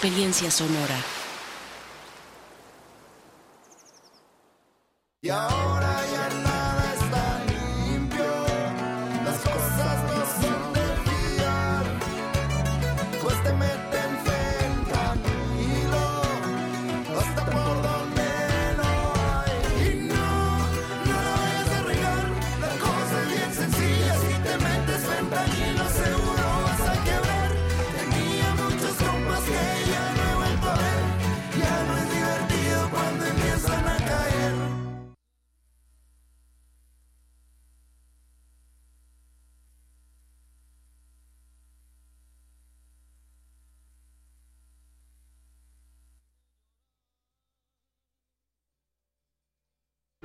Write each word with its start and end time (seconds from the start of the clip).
experiencia 0.00 0.50
sonora. 0.50 0.96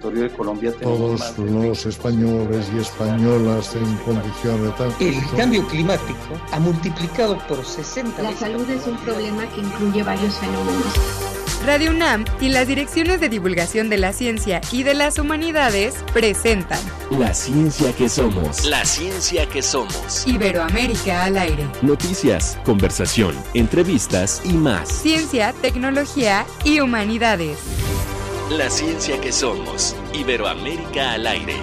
Territorio 0.06 0.24
de 0.24 0.30
Colombia 0.36 0.72
tenemos 0.74 1.36
todos 1.36 1.52
los 1.52 1.86
españoles 1.86 2.68
y 2.76 2.80
españolas 2.80 3.76
en 3.76 3.96
condición 3.98 4.64
de 4.64 4.72
tal. 4.72 4.94
El 5.00 5.16
cambio 5.38 5.68
climático 5.68 6.20
ha 6.52 6.60
multiplicado 6.60 7.38
por 7.48 7.66
60 7.66 8.22
La 8.22 8.34
salud 8.34 8.70
es 8.70 8.86
un 8.88 8.98
problema 8.98 9.48
que 9.48 9.62
incluye 9.62 10.04
varios 10.04 10.36
fenómenos. 10.36 10.94
Radio 11.66 11.92
UNAM 11.92 12.26
y 12.40 12.50
las 12.50 12.68
direcciones 12.68 13.20
de 13.20 13.30
divulgación 13.30 13.90
de 13.90 13.98
la 13.98 14.14
ciencia 14.14 14.62
y 14.72 14.84
de 14.84 14.94
las 14.94 15.18
humanidades 15.18 15.96
presentan 16.14 16.80
La 17.10 17.34
ciencia 17.34 17.92
que 17.94 18.08
somos. 18.08 18.66
La 18.66 18.86
ciencia 18.86 19.48
que 19.50 19.64
somos. 19.64 20.28
Iberoamérica 20.28 21.24
al 21.24 21.38
aire. 21.38 21.66
Noticias, 21.82 22.60
conversación, 22.64 23.36
entrevistas 23.56 24.42
y 24.46 24.54
más. 24.54 24.90
Ciencia, 24.90 25.54
tecnología 25.54 26.46
y 26.64 26.82
humanidades. 26.82 27.58
La 28.52 28.70
ciencia 28.70 29.20
que 29.20 29.32
somos. 29.32 29.96
Iberoamérica 30.14 31.14
al 31.14 31.26
aire. 31.26 31.56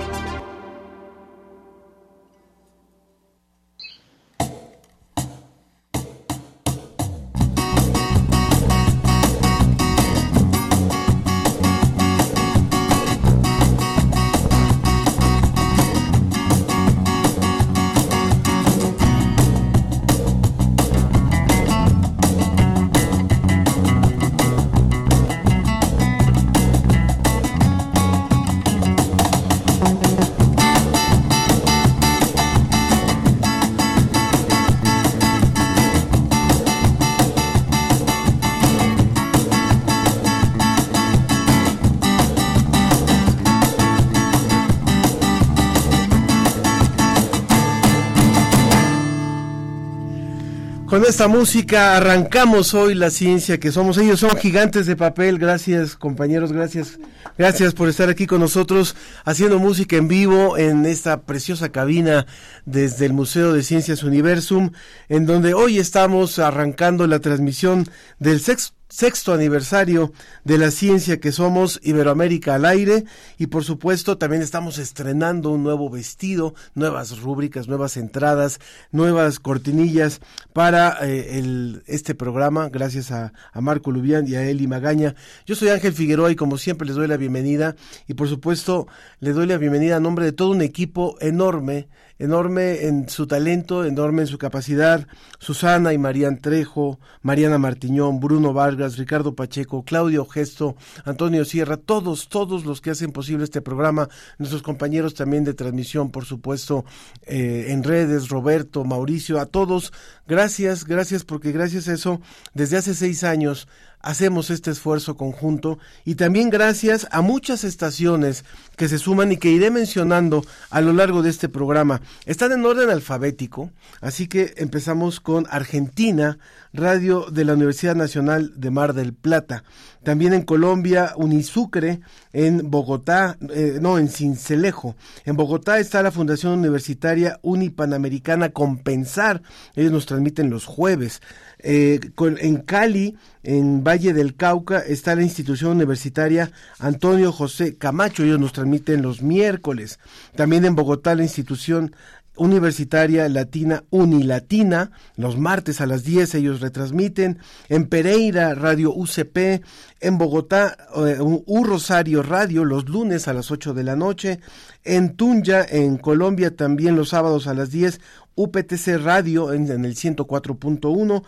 Esta 51.12 51.28
música 51.28 51.98
arrancamos 51.98 52.72
hoy 52.72 52.94
la 52.94 53.10
ciencia 53.10 53.60
que 53.60 53.70
somos. 53.70 53.98
Ellos 53.98 54.18
son 54.18 54.34
gigantes 54.34 54.86
de 54.86 54.96
papel. 54.96 55.38
Gracias, 55.38 55.94
compañeros. 55.94 56.52
Gracias. 56.52 56.98
Gracias 57.36 57.74
por 57.74 57.90
estar 57.90 58.08
aquí 58.08 58.26
con 58.26 58.40
nosotros 58.40 58.96
haciendo 59.26 59.58
música 59.58 59.96
en 59.96 60.08
vivo 60.08 60.56
en 60.56 60.86
esta 60.86 61.20
preciosa 61.20 61.68
cabina 61.68 62.26
desde 62.64 63.04
el 63.04 63.12
Museo 63.12 63.52
de 63.52 63.62
Ciencias 63.62 64.04
Universum, 64.04 64.70
en 65.10 65.26
donde 65.26 65.52
hoy 65.52 65.78
estamos 65.78 66.38
arrancando 66.38 67.06
la 67.06 67.18
transmisión 67.18 67.86
del 68.18 68.40
sexto 68.40 68.74
sexto 68.92 69.32
aniversario 69.32 70.12
de 70.44 70.58
la 70.58 70.70
ciencia 70.70 71.18
que 71.18 71.32
somos 71.32 71.80
Iberoamérica 71.82 72.56
al 72.56 72.66
aire. 72.66 73.04
Y 73.38 73.46
por 73.46 73.64
supuesto 73.64 74.18
también 74.18 74.42
estamos 74.42 74.76
estrenando 74.76 75.50
un 75.50 75.62
nuevo 75.62 75.88
vestido, 75.88 76.54
nuevas 76.74 77.18
rúbricas, 77.18 77.68
nuevas 77.68 77.96
entradas, 77.96 78.60
nuevas 78.90 79.40
cortinillas 79.40 80.20
para 80.52 80.98
eh, 81.08 81.38
el, 81.38 81.82
este 81.86 82.14
programa. 82.14 82.68
Gracias 82.68 83.10
a, 83.12 83.32
a 83.52 83.60
Marco 83.62 83.90
Lubián 83.90 84.28
y 84.28 84.34
a 84.34 84.46
Eli 84.46 84.66
Magaña. 84.66 85.14
Yo 85.46 85.54
soy 85.54 85.70
Ángel 85.70 85.94
Figueroa 85.94 86.30
y 86.30 86.36
como 86.36 86.58
siempre 86.58 86.86
les 86.86 86.96
doy 86.96 87.08
la 87.08 87.16
bienvenida. 87.16 87.74
Y 88.08 88.12
por 88.12 88.28
supuesto 88.28 88.88
le 89.20 89.32
doy 89.32 89.46
la 89.46 89.56
bienvenida 89.56 89.96
a 89.96 90.00
nombre 90.00 90.26
de 90.26 90.32
todo 90.32 90.50
un 90.50 90.60
equipo 90.60 91.16
enorme 91.20 91.88
enorme 92.22 92.86
en 92.86 93.08
su 93.08 93.26
talento, 93.26 93.84
enorme 93.84 94.22
en 94.22 94.28
su 94.28 94.38
capacidad. 94.38 95.08
Susana 95.40 95.92
y 95.92 95.98
Marían 95.98 96.38
Trejo, 96.38 97.00
Mariana 97.20 97.58
Martiñón, 97.58 98.20
Bruno 98.20 98.52
Vargas, 98.52 98.96
Ricardo 98.96 99.34
Pacheco, 99.34 99.84
Claudio 99.84 100.24
Gesto, 100.24 100.76
Antonio 101.04 101.44
Sierra, 101.44 101.76
todos, 101.76 102.28
todos 102.28 102.64
los 102.64 102.80
que 102.80 102.90
hacen 102.90 103.10
posible 103.10 103.42
este 103.42 103.60
programa, 103.60 104.08
nuestros 104.38 104.62
compañeros 104.62 105.14
también 105.14 105.42
de 105.42 105.52
transmisión, 105.52 106.12
por 106.12 106.24
supuesto, 106.24 106.84
eh, 107.26 107.66
en 107.70 107.82
redes, 107.82 108.28
Roberto, 108.28 108.84
Mauricio, 108.84 109.40
a 109.40 109.46
todos, 109.46 109.92
gracias, 110.28 110.84
gracias, 110.84 111.24
porque 111.24 111.50
gracias 111.50 111.88
a 111.88 111.94
eso, 111.94 112.20
desde 112.54 112.76
hace 112.76 112.94
seis 112.94 113.24
años, 113.24 113.66
hacemos 114.02 114.50
este 114.50 114.70
esfuerzo 114.72 115.16
conjunto 115.16 115.78
y 116.04 116.16
también 116.16 116.50
gracias 116.50 117.06
a 117.10 117.22
muchas 117.22 117.64
estaciones 117.64 118.44
que 118.76 118.88
se 118.88 118.98
suman 118.98 119.32
y 119.32 119.36
que 119.36 119.50
iré 119.50 119.70
mencionando 119.70 120.44
a 120.70 120.80
lo 120.80 120.92
largo 120.92 121.22
de 121.22 121.30
este 121.30 121.48
programa. 121.48 122.02
Están 122.26 122.52
en 122.52 122.66
orden 122.66 122.90
alfabético, 122.90 123.70
así 124.00 124.26
que 124.26 124.54
empezamos 124.56 125.20
con 125.20 125.46
Argentina, 125.50 126.38
radio 126.72 127.26
de 127.30 127.44
la 127.44 127.54
Universidad 127.54 127.94
Nacional 127.94 128.52
de 128.56 128.70
Mar 128.70 128.94
del 128.94 129.12
Plata. 129.12 129.64
También 130.02 130.32
en 130.32 130.42
Colombia, 130.42 131.12
Unisucre, 131.16 132.00
en 132.32 132.70
Bogotá, 132.70 133.36
eh, 133.54 133.78
no, 133.80 133.98
en 133.98 134.08
Cincelejo. 134.08 134.96
En 135.24 135.36
Bogotá 135.36 135.78
está 135.78 136.02
la 136.02 136.10
Fundación 136.10 136.58
Universitaria 136.58 137.38
Unipanamericana 137.42 138.50
Compensar. 138.50 139.42
Ellos 139.76 139.92
nos 139.92 140.06
transmiten 140.06 140.50
los 140.50 140.64
jueves. 140.64 141.22
Eh, 141.60 142.00
en 142.18 142.56
Cali, 142.56 143.16
en 143.44 143.84
Valle 143.84 144.12
del 144.12 144.34
Cauca, 144.34 144.80
está 144.80 145.14
la 145.14 145.22
institución 145.22 145.72
universitaria 145.72 146.50
Antonio 146.80 147.30
José 147.30 147.76
Camacho, 147.76 148.24
ellos 148.24 148.40
nos 148.40 148.52
transmiten 148.52 149.02
los 149.02 149.22
miércoles. 149.22 150.00
También 150.34 150.64
en 150.64 150.74
Bogotá, 150.74 151.14
la 151.14 151.22
institución 151.22 151.94
Universitaria 152.36 153.28
Latina 153.28 153.84
Unilatina, 153.90 154.90
los 155.16 155.38
martes 155.38 155.80
a 155.80 155.86
las 155.86 156.02
10 156.04 156.34
ellos 156.36 156.60
retransmiten, 156.60 157.38
en 157.68 157.86
Pereira 157.86 158.54
Radio 158.54 158.92
UCP, 158.94 159.62
en 160.00 160.18
Bogotá 160.18 160.76
eh, 160.96 161.18
U 161.20 161.64
Rosario 161.64 162.22
Radio 162.22 162.64
los 162.64 162.88
lunes 162.88 163.28
a 163.28 163.34
las 163.34 163.50
8 163.50 163.74
de 163.74 163.84
la 163.84 163.96
noche, 163.96 164.40
en 164.82 165.14
Tunja 165.16 165.64
en 165.68 165.98
Colombia 165.98 166.56
también 166.56 166.96
los 166.96 167.10
sábados 167.10 167.46
a 167.46 167.54
las 167.54 167.70
10, 167.70 168.00
UPTC 168.34 168.96
Radio 169.02 169.52
en, 169.52 169.70
en 169.70 169.84
el 169.84 169.94
104.1, 169.94 171.22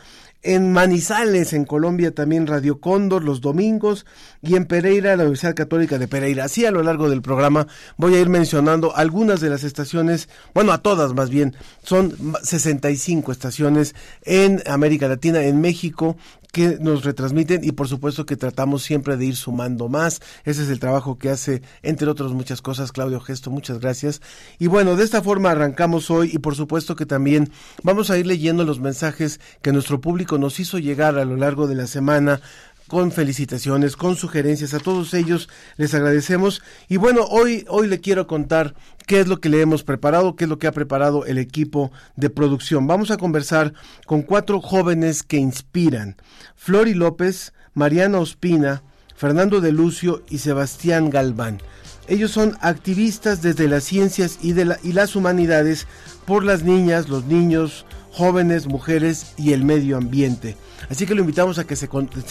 en 0.44 0.72
Manizales, 0.72 1.52
en 1.52 1.64
Colombia, 1.64 2.14
también 2.14 2.46
Radio 2.46 2.78
Cóndor 2.80 3.24
los 3.24 3.40
domingos 3.40 4.06
y 4.42 4.54
en 4.56 4.66
Pereira, 4.66 5.16
la 5.16 5.24
Universidad 5.24 5.54
Católica 5.54 5.98
de 5.98 6.06
Pereira. 6.06 6.44
Así 6.44 6.64
a 6.66 6.70
lo 6.70 6.82
largo 6.82 7.08
del 7.08 7.22
programa 7.22 7.66
voy 7.96 8.14
a 8.14 8.20
ir 8.20 8.28
mencionando 8.28 8.94
algunas 8.94 9.40
de 9.40 9.50
las 9.50 9.64
estaciones, 9.64 10.28
bueno, 10.54 10.72
a 10.72 10.78
todas 10.78 11.14
más 11.14 11.30
bien, 11.30 11.56
son 11.82 12.16
65 12.42 13.32
estaciones 13.32 13.94
en 14.22 14.62
América 14.66 15.08
Latina, 15.08 15.42
en 15.42 15.60
México, 15.60 16.16
que 16.54 16.78
nos 16.80 17.04
retransmiten 17.04 17.64
y 17.64 17.72
por 17.72 17.88
supuesto 17.88 18.24
que 18.24 18.36
tratamos 18.36 18.84
siempre 18.84 19.16
de 19.16 19.26
ir 19.26 19.34
sumando 19.34 19.88
más. 19.88 20.20
Ese 20.44 20.62
es 20.62 20.68
el 20.70 20.78
trabajo 20.78 21.18
que 21.18 21.28
hace, 21.28 21.62
entre 21.82 22.08
otras 22.08 22.30
muchas 22.30 22.62
cosas, 22.62 22.92
Claudio 22.92 23.18
Gesto. 23.18 23.50
Muchas 23.50 23.80
gracias. 23.80 24.22
Y 24.60 24.68
bueno, 24.68 24.94
de 24.94 25.02
esta 25.02 25.20
forma 25.20 25.50
arrancamos 25.50 26.12
hoy 26.12 26.30
y 26.32 26.38
por 26.38 26.54
supuesto 26.54 26.94
que 26.94 27.06
también 27.06 27.50
vamos 27.82 28.08
a 28.08 28.18
ir 28.18 28.26
leyendo 28.26 28.62
los 28.62 28.78
mensajes 28.78 29.40
que 29.62 29.72
nuestro 29.72 30.00
público 30.00 30.33
nos 30.38 30.60
hizo 30.60 30.78
llegar 30.78 31.18
a 31.18 31.24
lo 31.24 31.36
largo 31.36 31.66
de 31.66 31.74
la 31.74 31.86
semana 31.86 32.40
con 32.88 33.12
felicitaciones, 33.12 33.96
con 33.96 34.16
sugerencias. 34.16 34.74
A 34.74 34.78
todos 34.78 35.14
ellos 35.14 35.48
les 35.76 35.94
agradecemos. 35.94 36.62
Y 36.88 36.96
bueno, 36.96 37.24
hoy, 37.24 37.64
hoy 37.68 37.88
le 37.88 38.00
quiero 38.00 38.26
contar 38.26 38.74
qué 39.06 39.20
es 39.20 39.28
lo 39.28 39.40
que 39.40 39.48
le 39.48 39.60
hemos 39.60 39.84
preparado, 39.84 40.36
qué 40.36 40.44
es 40.44 40.50
lo 40.50 40.58
que 40.58 40.66
ha 40.66 40.72
preparado 40.72 41.24
el 41.26 41.38
equipo 41.38 41.90
de 42.16 42.30
producción. 42.30 42.86
Vamos 42.86 43.10
a 43.10 43.16
conversar 43.16 43.74
con 44.06 44.22
cuatro 44.22 44.60
jóvenes 44.60 45.22
que 45.22 45.36
inspiran. 45.36 46.16
Flori 46.56 46.94
López, 46.94 47.52
Mariana 47.74 48.18
Ospina, 48.18 48.82
Fernando 49.16 49.60
de 49.60 49.72
Lucio 49.72 50.22
y 50.28 50.38
Sebastián 50.38 51.10
Galván. 51.10 51.60
Ellos 52.06 52.32
son 52.32 52.58
activistas 52.60 53.40
desde 53.40 53.66
las 53.66 53.84
ciencias 53.84 54.38
y, 54.42 54.52
de 54.52 54.76
y 54.82 54.92
las 54.92 55.16
humanidades 55.16 55.86
por 56.26 56.44
las 56.44 56.62
niñas, 56.62 57.08
los 57.08 57.24
niños, 57.24 57.86
jóvenes, 58.14 58.66
mujeres 58.66 59.34
y 59.36 59.52
el 59.52 59.64
medio 59.64 59.96
ambiente. 59.96 60.56
Así 60.88 61.06
que 61.06 61.14
lo 61.14 61.22
invitamos 61.22 61.58
a 61.58 61.64
que 61.64 61.76
se, 61.76 61.88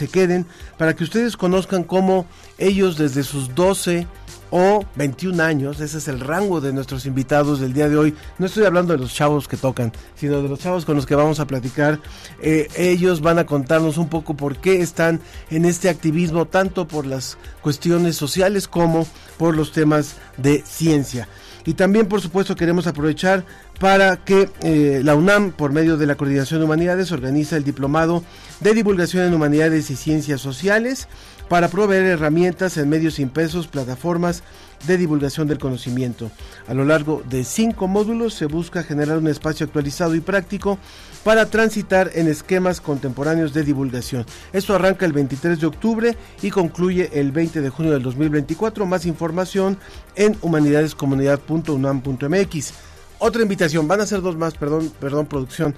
queden 0.07 0.45
para 0.77 0.95
que 0.95 1.03
ustedes 1.03 1.35
conozcan 1.35 1.83
cómo 1.83 2.25
ellos 2.57 2.97
desde 2.97 3.23
sus 3.23 3.53
12 3.53 4.07
o 4.55 4.85
21 4.95 5.41
años, 5.41 5.79
ese 5.79 5.97
es 5.97 6.07
el 6.07 6.19
rango 6.19 6.61
de 6.61 6.71
nuestros 6.71 7.07
invitados 7.07 7.59
del 7.59 7.73
día 7.73 7.89
de 7.89 7.97
hoy. 7.97 8.15
No 8.37 8.45
estoy 8.45 8.65
hablando 8.65 8.93
de 8.93 8.99
los 8.99 9.13
chavos 9.13 9.47
que 9.47 9.57
tocan, 9.57 9.91
sino 10.15 10.43
de 10.43 10.47
los 10.47 10.59
chavos 10.59 10.85
con 10.85 10.95
los 10.95 11.07
que 11.07 11.15
vamos 11.15 11.39
a 11.39 11.47
platicar. 11.47 11.99
Eh, 12.39 12.67
ellos 12.77 13.21
van 13.21 13.39
a 13.39 13.47
contarnos 13.47 13.97
un 13.97 14.09
poco 14.09 14.35
por 14.35 14.57
qué 14.57 14.81
están 14.81 15.19
en 15.49 15.65
este 15.65 15.89
activismo, 15.89 16.45
tanto 16.45 16.87
por 16.87 17.07
las 17.07 17.37
cuestiones 17.63 18.15
sociales 18.15 18.67
como 18.67 19.07
por 19.37 19.57
los 19.57 19.71
temas 19.71 20.17
de 20.37 20.63
ciencia. 20.63 21.27
Y 21.65 21.73
también, 21.73 22.07
por 22.07 22.21
supuesto, 22.21 22.55
queremos 22.55 22.87
aprovechar 22.87 23.45
para 23.83 24.15
que 24.15 24.49
eh, 24.61 25.01
la 25.03 25.13
UNAM, 25.13 25.51
por 25.51 25.73
medio 25.73 25.97
de 25.97 26.07
la 26.07 26.15
Coordinación 26.15 26.61
de 26.61 26.65
Humanidades, 26.65 27.11
organiza 27.11 27.57
el 27.57 27.65
Diplomado 27.65 28.23
de 28.61 28.73
Divulgación 28.73 29.25
en 29.25 29.33
Humanidades 29.33 29.89
y 29.89 29.97
Ciencias 29.97 30.39
Sociales 30.39 31.09
para 31.49 31.67
proveer 31.67 32.05
herramientas 32.05 32.77
en 32.77 32.87
medios 32.87 33.19
impresos, 33.19 33.67
plataformas 33.67 34.41
de 34.87 34.97
divulgación 34.97 35.49
del 35.49 35.57
conocimiento. 35.57 36.31
A 36.69 36.73
lo 36.73 36.85
largo 36.85 37.23
de 37.29 37.43
cinco 37.43 37.89
módulos 37.89 38.35
se 38.35 38.45
busca 38.45 38.83
generar 38.83 39.17
un 39.17 39.27
espacio 39.27 39.65
actualizado 39.65 40.15
y 40.15 40.21
práctico 40.21 40.79
para 41.25 41.47
transitar 41.47 42.09
en 42.13 42.29
esquemas 42.29 42.79
contemporáneos 42.79 43.53
de 43.53 43.63
divulgación. 43.63 44.25
Esto 44.53 44.75
arranca 44.75 45.05
el 45.05 45.11
23 45.11 45.59
de 45.59 45.67
octubre 45.67 46.15
y 46.41 46.51
concluye 46.51 47.09
el 47.19 47.33
20 47.33 47.59
de 47.59 47.69
junio 47.69 47.91
del 47.91 48.03
2024. 48.03 48.85
Más 48.85 49.05
información 49.05 49.77
en 50.15 50.37
humanidadescomunidad.unam.mx. 50.41 52.92
Otra 53.25 53.41
invitación, 53.41 53.87
van 53.87 54.01
a 54.01 54.05
ser 54.05 54.21
dos 54.21 54.35
más, 54.35 54.55
perdón, 54.55 54.91
perdón, 54.99 55.27
producción. 55.27 55.73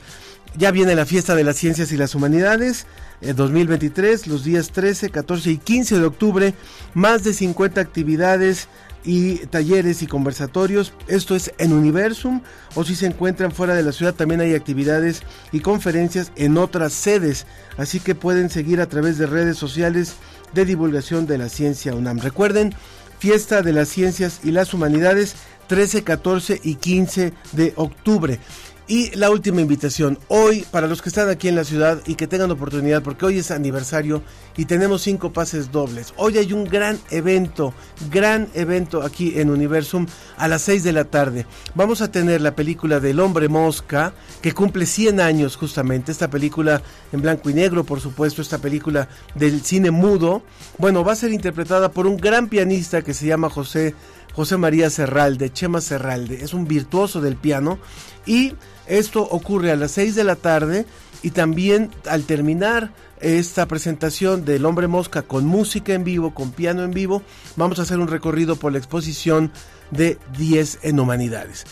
Ya 0.57 0.71
viene 0.71 0.95
la 0.95 1.05
fiesta 1.05 1.35
de 1.35 1.43
las 1.43 1.57
ciencias 1.57 1.91
y 1.91 1.95
las 1.95 2.15
humanidades. 2.15 2.87
2023, 3.21 4.25
los 4.25 4.43
días 4.43 4.71
13, 4.71 5.11
14 5.11 5.51
y 5.51 5.57
15 5.59 5.99
de 5.99 6.05
octubre, 6.05 6.53
más 6.95 7.23
de 7.23 7.33
50 7.33 7.79
actividades 7.79 8.67
y 9.03 9.45
talleres 9.45 10.01
y 10.01 10.07
conversatorios. 10.07 10.91
Esto 11.07 11.35
es 11.35 11.53
en 11.59 11.71
Universum 11.71 12.41
o 12.73 12.83
si 12.83 12.95
se 12.95 13.05
encuentran 13.05 13.51
fuera 13.51 13.75
de 13.75 13.83
la 13.83 13.91
ciudad 13.91 14.15
también 14.15 14.41
hay 14.41 14.55
actividades 14.55 15.21
y 15.51 15.59
conferencias 15.59 16.31
en 16.35 16.57
otras 16.57 16.93
sedes. 16.93 17.45
Así 17.77 17.99
que 17.99 18.15
pueden 18.15 18.49
seguir 18.49 18.81
a 18.81 18.89
través 18.89 19.19
de 19.19 19.27
redes 19.27 19.55
sociales 19.55 20.15
de 20.55 20.65
divulgación 20.65 21.27
de 21.27 21.37
la 21.37 21.49
ciencia 21.49 21.93
UNAM. 21.93 22.21
Recuerden, 22.21 22.73
fiesta 23.19 23.61
de 23.61 23.73
las 23.73 23.89
ciencias 23.89 24.39
y 24.43 24.51
las 24.51 24.73
humanidades 24.73 25.35
13, 25.67 26.03
14 26.03 26.61
y 26.63 26.75
15 26.75 27.33
de 27.53 27.73
octubre. 27.75 28.39
Y 28.87 29.15
la 29.15 29.31
última 29.31 29.61
invitación, 29.61 30.19
hoy 30.27 30.63
para 30.69 30.85
los 30.85 31.01
que 31.01 31.09
están 31.09 31.27
aquí 31.27 31.47
en 31.47 31.55
la 31.55 31.63
ciudad 31.63 31.99
y 32.05 32.13
que 32.13 32.27
tengan 32.27 32.51
oportunidad, 32.51 33.01
porque 33.01 33.25
hoy 33.25 33.39
es 33.39 33.49
aniversario 33.49 34.21
y 34.55 34.65
tenemos 34.65 35.01
cinco 35.01 35.33
pases 35.33 35.71
dobles. 35.71 36.13
Hoy 36.17 36.37
hay 36.37 36.53
un 36.53 36.65
gran 36.65 36.99
evento, 37.09 37.73
gran 38.11 38.47
evento 38.53 39.01
aquí 39.01 39.39
en 39.39 39.49
Universum 39.49 40.05
a 40.37 40.47
las 40.47 40.61
6 40.61 40.83
de 40.83 40.91
la 40.91 41.05
tarde. 41.05 41.47
Vamos 41.73 42.01
a 42.01 42.11
tener 42.11 42.41
la 42.41 42.55
película 42.55 42.99
del 42.99 43.19
hombre 43.21 43.49
mosca, 43.49 44.13
que 44.43 44.51
cumple 44.51 44.85
100 44.85 45.19
años 45.19 45.55
justamente, 45.55 46.11
esta 46.11 46.29
película 46.29 46.83
en 47.11 47.23
blanco 47.23 47.49
y 47.49 47.55
negro, 47.55 47.85
por 47.85 48.01
supuesto, 48.01 48.43
esta 48.43 48.59
película 48.59 49.09
del 49.33 49.61
cine 49.63 49.89
mudo. 49.89 50.43
Bueno, 50.77 51.03
va 51.03 51.13
a 51.13 51.15
ser 51.15 51.31
interpretada 51.31 51.89
por 51.89 52.05
un 52.05 52.17
gran 52.17 52.49
pianista 52.49 53.01
que 53.01 53.15
se 53.15 53.25
llama 53.25 53.49
José 53.49 53.95
José 54.35 54.57
María 54.57 54.89
Serralde, 54.89 55.51
Chema 55.51 55.79
Serralde, 55.79 56.43
es 56.43 56.53
un 56.53 56.67
virtuoso 56.67 57.21
del 57.21 57.37
piano 57.37 57.79
y 58.25 58.53
esto 58.85 59.23
ocurre 59.23 59.71
a 59.71 59.77
las 59.77 59.91
6 59.91 60.15
de 60.15 60.23
la 60.25 60.35
tarde 60.35 60.85
y 61.23 61.31
también 61.31 61.89
al 62.09 62.23
terminar 62.23 62.91
esta 63.21 63.65
presentación 63.65 64.43
del 64.43 64.65
Hombre 64.65 64.87
Mosca 64.87 65.21
con 65.21 65.45
música 65.45 65.93
en 65.93 66.03
vivo, 66.03 66.33
con 66.33 66.51
piano 66.51 66.83
en 66.83 66.91
vivo, 66.91 67.23
vamos 67.55 67.79
a 67.79 67.83
hacer 67.83 67.97
un 67.99 68.09
recorrido 68.09 68.57
por 68.57 68.73
la 68.73 68.77
exposición 68.77 69.51
de 69.91 70.17
10 70.37 70.79
en 70.83 70.99
humanidades. 70.99 71.63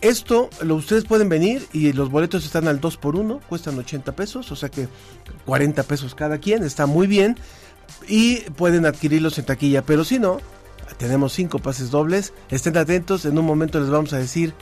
Esto, 0.00 0.48
lo, 0.62 0.76
ustedes 0.76 1.04
pueden 1.04 1.28
venir 1.28 1.66
y 1.72 1.92
los 1.92 2.10
boletos 2.10 2.46
están 2.46 2.66
al 2.66 2.80
2 2.80 2.96
por 2.96 3.16
1 3.16 3.40
cuestan 3.48 3.78
80 3.78 4.16
pesos, 4.16 4.50
o 4.50 4.56
sea 4.56 4.70
que 4.70 4.88
40 5.44 5.82
pesos 5.82 6.14
cada 6.14 6.38
quien, 6.38 6.64
está 6.64 6.86
muy 6.86 7.06
bien 7.06 7.36
y 8.08 8.36
pueden 8.56 8.86
adquirirlos 8.86 9.38
en 9.38 9.44
taquilla, 9.44 9.82
pero 9.82 10.04
si 10.04 10.18
no, 10.18 10.38
tenemos 10.94 11.32
cinco 11.32 11.58
pases 11.58 11.90
dobles. 11.90 12.32
Estén 12.50 12.76
atentos, 12.76 13.24
en 13.24 13.38
un 13.38 13.44
momento 13.44 13.80
les 13.80 13.90
vamos 13.90 14.12
a 14.12 14.18
decir 14.18 14.54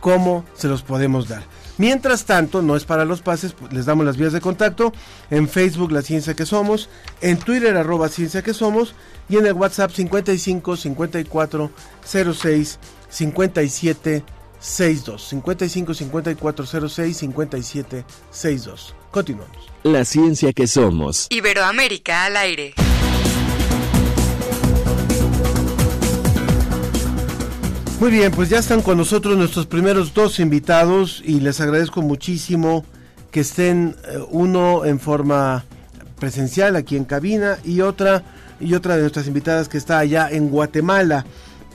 cómo 0.00 0.44
se 0.54 0.68
los 0.68 0.82
podemos 0.82 1.28
dar. 1.28 1.44
Mientras 1.78 2.24
tanto, 2.24 2.60
no 2.60 2.76
es 2.76 2.84
para 2.84 3.04
los 3.04 3.22
pases, 3.22 3.52
pues, 3.52 3.72
les 3.72 3.86
damos 3.86 4.04
las 4.04 4.16
vías 4.16 4.32
de 4.32 4.40
contacto. 4.40 4.92
En 5.30 5.48
Facebook, 5.48 5.92
La 5.92 6.02
Ciencia 6.02 6.34
que 6.34 6.44
Somos. 6.44 6.88
En 7.20 7.38
Twitter, 7.38 7.76
arroba 7.76 8.08
Ciencia 8.08 8.42
que 8.42 8.52
Somos. 8.52 8.94
Y 9.28 9.36
en 9.36 9.46
el 9.46 9.54
WhatsApp 9.54 9.90
55 9.90 10.76
54 10.76 11.70
06 12.02 12.78
57 13.08 14.24
62. 14.60 15.22
55 15.28 15.94
54 15.94 16.66
06 16.88 17.16
57 17.16 18.04
62. 18.30 18.94
Continuamos. 19.10 19.56
La 19.82 20.04
Ciencia 20.04 20.52
que 20.52 20.66
Somos. 20.66 21.28
Iberoamérica 21.30 22.26
al 22.26 22.36
aire. 22.36 22.74
Muy 28.00 28.10
bien, 28.10 28.32
pues 28.32 28.48
ya 28.48 28.58
están 28.58 28.80
con 28.80 28.96
nosotros 28.96 29.36
nuestros 29.36 29.66
primeros 29.66 30.14
dos 30.14 30.40
invitados 30.40 31.22
y 31.22 31.38
les 31.40 31.60
agradezco 31.60 32.00
muchísimo 32.00 32.82
que 33.30 33.40
estén 33.40 33.94
eh, 34.08 34.18
uno 34.30 34.86
en 34.86 34.98
forma 34.98 35.66
presencial 36.18 36.76
aquí 36.76 36.96
en 36.96 37.04
cabina 37.04 37.58
y 37.62 37.82
otra 37.82 38.24
y 38.58 38.72
otra 38.72 38.94
de 38.94 39.02
nuestras 39.02 39.26
invitadas 39.26 39.68
que 39.68 39.76
está 39.76 39.98
allá 39.98 40.30
en 40.30 40.48
Guatemala. 40.48 41.26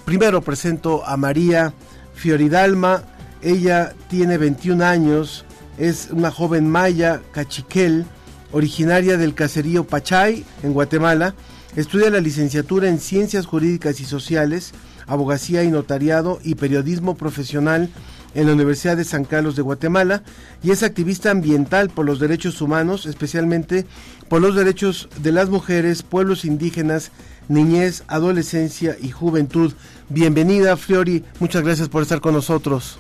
Primero 0.04 0.42
presento 0.42 1.06
a 1.06 1.16
María 1.16 1.76
Fioridalma. 2.16 3.04
Ella 3.44 3.94
tiene 4.10 4.40
21 4.40 4.84
años, 4.84 5.46
es 5.78 6.10
una 6.10 6.32
joven 6.32 6.68
maya 6.68 7.22
cachiquel, 7.34 8.04
originaria 8.52 9.18
del 9.18 9.36
caserío 9.36 9.84
Pachay 9.84 10.44
en 10.64 10.74
Guatemala. 10.74 11.36
Estudia 11.76 12.10
la 12.10 12.20
licenciatura 12.20 12.90
en 12.90 13.00
Ciencias 13.00 13.46
Jurídicas 13.46 14.00
y 14.00 14.06
Sociales 14.06 14.74
abogacía 15.08 15.64
y 15.64 15.70
notariado 15.70 16.40
y 16.44 16.56
periodismo 16.56 17.16
profesional 17.16 17.90
en 18.34 18.48
la 18.48 18.54
Universidad 18.54 18.98
de 18.98 19.04
San 19.04 19.24
Carlos 19.24 19.56
de 19.56 19.62
Guatemala 19.62 20.24
y 20.62 20.72
es 20.72 20.84
activista 20.84 21.32
ambiental 21.32 21.90
por 21.90 22.06
los 22.06 22.20
derechos 22.20 22.62
humanos, 22.62 23.06
especialmente 23.06 23.86
por 24.30 24.42
los 24.42 24.56
derechos 24.56 25.10
de 25.22 25.32
las 25.32 25.50
mujeres, 25.50 26.04
pueblos 26.04 26.46
indígenas, 26.46 27.12
niñez, 27.48 28.04
adolescencia 28.08 28.98
y 29.02 29.12
juventud. 29.12 29.74
Bienvenida, 30.10 30.78
Fiori, 30.78 31.24
muchas 31.40 31.64
gracias 31.64 31.90
por 31.90 32.04
estar 32.04 32.22
con 32.22 32.34
nosotros. 32.34 33.00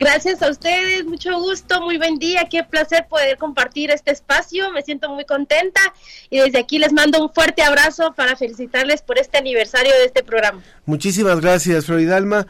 Gracias 0.00 0.40
a 0.40 0.48
ustedes, 0.48 1.04
mucho 1.04 1.38
gusto, 1.38 1.82
muy 1.82 1.98
buen 1.98 2.18
día, 2.18 2.48
qué 2.50 2.64
placer 2.64 3.06
poder 3.06 3.36
compartir 3.36 3.90
este 3.90 4.12
espacio, 4.12 4.72
me 4.72 4.80
siento 4.80 5.10
muy 5.10 5.26
contenta 5.26 5.82
y 6.30 6.38
desde 6.38 6.58
aquí 6.58 6.78
les 6.78 6.94
mando 6.94 7.22
un 7.22 7.30
fuerte 7.34 7.60
abrazo 7.60 8.14
para 8.16 8.34
felicitarles 8.34 9.02
por 9.02 9.18
este 9.18 9.36
aniversario 9.36 9.92
de 9.92 10.06
este 10.06 10.22
programa. 10.22 10.62
Muchísimas 10.86 11.42
gracias, 11.42 11.84
Floridalma, 11.84 12.46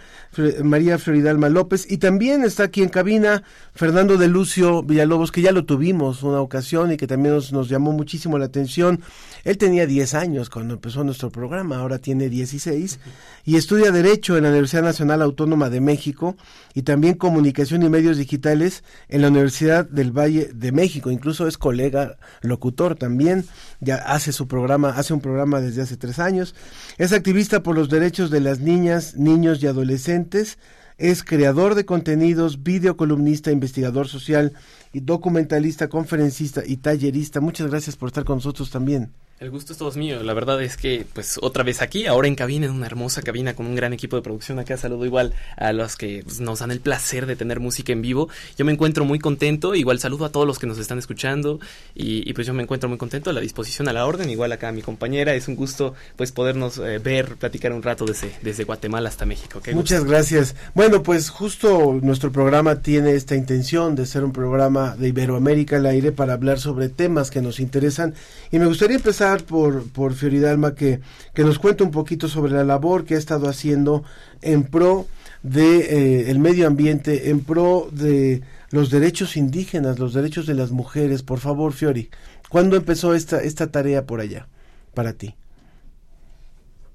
María 0.63 0.97
Floridalma 0.99 1.49
López, 1.49 1.91
y 1.91 1.99
también 1.99 2.45
está 2.45 2.63
aquí 2.63 2.85
en 2.85 2.89
cabina 2.89 3.43
Fernando 3.75 4.17
de 4.17 4.29
Lucio 4.29 4.85
Villalobos, 4.85 5.33
que 5.33 5.43
ya 5.43 5.51
lo 5.51 5.65
tuvimos 5.65 6.23
una 6.23 6.41
ocasión 6.41 6.93
y 6.93 6.97
que 6.97 7.09
también 7.09 7.35
nos, 7.35 7.53
nos 7.53 7.69
llamó 7.69 7.91
muchísimo 7.91 8.39
la 8.39 8.45
atención. 8.45 9.03
Él 9.43 9.59
tenía 9.59 9.87
10 9.87 10.15
años 10.15 10.51
cuando 10.51 10.75
empezó 10.75 11.03
nuestro 11.03 11.31
programa, 11.31 11.79
ahora 11.79 11.99
tiene 11.99 12.29
16 12.29 13.01
y 13.45 13.57
estudia 13.57 13.91
Derecho 13.91 14.37
en 14.37 14.45
la 14.45 14.51
Universidad 14.51 14.83
Nacional 14.83 15.21
Autónoma 15.23 15.69
de 15.69 15.81
México 15.81 16.37
y 16.75 16.83
también 16.83 17.15
Comunicación 17.41 17.83
y 17.83 17.89
Medios 17.89 18.19
Digitales 18.19 18.85
en 19.09 19.23
la 19.23 19.29
Universidad 19.29 19.89
del 19.89 20.13
Valle 20.13 20.51
de 20.53 20.73
México. 20.73 21.11
Incluso 21.11 21.49
es 21.49 21.57
colega 21.57 22.19
locutor 22.43 22.97
también, 22.97 23.47
ya 23.81 23.95
hace 23.97 24.33
su 24.33 24.47
programa, 24.47 24.91
hace 24.91 25.15
un 25.15 25.23
programa 25.23 25.63
desde 25.63 25.81
hace 25.81 25.97
tres 25.97 26.19
años. 26.19 26.55
Es 26.99 27.15
activista 27.15 27.63
por 27.63 27.77
los 27.77 27.89
derechos 27.89 28.31
de 28.31 28.41
las 28.41 28.61
niñas, 28.61 29.17
niños 29.17 29.63
y 29.63 29.69
adolescentes 29.69 30.59
es 30.99 31.25
creador 31.25 31.77
de 31.77 31.87
contenidos, 31.87 32.63
videocolumnista, 32.63 33.51
investigador 33.51 34.07
social 34.07 34.53
y 34.93 35.01
documentalista, 35.01 35.89
conferencista 35.89 36.63
y 36.67 36.77
tallerista. 36.77 37.41
Muchas 37.41 37.71
gracias 37.71 37.97
por 37.97 38.11
estar 38.11 38.25
con 38.25 38.37
nosotros 38.37 38.71
también. 38.71 39.11
El 39.41 39.51
gusto 39.51 39.73
es 39.73 39.79
todo 39.79 39.91
mío. 39.93 40.23
La 40.23 40.35
verdad 40.35 40.63
es 40.63 40.77
que, 40.77 41.07
pues, 41.15 41.39
otra 41.41 41.65
vez 41.65 41.81
aquí, 41.81 42.05
ahora 42.05 42.29
en 42.29 42.35
cabina, 42.35 42.67
en 42.67 42.73
una 42.73 42.85
hermosa 42.85 43.23
cabina 43.23 43.57
con 43.57 43.65
un 43.65 43.75
gran 43.75 43.95
equipo 43.95 44.17
de 44.17 44.21
producción. 44.21 44.59
Acá 44.59 44.77
saludo 44.77 45.07
igual 45.07 45.33
a 45.57 45.73
los 45.73 45.97
que 45.97 46.21
pues, 46.23 46.41
nos 46.41 46.59
dan 46.59 46.71
el 46.71 46.81
placer 46.81 47.25
de 47.25 47.37
tener 47.37 47.59
música 47.59 47.91
en 47.91 48.03
vivo. 48.03 48.29
Yo 48.59 48.67
me 48.67 48.73
encuentro 48.73 49.07
muy 49.07 49.19
contento. 49.19 49.75
Igual 49.75 49.99
saludo 49.99 50.27
a 50.27 50.29
todos 50.31 50.47
los 50.47 50.59
que 50.59 50.67
nos 50.67 50.77
están 50.77 50.99
escuchando. 50.99 51.59
Y, 51.95 52.31
pues 52.35 52.47
yo 52.47 52.53
me 52.53 52.63
encuentro 52.63 52.91
muy 52.91 52.99
contento 52.99 53.31
a 53.31 53.33
la 53.33 53.41
disposición 53.41 53.89
a 53.89 53.95
la 53.95 54.05
orden. 54.05 54.29
Igual 54.29 54.53
acá 54.53 54.69
a 54.69 54.73
mi 54.73 54.83
compañera. 54.83 55.33
Es 55.33 55.49
un 55.49 55.57
gusto, 55.57 55.95
pues, 56.17 56.33
podernos 56.33 56.77
eh, 56.77 56.99
ver, 56.99 57.37
platicar 57.37 57.73
un 57.73 57.83
rato 57.83 58.05
desde, 58.05 58.35
desde 58.43 58.65
Guatemala 58.65 59.09
hasta 59.09 59.25
México. 59.25 59.63
Muchas 59.73 60.05
gracias. 60.05 60.55
Bueno, 60.75 61.03
pues 61.03 61.31
justo 61.31 61.99
nuestro 62.03 62.31
programa 62.31 62.83
tiene 62.83 63.13
esta 63.13 63.37
intención 63.37 63.97
de 63.97 64.05
ser 64.05 64.23
un 64.23 64.33
programa 64.33 64.97
de 64.97 65.09
Iberoamérica 65.09 65.77
al 65.77 65.87
aire 65.87 66.13
para 66.13 66.35
hablar 66.35 66.61
sobre 66.61 66.91
temas 66.91 67.31
que 67.31 67.41
nos 67.41 67.59
interesan. 67.59 68.13
Y 68.51 68.59
me 68.59 68.67
gustaría 68.67 68.97
empezar 68.97 69.30
por, 69.39 69.89
por 69.91 70.15
Fioridalma 70.15 70.75
que, 70.75 71.01
que 71.35 71.45
nos 71.45 71.59
cuente 71.59 71.83
un 71.83 71.91
poquito 71.91 72.29
sobre 72.29 72.53
la 72.53 72.65
labor 72.65 73.05
que 73.05 73.15
ha 73.15 73.19
estado 73.19 73.49
haciendo 73.49 74.05
en 74.43 74.65
pro 74.65 75.07
de 75.43 75.79
eh, 75.79 76.31
el 76.31 76.39
medio 76.39 76.67
ambiente, 76.67 77.31
en 77.31 77.41
pro 77.41 77.89
de 77.91 78.43
los 78.71 78.91
derechos 78.91 79.37
indígenas, 79.37 79.99
los 79.99 80.15
derechos 80.15 80.47
de 80.47 80.55
las 80.55 80.71
mujeres. 80.71 81.23
Por 81.23 81.39
favor, 81.39 81.73
Fiori, 81.73 82.11
¿cuándo 82.49 82.77
empezó 82.77 83.15
esta, 83.15 83.43
esta 83.43 83.69
tarea 83.69 84.07
por 84.07 84.21
allá 84.21 84.49
para 84.95 85.13
ti? 85.15 85.35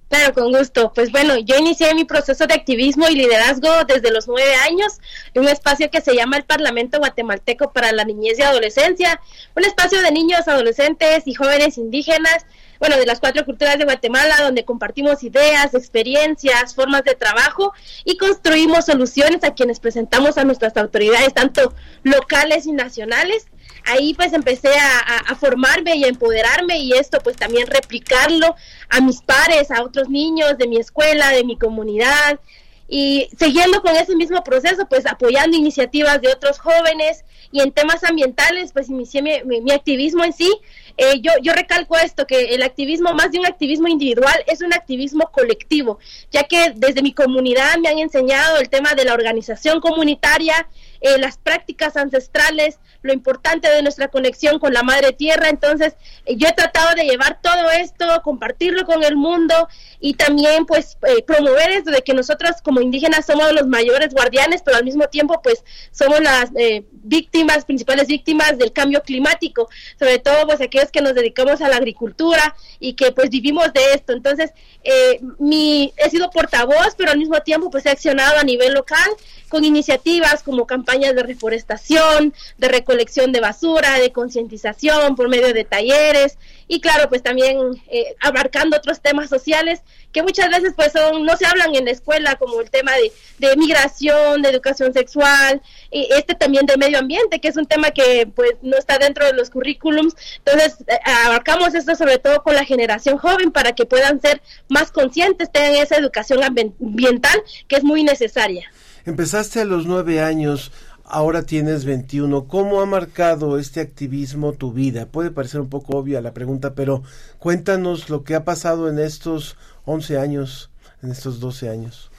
Claro, 0.09 0.33
con 0.33 0.51
gusto. 0.51 0.91
Pues 0.93 1.11
bueno, 1.11 1.37
yo 1.39 1.57
inicié 1.57 1.93
mi 1.95 2.05
proceso 2.05 2.45
de 2.45 2.53
activismo 2.53 3.07
y 3.09 3.15
liderazgo 3.15 3.69
desde 3.87 4.11
los 4.11 4.27
nueve 4.27 4.53
años 4.55 4.99
en 5.33 5.41
un 5.41 5.47
espacio 5.47 5.89
que 5.89 5.99
se 5.99 6.15
llama 6.15 6.37
el 6.37 6.43
Parlamento 6.43 6.99
Guatemalteco 6.99 7.73
para 7.73 7.91
la 7.91 8.05
Niñez 8.05 8.37
y 8.37 8.43
Adolescencia, 8.43 9.19
un 9.55 9.65
espacio 9.65 10.01
de 10.01 10.11
niños, 10.11 10.47
adolescentes 10.47 11.23
y 11.25 11.33
jóvenes 11.33 11.79
indígenas, 11.79 12.45
bueno, 12.79 12.97
de 12.97 13.05
las 13.07 13.19
cuatro 13.19 13.45
culturas 13.45 13.79
de 13.79 13.85
Guatemala, 13.85 14.35
donde 14.41 14.63
compartimos 14.63 15.23
ideas, 15.23 15.73
experiencias, 15.73 16.75
formas 16.75 17.03
de 17.03 17.15
trabajo 17.15 17.73
y 18.03 18.17
construimos 18.17 18.85
soluciones 18.85 19.43
a 19.43 19.55
quienes 19.55 19.79
presentamos 19.79 20.37
a 20.37 20.43
nuestras 20.43 20.77
autoridades, 20.77 21.33
tanto 21.33 21.73
locales 22.03 22.67
y 22.67 22.73
nacionales 22.73 23.47
ahí 23.85 24.13
pues 24.13 24.33
empecé 24.33 24.69
a, 24.69 25.35
formarme 25.35 25.95
y 25.95 26.03
a 26.03 26.07
empoderarme 26.07 26.77
y 26.79 26.93
esto 26.93 27.19
pues 27.23 27.35
también 27.35 27.67
replicarlo 27.67 28.55
a 28.89 29.01
mis 29.01 29.21
pares, 29.21 29.69
a 29.71 29.83
otros 29.83 30.09
niños 30.09 30.57
de 30.57 30.67
mi 30.67 30.77
escuela, 30.77 31.29
de 31.31 31.43
mi 31.43 31.57
comunidad. 31.57 32.39
Y 32.87 33.29
siguiendo 33.37 33.81
con 33.81 33.95
ese 33.95 34.15
mismo 34.15 34.43
proceso 34.43 34.85
pues 34.87 35.05
apoyando 35.05 35.57
iniciativas 35.57 36.21
de 36.21 36.29
otros 36.29 36.59
jóvenes 36.59 37.25
y 37.51 37.61
en 37.61 37.71
temas 37.71 38.03
ambientales 38.03 38.71
pues 38.71 38.89
inicié 38.89 39.21
mi 39.43 39.71
activismo 39.71 40.23
en 40.23 40.33
sí. 40.33 40.51
Eh, 40.97 41.19
yo, 41.21 41.31
yo 41.41 41.53
recalco 41.53 41.97
esto, 41.97 42.25
que 42.25 42.55
el 42.55 42.63
activismo, 42.63 43.13
más 43.13 43.31
de 43.31 43.39
un 43.39 43.45
activismo 43.45 43.87
individual, 43.87 44.43
es 44.47 44.61
un 44.61 44.73
activismo 44.73 45.29
colectivo, 45.31 45.99
ya 46.31 46.43
que 46.43 46.71
desde 46.75 47.01
mi 47.01 47.13
comunidad 47.13 47.77
me 47.79 47.89
han 47.89 47.99
enseñado 47.99 48.57
el 48.59 48.69
tema 48.69 48.93
de 48.95 49.03
la 49.03 49.13
organización 49.13 49.81
comunitaria, 49.81 50.67
eh, 51.01 51.17
las 51.17 51.37
prácticas 51.37 51.97
ancestrales, 51.97 52.79
lo 53.01 53.13
importante 53.13 53.69
de 53.69 53.81
nuestra 53.81 54.07
conexión 54.07 54.59
con 54.59 54.73
la 54.73 54.83
madre 54.83 55.11
tierra. 55.11 55.49
Entonces, 55.49 55.95
eh, 56.25 56.35
yo 56.37 56.47
he 56.47 56.53
tratado 56.53 56.95
de 56.95 57.03
llevar 57.03 57.39
todo 57.41 57.69
esto, 57.71 58.05
compartirlo 58.23 58.85
con 58.85 59.03
el 59.03 59.15
mundo 59.15 59.67
y 59.99 60.13
también 60.13 60.65
pues 60.65 60.97
eh, 61.07 61.23
promover 61.23 61.71
esto 61.71 61.91
de 61.91 62.01
que 62.01 62.13
nosotros 62.13 62.61
como 62.63 62.81
indígenas 62.81 63.25
somos 63.25 63.51
los 63.53 63.67
mayores 63.67 64.13
guardianes, 64.13 64.61
pero 64.63 64.77
al 64.77 64.83
mismo 64.83 65.07
tiempo 65.07 65.41
pues 65.41 65.63
somos 65.91 66.21
las 66.21 66.51
eh, 66.55 66.85
víctimas, 66.91 67.65
principales 67.65 68.07
víctimas 68.07 68.57
del 68.57 68.71
cambio 68.71 69.01
climático, 69.01 69.67
sobre 69.97 70.19
todo 70.19 70.45
pues 70.45 70.61
aquellos 70.61 70.91
que 70.91 71.01
nos 71.01 71.15
dedicamos 71.15 71.61
a 71.61 71.69
la 71.69 71.77
agricultura 71.77 72.55
y 72.79 72.93
que 72.93 73.11
pues 73.11 73.29
vivimos 73.29 73.71
de 73.73 73.93
esto. 73.93 74.13
Entonces, 74.13 74.51
eh, 74.83 75.19
mi, 75.39 75.93
he 75.97 76.09
sido 76.09 76.29
portavoz, 76.29 76.95
pero 76.97 77.11
al 77.11 77.17
mismo 77.17 77.39
tiempo 77.41 77.69
pues 77.69 77.85
he 77.85 77.89
accionado 77.89 78.37
a 78.37 78.43
nivel 78.43 78.73
local 78.73 79.09
con 79.49 79.63
iniciativas 79.63 80.43
como 80.43 80.67
campañas 80.67 80.84
de 80.85 81.23
reforestación, 81.23 82.33
de 82.57 82.67
recolección 82.67 83.31
de 83.31 83.41
basura, 83.41 83.99
de 83.99 84.11
concientización 84.11 85.15
por 85.15 85.27
medio 85.29 85.53
de 85.53 85.65
talleres 85.65 86.37
y 86.67 86.79
claro, 86.79 87.09
pues 87.09 87.21
también 87.21 87.57
eh, 87.87 88.15
abarcando 88.21 88.77
otros 88.77 89.01
temas 89.01 89.29
sociales 89.29 89.81
que 90.11 90.23
muchas 90.23 90.49
veces 90.49 90.73
pues 90.75 90.93
son, 90.93 91.25
no 91.25 91.35
se 91.35 91.45
hablan 91.45 91.75
en 91.75 91.85
la 91.85 91.91
escuela 91.91 92.35
como 92.37 92.61
el 92.61 92.69
tema 92.69 92.93
de, 92.93 93.11
de 93.39 93.55
migración, 93.57 94.41
de 94.41 94.49
educación 94.49 94.93
sexual, 94.93 95.61
y 95.91 96.07
este 96.13 96.35
también 96.35 96.65
de 96.65 96.77
medio 96.77 96.99
ambiente, 96.99 97.39
que 97.39 97.49
es 97.49 97.57
un 97.57 97.65
tema 97.65 97.91
que 97.91 98.25
pues 98.33 98.51
no 98.61 98.77
está 98.77 98.97
dentro 98.97 99.25
de 99.25 99.33
los 99.33 99.49
currículums. 99.49 100.15
Entonces, 100.37 100.77
eh, 100.87 100.97
abarcamos 101.25 101.75
esto 101.75 101.95
sobre 101.95 102.17
todo 102.17 102.43
con 102.43 102.55
la 102.55 102.63
generación 102.63 103.17
joven 103.17 103.51
para 103.51 103.73
que 103.73 103.85
puedan 103.85 104.21
ser 104.21 104.41
más 104.69 104.91
conscientes, 104.91 105.51
tengan 105.51 105.75
esa 105.75 105.97
educación 105.97 106.43
ambiental 106.43 107.43
que 107.67 107.75
es 107.75 107.83
muy 107.83 108.03
necesaria. 108.03 108.71
Empezaste 109.05 109.61
a 109.61 109.65
los 109.65 109.85
nueve 109.85 110.19
años, 110.23 110.71
ahora 111.03 111.43
tienes 111.43 111.85
21. 111.85 112.47
¿Cómo 112.47 112.81
ha 112.81 112.87
marcado 112.87 113.59
este 113.59 113.79
activismo 113.79 114.53
tu 114.53 114.73
vida? 114.73 115.05
Puede 115.05 115.29
parecer 115.29 115.61
un 115.61 115.69
poco 115.69 115.97
obvia 115.97 116.21
la 116.21 116.33
pregunta, 116.33 116.73
pero 116.73 117.03
cuéntanos 117.37 118.09
lo 118.09 118.23
que 118.23 118.33
ha 118.33 118.43
pasado 118.43 118.89
en 118.89 118.97
estos 118.97 119.57
11 119.85 120.17
años, 120.17 120.71
en 121.03 121.11
estos 121.11 121.39
12 121.39 121.69
años. 121.69 122.09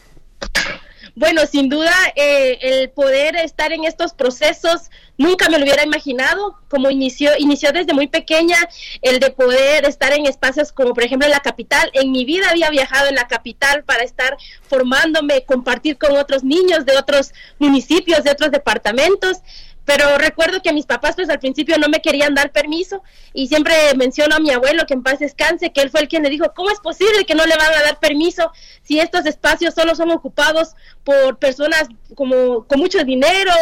Bueno, 1.19 1.47
sin 1.47 1.71
duda, 1.71 1.95
eh, 2.15 2.59
el 2.61 2.91
poder 2.91 3.37
estar 3.37 3.73
en 3.73 3.85
estos 3.85 4.13
procesos 4.13 4.91
nunca 5.17 5.49
me 5.49 5.57
lo 5.57 5.65
hubiera 5.65 5.83
imaginado, 5.83 6.61
como 6.69 6.91
inició, 6.91 7.31
inició 7.39 7.73
desde 7.73 7.95
muy 7.95 8.07
pequeña 8.07 8.59
el 9.01 9.19
de 9.19 9.31
poder 9.31 9.87
estar 9.87 10.13
en 10.13 10.27
espacios 10.27 10.73
como 10.73 10.93
por 10.93 11.05
ejemplo 11.05 11.25
en 11.25 11.33
la 11.33 11.41
capital. 11.41 11.91
En 11.95 12.13
mi 12.13 12.27
vida 12.27 12.51
había 12.51 12.69
viajado 12.69 13.09
en 13.09 13.15
la 13.15 13.29
capital 13.29 13.83
para 13.85 14.05
estar 14.05 14.37
formándome, 14.69 15.47
compartir 15.47 15.97
con 15.97 16.15
otros 16.19 16.45
niños 16.45 16.85
de 16.85 16.99
otros 16.99 17.33
municipios, 17.59 18.23
de 18.23 18.33
otros 18.33 18.51
departamentos 18.51 19.39
pero 19.87 20.19
recuerdo 20.19 20.61
que 20.61 20.73
mis 20.73 20.85
papás 20.85 21.15
pues 21.15 21.31
al 21.31 21.39
principio 21.39 21.79
no 21.79 21.89
me 21.89 22.03
querían 22.03 22.35
dar 22.35 22.51
permiso 22.51 23.03
y 23.33 23.47
siempre 23.47 23.73
menciono 23.97 24.35
a 24.35 24.41
mi 24.41 24.51
abuelo 24.51 24.85
que 24.85 24.95
en 24.95 25.05
paz 25.05 25.21
descanse, 25.21 25.73
que 25.73 25.81
él 25.81 25.91
fue 25.91 26.01
el 26.01 26.09
quien 26.09 26.25
le 26.25 26.29
dijo, 26.29 26.53
¿cómo 26.55 26.71
es 26.71 26.81
posible 26.81 27.25
que 27.25 27.37
no 27.37 27.47
le 27.47 27.57
van 27.57 27.73
a 27.73 27.83
dar 27.83 28.01
permiso 28.01 28.51
si 28.83 28.99
estos 28.99 29.25
espacios 29.27 29.75
solo 29.75 29.95
son 29.95 30.11
ocupados 30.11 30.75
por 31.07 31.39
personas 31.39 31.87
como 32.17 32.67
con 32.67 32.81
mucho 32.81 33.05
dinero, 33.05 33.53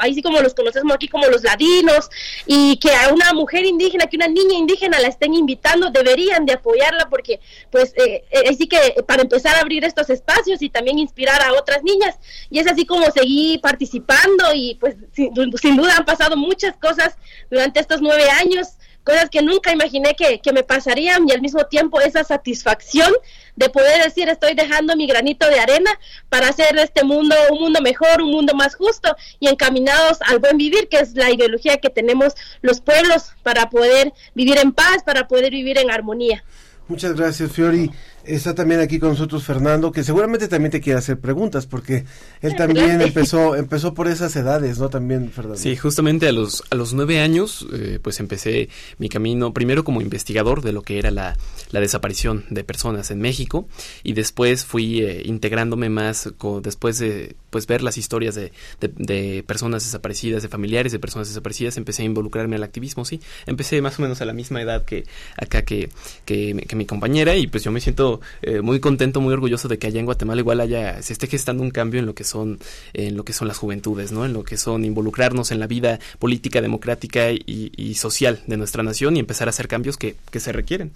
ahí 0.00 0.14
sí 0.14 0.20
como 0.20 0.40
los 0.40 0.52
conocemos 0.52 0.92
aquí 0.96 1.06
como 1.06 1.26
los 1.28 1.44
ladinos, 1.44 2.10
y 2.44 2.76
que 2.78 2.92
a 2.92 3.12
una 3.14 3.32
mujer 3.32 3.64
indígena, 3.64 4.06
que 4.06 4.16
una 4.16 4.26
niña 4.26 4.58
indígena 4.58 4.98
la 4.98 5.06
estén 5.06 5.32
invitando, 5.32 5.90
deberían 5.90 6.44
de 6.44 6.54
apoyarla 6.54 7.08
porque 7.08 7.38
pues 7.70 7.94
eh, 7.96 8.24
así 8.50 8.66
que 8.66 8.96
para 9.06 9.22
empezar 9.22 9.54
a 9.54 9.60
abrir 9.60 9.84
estos 9.84 10.10
espacios 10.10 10.60
y 10.60 10.70
también 10.70 10.98
inspirar 10.98 11.40
a 11.40 11.52
otras 11.52 11.84
niñas, 11.84 12.16
y 12.50 12.58
es 12.58 12.66
así 12.66 12.84
como 12.84 13.08
seguí 13.12 13.58
participando 13.58 14.52
y 14.52 14.74
pues 14.80 14.96
sin, 15.12 15.32
sin 15.56 15.76
duda 15.76 15.94
han 15.96 16.04
pasado 16.04 16.36
muchas 16.36 16.76
cosas 16.78 17.16
durante 17.48 17.78
estos 17.78 18.00
nueve 18.00 18.28
años, 18.28 18.77
cosas 19.08 19.30
que 19.30 19.40
nunca 19.40 19.72
imaginé 19.72 20.14
que, 20.14 20.38
que, 20.38 20.52
me 20.52 20.62
pasarían 20.62 21.26
y 21.26 21.32
al 21.32 21.40
mismo 21.40 21.64
tiempo 21.64 21.98
esa 21.98 22.24
satisfacción 22.24 23.10
de 23.56 23.70
poder 23.70 24.04
decir 24.04 24.28
estoy 24.28 24.54
dejando 24.54 24.94
mi 24.96 25.06
granito 25.06 25.48
de 25.48 25.58
arena 25.58 25.90
para 26.28 26.48
hacer 26.48 26.74
de 26.74 26.82
este 26.82 27.04
mundo 27.04 27.34
un 27.50 27.58
mundo 27.58 27.80
mejor, 27.80 28.20
un 28.20 28.30
mundo 28.30 28.54
más 28.54 28.74
justo 28.74 29.16
y 29.40 29.48
encaminados 29.48 30.18
al 30.20 30.40
buen 30.40 30.58
vivir, 30.58 30.88
que 30.90 30.98
es 30.98 31.14
la 31.14 31.30
ideología 31.30 31.78
que 31.78 31.88
tenemos 31.88 32.34
los 32.60 32.82
pueblos 32.82 33.32
para 33.42 33.70
poder 33.70 34.12
vivir 34.34 34.58
en 34.58 34.72
paz, 34.72 35.02
para 35.02 35.26
poder 35.26 35.52
vivir 35.52 35.78
en 35.78 35.90
armonía. 35.90 36.44
Muchas 36.86 37.14
gracias, 37.14 37.50
Fiori. 37.50 37.90
Está 38.28 38.54
también 38.54 38.80
aquí 38.80 38.98
con 38.98 39.08
nosotros 39.10 39.42
Fernando, 39.42 39.90
que 39.90 40.04
seguramente 40.04 40.48
también 40.48 40.70
te 40.70 40.82
quiere 40.82 40.98
hacer 40.98 41.18
preguntas, 41.18 41.66
porque 41.66 42.04
él 42.42 42.54
también 42.56 43.00
empezó 43.00 43.56
empezó 43.56 43.94
por 43.94 44.06
esas 44.06 44.36
edades, 44.36 44.78
¿no? 44.78 44.90
También, 44.90 45.30
Fernando. 45.30 45.58
Sí, 45.58 45.74
justamente 45.76 46.28
a 46.28 46.32
los, 46.32 46.62
a 46.70 46.74
los 46.74 46.92
nueve 46.92 47.20
años, 47.20 47.66
eh, 47.72 47.98
pues 48.02 48.20
empecé 48.20 48.68
mi 48.98 49.08
camino 49.08 49.54
primero 49.54 49.82
como 49.82 50.02
investigador 50.02 50.60
de 50.60 50.72
lo 50.72 50.82
que 50.82 50.98
era 50.98 51.10
la, 51.10 51.38
la 51.70 51.80
desaparición 51.80 52.44
de 52.50 52.64
personas 52.64 53.10
en 53.10 53.20
México, 53.20 53.66
y 54.02 54.12
después 54.12 54.66
fui 54.66 55.00
eh, 55.00 55.22
integrándome 55.24 55.88
más, 55.88 56.30
con, 56.36 56.62
después 56.62 56.98
de 56.98 57.34
pues 57.50 57.66
ver 57.66 57.82
las 57.82 57.96
historias 57.96 58.34
de, 58.34 58.52
de, 58.80 58.92
de, 58.96 59.42
personas 59.42 59.84
desaparecidas, 59.84 60.42
de 60.42 60.48
familiares 60.48 60.92
de 60.92 60.98
personas 60.98 61.28
desaparecidas, 61.28 61.78
empecé 61.78 62.02
a 62.02 62.04
involucrarme 62.04 62.56
al 62.56 62.62
activismo, 62.62 63.06
sí. 63.06 63.20
Empecé 63.46 63.80
más 63.80 63.98
o 63.98 64.02
menos 64.02 64.20
a 64.20 64.26
la 64.26 64.34
misma 64.34 64.60
edad 64.60 64.84
que 64.84 65.04
acá 65.36 65.62
que, 65.62 65.88
que, 66.26 66.54
que 66.68 66.76
mi 66.76 66.84
compañera, 66.84 67.34
y 67.36 67.46
pues 67.46 67.64
yo 67.64 67.72
me 67.72 67.80
siento 67.80 68.17
eh, 68.42 68.60
muy 68.60 68.80
contento, 68.80 69.20
muy 69.20 69.32
orgulloso 69.32 69.68
de 69.68 69.78
que 69.78 69.86
allá 69.86 70.00
en 70.00 70.06
Guatemala 70.06 70.40
igual 70.40 70.60
haya, 70.60 71.02
se 71.02 71.12
esté 71.12 71.26
gestando 71.26 71.62
un 71.62 71.70
cambio 71.70 72.00
en 72.00 72.06
lo 72.06 72.14
que 72.14 72.24
son, 72.24 72.58
en 72.92 73.16
lo 73.16 73.24
que 73.24 73.32
son 73.32 73.48
las 73.48 73.58
juventudes, 73.58 74.12
¿no? 74.12 74.24
En 74.24 74.32
lo 74.32 74.44
que 74.44 74.56
son 74.56 74.84
involucrarnos 74.84 75.50
en 75.50 75.60
la 75.60 75.66
vida 75.66 75.98
política, 76.18 76.60
democrática 76.60 77.30
y, 77.30 77.72
y 77.76 77.94
social 77.94 78.42
de 78.46 78.56
nuestra 78.56 78.82
nación 78.82 79.16
y 79.16 79.20
empezar 79.20 79.48
a 79.48 79.50
hacer 79.50 79.68
cambios 79.68 79.96
que, 79.96 80.16
que 80.30 80.40
se 80.40 80.52
requieren. 80.52 80.92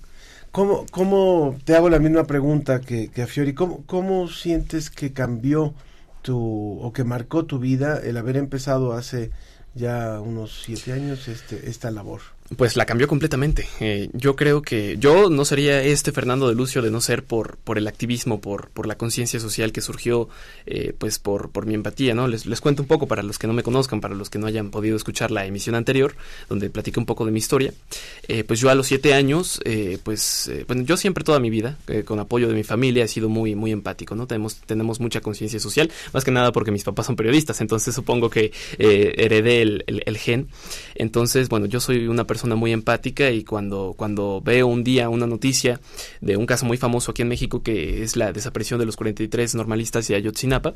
¿Cómo, 0.53 0.85
¿Cómo, 0.91 1.57
te 1.65 1.75
hago 1.75 1.89
la 1.89 1.99
misma 1.99 2.25
pregunta 2.25 2.81
que, 2.83 3.09
que 3.09 3.23
a 3.23 3.27
Fiori, 3.27 3.55
¿cómo, 3.55 3.85
cómo 3.87 4.29
sientes 4.29 4.91
que 4.91 5.15
cambió 5.15 5.73
tu, 6.21 6.79
o 6.79 6.93
que 6.93 7.05
marcó 7.05 7.47
tu 7.47 7.59
vida 7.59 7.99
el 7.99 8.19
haber 8.19 8.37
empezado 8.37 8.93
hace 8.93 9.31
ya 9.75 10.21
unos 10.21 10.63
siete 10.63 10.93
años 10.93 11.27
este, 11.29 11.71
esta 11.71 11.91
labor? 11.91 12.21
Pues 12.57 12.77
la 12.77 12.85
cambió 12.85 13.09
completamente. 13.09 13.67
Eh, 13.81 14.11
yo 14.13 14.37
creo 14.37 14.63
que 14.63 14.97
yo 14.99 15.31
no 15.31 15.45
sería 15.45 15.83
este 15.83 16.13
Fernando 16.13 16.49
de 16.49 16.55
Lucio 16.55 16.83
de 16.83 16.91
no 16.91 17.01
ser 17.01 17.25
por, 17.25 17.57
por 17.59 17.79
el 17.79 17.87
activismo, 17.89 18.41
por, 18.41 18.69
por 18.71 18.87
la 18.87 18.97
conciencia 18.97 19.41
social 19.41 19.73
que 19.73 19.81
surgió, 19.81 20.29
eh, 20.67 20.93
pues 20.99 21.19
por, 21.19 21.51
por 21.51 21.65
mi 21.65 21.75
empatía, 21.75 22.15
¿no? 22.15 22.29
Les, 22.29 22.45
les 22.45 22.61
cuento 22.61 22.83
un 22.83 22.89
poco 22.89 23.07
para 23.07 23.23
los 23.23 23.39
que 23.39 23.47
no 23.47 23.53
me 23.53 23.63
conozcan, 23.63 24.01
para 24.01 24.15
los 24.15 24.29
que 24.29 24.39
no 24.39 24.47
hayan 24.47 24.71
podido 24.71 24.97
escuchar 24.97 25.31
la 25.31 25.47
emisión 25.47 25.75
anterior, 25.75 26.15
donde 26.49 26.69
platiqué 26.69 27.01
un 27.01 27.07
poco 27.07 27.25
de 27.25 27.33
mi 27.33 27.39
historia. 27.39 27.73
Eh, 28.29 28.45
pues 28.45 28.61
yo 28.61 28.69
a 28.69 28.75
los 28.75 28.87
siete 28.87 29.15
años, 29.15 29.61
eh, 29.65 29.99
pues, 30.03 30.49
eh, 30.49 30.65
bueno, 30.67 30.83
yo 30.83 30.97
siempre 30.97 31.25
toda 31.25 31.41
mi 31.41 31.49
vida, 31.49 31.79
eh, 31.89 32.03
con 32.05 32.19
apoyo 32.19 32.49
de 32.49 32.55
mi 32.55 32.65
familia, 32.65 33.05
he 33.05 33.09
sido 33.09 33.29
muy, 33.29 33.55
muy 33.55 33.73
empático, 33.73 34.15
¿no? 34.15 34.27
Tenemos, 34.27 34.57
tenemos 34.67 35.01
mucha 35.01 35.21
conciencia 35.21 35.59
social, 35.59 35.91
más 36.13 36.25
que 36.25 36.31
nada 36.31 36.53
porque 36.53 36.71
mis 36.71 36.85
papás 36.85 37.07
son 37.07 37.17
periodistas, 37.17 37.61
entonces 37.61 37.95
supongo 37.95 38.29
que 38.29 38.53
heredé 38.79 39.63
el, 39.63 39.85
el 39.87 40.19
gen. 40.19 40.49
Entonces, 40.95 41.49
bueno, 41.49 41.67
yo 41.67 41.81
soy 41.81 42.09
una 42.09 42.27
persona 42.27 42.42
muy 42.51 42.73
empática 42.73 43.31
y 43.31 43.45
cuando, 43.45 43.95
cuando 43.97 44.41
veo 44.45 44.67
un 44.67 44.85
día 44.85 45.09
una 45.09 45.27
noticia 45.27 45.81
de 46.21 46.37
un 46.37 46.47
caso 46.47 46.67
muy 46.67 46.77
famoso 46.77 47.13
aquí 47.13 47.23
en 47.23 47.29
México 47.29 47.63
que 47.63 48.03
es 48.03 48.17
la 48.17 48.33
desaparición 48.33 48.79
de 48.81 48.87
los 48.87 48.97
43 48.97 49.55
normalistas 49.55 50.09
de 50.09 50.17
Ayotzinapa, 50.17 50.75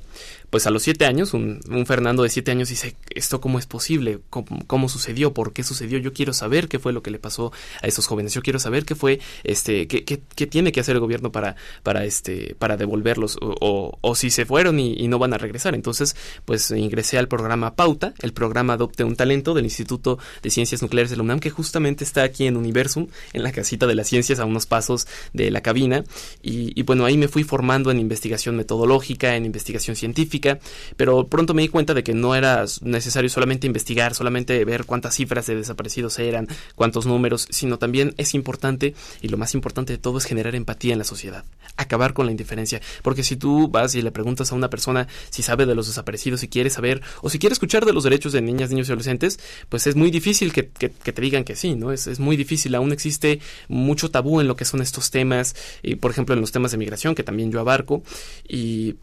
pues 0.51 0.67
a 0.67 0.71
los 0.71 0.83
siete 0.83 1.07
años, 1.07 1.35
un, 1.35 1.61
Fernando 1.87 2.23
de 2.23 2.31
siete 2.31 2.51
años 2.51 2.69
dice, 2.69 2.97
¿esto 3.11 3.41
cómo 3.41 3.59
es 3.59 3.67
posible? 3.67 4.21
¿Cómo, 4.31 4.47
¿Cómo, 4.67 4.89
sucedió? 4.89 5.35
¿Por 5.35 5.53
qué 5.53 5.63
sucedió? 5.63 5.99
Yo 5.99 6.13
quiero 6.13 6.33
saber 6.33 6.69
qué 6.69 6.79
fue 6.79 6.93
lo 6.93 7.03
que 7.03 7.11
le 7.11 7.19
pasó 7.19 7.53
a 7.83 7.87
esos 7.87 8.07
jóvenes. 8.07 8.33
Yo 8.35 8.43
quiero 8.43 8.59
saber 8.59 8.85
qué 8.85 8.95
fue, 8.95 9.21
este, 9.45 9.89
qué, 9.89 10.05
qué, 10.05 10.21
qué 10.35 10.47
tiene 10.47 10.73
que 10.73 10.81
hacer 10.81 10.95
el 10.95 11.01
gobierno 11.01 11.33
para, 11.33 11.57
para, 11.83 12.05
este, 12.05 12.55
para 12.59 12.77
devolverlos 12.77 13.37
o, 13.41 13.55
o, 13.61 13.99
o 14.01 14.15
si 14.15 14.31
se 14.31 14.47
fueron 14.47 14.79
y, 14.79 14.95
y 14.95 15.09
no 15.09 15.19
van 15.19 15.35
a 15.35 15.39
regresar. 15.39 15.75
Entonces, 15.75 16.17
pues 16.45 16.71
ingresé 16.71 17.19
al 17.19 17.29
programa 17.29 17.75
Pauta, 17.75 18.15
el 18.21 18.33
programa 18.33 18.75
Adopte 18.75 19.05
un 19.05 19.17
Talento 19.17 19.55
del 19.55 19.65
Instituto 19.65 20.19
de 20.43 20.51
Ciencias 20.51 20.83
Nucleares 20.83 21.11
de 21.11 21.17
la 21.17 21.23
UNAM, 21.23 21.41
que 21.41 21.51
justamente 21.57 22.05
está 22.05 22.23
aquí 22.23 22.47
en 22.47 22.57
Universum, 22.57 23.09
en 23.33 23.43
la 23.43 23.53
casita 23.53 23.87
de 23.87 23.95
las 23.95 24.09
ciencias, 24.09 24.39
a 24.39 24.45
unos 24.45 24.67
pasos 24.67 25.07
de 25.33 25.51
la 25.51 25.63
cabina. 25.63 26.05
Y, 26.43 26.83
bueno, 26.83 27.05
ahí 27.05 27.17
me 27.17 27.29
fui 27.29 27.45
formando 27.45 27.91
en 27.91 27.99
investigación 27.99 28.57
metodológica, 28.57 29.37
en 29.37 29.47
investigación 29.47 29.97
científica, 29.97 30.59
pero 30.97 31.27
pronto 31.27 31.55
me 31.55 31.63
di 31.63 31.69
cuenta 31.69 31.95
de 31.95 32.05
que 32.05 32.15
no 32.15 32.35
era 32.35 32.65
necesario 32.83 33.31
solamente 33.31 33.67
investigar, 33.67 34.15
solamente 34.15 34.65
ver 34.65 34.85
cuántas 34.85 35.15
cifras 35.15 35.47
de 35.47 35.57
desaparecidos 35.57 36.19
eran, 36.19 36.47
cuántos 36.75 37.07
números, 37.07 37.49
sino 37.51 37.79
también 37.79 38.15
es 38.19 38.35
importante, 38.35 38.95
y 39.23 39.29
lo 39.29 39.39
más 39.39 39.55
importante 39.55 39.93
de 39.93 39.99
todo 39.99 40.19
es 40.19 40.25
generar 40.25 40.55
empatía 40.55 40.93
en 40.93 40.99
la 40.99 41.05
sociedad, 41.05 41.45
acabar 41.77 42.13
con 42.13 42.27
la 42.27 42.33
indiferencia, 42.33 42.81
porque 43.03 43.23
si 43.23 43.37
tú 43.37 43.69
vas 43.69 43.95
y 43.95 44.03
le 44.03 44.11
preguntas 44.11 44.53
a 44.53 44.55
una 44.55 44.71
persona 44.71 45.09
si 45.31 45.43
sabe 45.43 45.67
de 45.67 45.75
los 45.75 45.87
desaparecidos, 45.87 46.41
si 46.41 46.49
quiere 46.49 46.71
saber, 46.71 47.03
o 47.23 47.31
si 47.31 47.39
quiere 47.39 47.53
escuchar 47.53 47.85
de 47.85 47.93
los 47.93 48.05
derechos 48.05 48.33
de 48.33 48.43
niñas, 48.43 48.71
niños 48.71 48.89
y 48.89 48.93
adolescentes, 48.93 49.39
pues 49.69 49.87
es 49.87 49.97
muy 49.97 50.11
difícil 50.11 50.53
que, 50.53 50.65
te 50.65 51.13
que 51.45 51.57
sí, 51.57 51.75
¿no? 51.75 51.93
Es, 51.93 52.07
es, 52.07 52.21
muy 52.21 52.37
difícil, 52.37 52.75
aún 52.75 52.93
existe 52.93 53.41
mucho 53.69 54.11
tabú 54.11 54.41
en 54.41 54.49
lo 54.49 54.57
que 54.57 54.65
son 54.65 54.83
estos 54.83 55.11
temas, 55.11 55.55
y 55.83 55.97
por 55.97 56.11
ejemplo 56.11 56.35
en 56.35 56.41
los 56.41 56.53
temas 56.53 56.71
de 56.73 56.79
migración, 56.79 57.15
que 57.15 57.23
también 57.23 57.51
yo 57.51 57.61
abarco, 57.61 58.03
y 58.49 58.97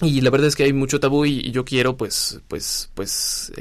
y 0.00 0.20
la 0.20 0.30
verdad 0.30 0.48
es 0.48 0.56
que 0.56 0.64
hay 0.64 0.72
mucho 0.72 1.00
tabú 1.00 1.24
y, 1.26 1.40
y 1.40 1.50
yo 1.50 1.64
quiero 1.64 1.96
pues 1.96 2.40
pues 2.48 2.90
pues 2.94 3.52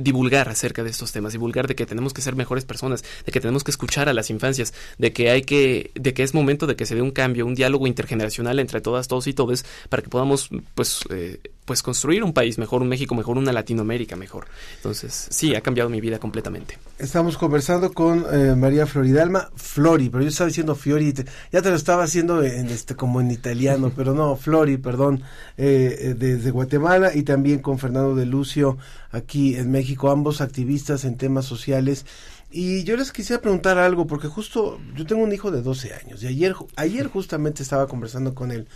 divulgar 0.00 0.48
acerca 0.48 0.82
de 0.82 0.90
estos 0.90 1.12
temas, 1.12 1.32
divulgar 1.32 1.68
de 1.68 1.74
que 1.74 1.86
tenemos 1.86 2.12
que 2.12 2.22
ser 2.22 2.36
mejores 2.36 2.64
personas, 2.64 3.04
de 3.24 3.32
que 3.32 3.40
tenemos 3.40 3.64
que 3.64 3.70
escuchar 3.70 4.08
a 4.08 4.12
las 4.12 4.30
infancias, 4.30 4.74
de 4.98 5.12
que 5.12 5.30
hay 5.30 5.42
que 5.42 5.90
de 5.94 6.12
que 6.12 6.22
es 6.22 6.34
momento 6.34 6.66
de 6.66 6.76
que 6.76 6.86
se 6.86 6.94
dé 6.94 7.02
un 7.02 7.12
cambio, 7.12 7.46
un 7.46 7.54
diálogo 7.54 7.86
intergeneracional 7.86 8.58
entre 8.58 8.80
todas, 8.80 9.08
todos 9.08 9.26
y 9.26 9.32
todos 9.32 9.64
para 9.88 10.02
que 10.02 10.08
podamos 10.08 10.50
pues 10.74 11.00
eh, 11.10 11.40
pues 11.66 11.82
construir 11.82 12.22
un 12.22 12.32
país 12.32 12.58
mejor, 12.58 12.80
un 12.80 12.88
México 12.88 13.14
mejor, 13.14 13.36
una 13.36 13.52
Latinoamérica 13.52 14.16
mejor. 14.16 14.46
Entonces, 14.76 15.26
sí, 15.30 15.54
ha 15.54 15.60
cambiado 15.60 15.90
mi 15.90 16.00
vida 16.00 16.18
completamente. 16.18 16.78
Estamos 16.96 17.36
conversando 17.36 17.92
con 17.92 18.24
eh, 18.32 18.54
María 18.54 18.86
Floridalma, 18.86 19.50
Flori, 19.56 20.08
pero 20.08 20.22
yo 20.22 20.28
estaba 20.28 20.46
diciendo 20.46 20.76
Fiori, 20.76 21.12
te, 21.12 21.26
ya 21.52 21.60
te 21.60 21.68
lo 21.68 21.76
estaba 21.76 22.04
haciendo 22.04 22.42
en 22.42 22.68
este 22.68 22.94
como 22.94 23.20
en 23.20 23.32
italiano, 23.32 23.92
pero 23.96 24.14
no, 24.14 24.36
Flori, 24.36 24.78
perdón, 24.78 25.22
eh, 25.58 25.75
desde 25.78 26.50
Guatemala 26.50 27.14
y 27.14 27.22
también 27.22 27.60
con 27.60 27.78
Fernando 27.78 28.14
de 28.14 28.26
Lucio 28.26 28.78
aquí 29.10 29.56
en 29.56 29.70
México, 29.70 30.10
ambos 30.10 30.40
activistas 30.40 31.04
en 31.04 31.16
temas 31.16 31.44
sociales. 31.44 32.06
Y 32.50 32.84
yo 32.84 32.96
les 32.96 33.12
quisiera 33.12 33.42
preguntar 33.42 33.78
algo, 33.78 34.06
porque 34.06 34.28
justo 34.28 34.80
yo 34.94 35.04
tengo 35.04 35.22
un 35.22 35.32
hijo 35.32 35.50
de 35.50 35.62
12 35.62 35.94
años 35.94 36.22
y 36.22 36.26
ayer, 36.26 36.54
ayer 36.76 37.06
justamente 37.08 37.62
estaba 37.62 37.88
conversando 37.88 38.34
con 38.34 38.50
él 38.52 38.68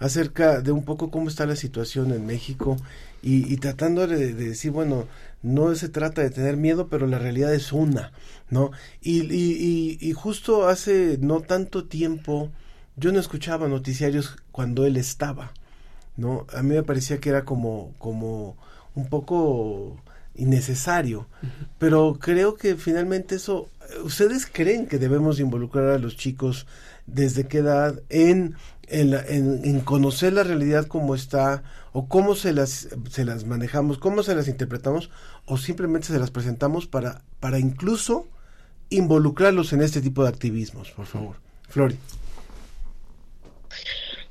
acerca 0.00 0.62
de 0.62 0.72
un 0.72 0.84
poco 0.84 1.10
cómo 1.10 1.28
está 1.28 1.46
la 1.46 1.56
situación 1.56 2.10
en 2.12 2.26
México 2.26 2.76
y, 3.22 3.52
y 3.52 3.58
tratando 3.58 4.06
de, 4.06 4.32
de, 4.32 4.48
decir, 4.48 4.72
bueno, 4.72 5.06
no 5.42 5.74
se 5.74 5.90
trata 5.90 6.22
de 6.22 6.30
tener 6.30 6.56
miedo, 6.56 6.88
pero 6.88 7.06
la 7.06 7.18
realidad 7.18 7.54
es 7.54 7.72
una, 7.72 8.12
¿no? 8.48 8.72
Y, 9.02 9.22
y, 9.32 9.98
y, 10.00 10.12
justo 10.12 10.68
hace 10.68 11.18
no 11.20 11.42
tanto 11.42 11.84
tiempo 11.84 12.50
yo 12.96 13.12
no 13.12 13.20
escuchaba 13.20 13.68
noticiarios 13.68 14.36
cuando 14.52 14.86
él 14.86 14.96
estaba, 14.96 15.52
¿no? 16.20 16.46
A 16.54 16.62
mí 16.62 16.74
me 16.74 16.82
parecía 16.82 17.18
que 17.18 17.30
era 17.30 17.44
como, 17.44 17.94
como 17.98 18.56
un 18.94 19.08
poco 19.08 19.96
innecesario, 20.34 21.20
uh 21.20 21.46
-huh. 21.46 21.68
pero 21.78 22.18
creo 22.20 22.54
que 22.54 22.76
finalmente 22.76 23.34
eso, 23.36 23.68
¿ustedes 24.04 24.46
creen 24.46 24.86
que 24.86 24.98
debemos 24.98 25.40
involucrar 25.40 25.88
a 25.88 25.98
los 25.98 26.16
chicos 26.16 26.66
desde 27.06 27.48
qué 27.48 27.58
edad 27.58 28.00
en 28.08 28.54
en, 28.90 29.12
la, 29.12 29.24
en, 29.26 29.64
en, 29.64 29.80
conocer 29.80 30.32
la 30.32 30.42
realidad 30.42 30.86
como 30.86 31.14
está 31.14 31.62
o 31.92 32.08
cómo 32.08 32.34
se 32.34 32.52
las, 32.52 32.88
se 33.08 33.24
las 33.24 33.46
manejamos, 33.46 33.98
cómo 33.98 34.22
se 34.22 34.34
las 34.34 34.48
interpretamos 34.48 35.10
o 35.46 35.56
simplemente 35.56 36.08
se 36.08 36.18
las 36.18 36.30
presentamos 36.30 36.86
para, 36.86 37.22
para 37.38 37.58
incluso 37.58 38.26
involucrarlos 38.90 39.72
en 39.72 39.82
este 39.82 40.00
tipo 40.00 40.24
de 40.24 40.28
activismos, 40.28 40.90
por 40.90 41.06
favor. 41.06 41.36
Flori. 41.68 41.96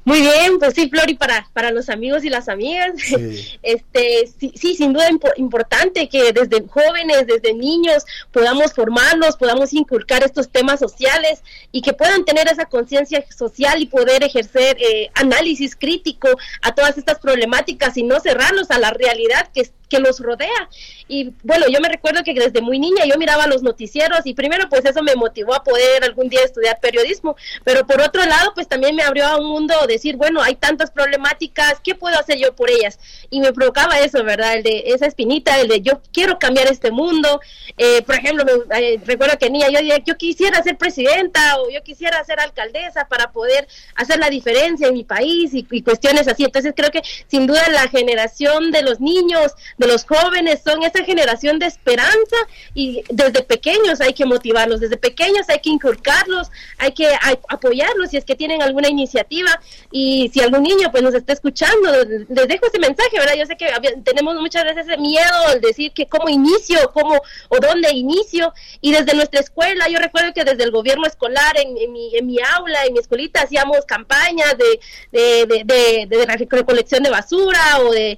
Muy 0.10 0.22
bien, 0.22 0.58
pues 0.58 0.74
sí, 0.74 0.90
Flori, 0.90 1.14
para, 1.14 1.48
para 1.54 1.70
los 1.70 1.88
amigos 1.88 2.24
y 2.24 2.30
las 2.30 2.50
amigas, 2.50 2.94
sí. 2.98 3.60
este 3.62 4.28
sí, 4.40 4.52
sí, 4.56 4.76
sin 4.76 4.92
duda 4.92 5.08
imp 5.08 5.24
importante 5.38 6.10
que 6.10 6.34
desde 6.34 6.68
jóvenes, 6.68 7.28
desde 7.28 7.54
niños, 7.54 8.06
podamos 8.32 8.74
formarlos, 8.74 9.38
podamos 9.38 9.72
inculcar 9.72 10.24
estos 10.24 10.50
temas 10.50 10.80
sociales 10.80 11.44
y 11.72 11.84
que 11.84 11.94
puedan 11.94 12.26
tener 12.26 12.48
esa 12.48 12.66
conciencia 12.66 13.24
social 13.30 13.84
y 13.84 13.86
poder 13.86 14.24
ejercer 14.24 14.78
eh, 14.80 15.12
análisis 15.14 15.76
crítico 15.76 16.28
a 16.64 16.74
todas 16.74 16.98
estas 16.98 17.20
problemáticas 17.20 17.96
y 17.96 18.02
no 18.02 18.20
cerrarnos 18.20 18.72
a 18.72 18.80
la 18.80 18.90
realidad 18.90 19.52
que, 19.54 19.70
que 19.90 20.00
los 20.00 20.20
rodea. 20.20 20.70
Y 21.08 21.34
bueno, 21.44 21.66
yo 21.68 21.80
me 21.82 21.90
recuerdo 21.90 22.24
que 22.24 22.34
desde 22.34 22.62
muy 22.62 22.80
niña 22.80 23.06
yo 23.06 23.18
miraba 23.18 23.48
los 23.48 23.64
noticieros 23.64 24.22
y 24.26 24.34
primero 24.34 24.70
pues 24.70 24.86
eso 24.86 25.02
me 25.02 25.16
motivó 25.16 25.56
a 25.56 25.64
poder 25.64 26.04
algún 26.04 26.30
día 26.30 26.42
estudiar 26.44 26.80
periodismo, 26.80 27.36
pero 27.64 27.86
por 27.86 28.00
otro 28.02 28.24
lado 28.26 28.52
pues 28.54 28.68
también 28.68 28.96
me 28.96 29.04
abrió 29.04 29.26
a 29.26 29.38
un 29.38 29.48
mundo 29.48 29.74
decir, 29.88 30.16
bueno, 30.16 30.42
hay 30.42 30.56
tantas 30.56 30.92
problemáticas, 30.92 31.80
¿qué 31.84 31.96
puedo 31.96 32.18
hacer 32.18 32.38
yo 32.38 32.56
por 32.56 32.70
ellas? 32.70 33.00
Y 33.30 33.42
me 33.42 33.52
provocaba 33.52 34.00
eso, 34.00 34.24
¿verdad? 34.24 34.56
El 34.56 34.64
de 34.64 34.84
esa 34.88 35.08
espinita, 35.08 35.60
el 35.60 35.68
de 35.68 35.82
yo 35.82 36.02
quiero 36.14 36.38
cambiar 36.38 36.68
este 36.68 36.92
mundo. 36.92 37.42
Eh, 37.78 38.02
por 38.04 38.16
ejemplo, 38.16 38.46
me, 38.46 38.80
eh, 38.80 39.00
recuerdo 39.04 39.38
que 39.38 39.50
niña 39.50 39.70
yo, 39.70 39.80
yo 40.06 40.18
quisiera 40.18 40.62
ser 40.62 40.78
presidenta 40.78 41.60
o 41.60 41.70
yo 41.72 41.82
quisiera 41.84 42.24
ser 42.24 42.40
alcaldesa 42.40 43.08
para 43.08 43.32
poder 43.32 43.68
hacer 43.96 44.20
la 44.20 44.30
diferencia 44.30 44.88
en 44.88 44.94
mi 44.94 45.04
país 45.04 45.54
y, 45.54 45.66
y 45.72 45.82
cuestiones 45.82 46.28
así. 46.28 46.44
Entonces 46.44 46.74
creo 46.76 46.92
que 46.92 47.02
sin 47.28 47.48
duda 47.48 47.68
la 47.70 47.88
generación 47.88 48.72
de 48.72 48.84
los 48.84 49.00
niños, 49.00 49.54
de 49.80 49.88
los 49.88 50.06
jóvenes, 50.06 50.60
son 50.64 50.84
esa 50.84 51.04
generación 51.06 51.58
de 51.58 51.66
esperanza 51.66 52.36
y 52.76 53.02
desde 53.10 53.42
pequeños 53.42 54.02
hay 54.02 54.14
que 54.14 54.26
motivarlos, 54.26 54.82
desde 54.82 54.98
pequeños 54.98 55.48
hay 55.48 55.60
que 55.60 55.70
inculcarlos, 55.70 56.52
hay 56.78 56.92
que 56.92 57.08
apoyarlos 57.48 58.10
si 58.10 58.18
es 58.18 58.26
que 58.26 58.36
tienen 58.36 58.62
alguna 58.62 58.90
iniciativa 58.90 59.50
y 59.90 60.30
si 60.34 60.42
algún 60.42 60.64
niño 60.64 60.92
pues 60.92 61.02
nos 61.02 61.16
está 61.16 61.32
escuchando, 61.32 61.94
les 62.04 62.48
dejo 62.48 62.68
ese 62.68 62.78
mensaje, 62.78 63.18
¿verdad? 63.18 63.36
Yo 63.38 63.46
sé 63.46 63.56
que 63.56 63.68
tenemos 64.04 64.36
muchas 64.36 64.66
veces 64.66 64.86
ese 64.86 64.98
miedo 64.98 65.48
al 65.48 65.62
decir 65.62 65.94
que 65.94 66.08
cómo 66.08 66.28
inicio, 66.28 66.92
cómo 66.94 67.16
o 67.48 67.58
dónde 67.60 67.90
inicio 67.94 68.54
y 68.82 68.92
desde 68.92 69.14
nuestra 69.14 69.40
escuela, 69.40 69.88
yo 69.88 69.98
recuerdo 70.00 70.34
que 70.34 70.44
desde 70.44 70.66
el 70.66 70.72
gobierno 70.72 71.08
escolar 71.08 71.56
en, 71.58 71.94
mi, 71.94 72.18
en 72.18 72.28
mi 72.28 72.38
aula, 72.58 72.86
en 72.86 72.94
mi 72.94 73.00
escuelita 73.00 73.44
hacíamos 73.44 73.86
campañas 73.86 74.56
de, 74.58 75.46
de, 75.64 76.48
recolección 76.50 77.02
de 77.02 77.10
basura 77.10 77.80
o 77.80 77.92
de 77.92 78.18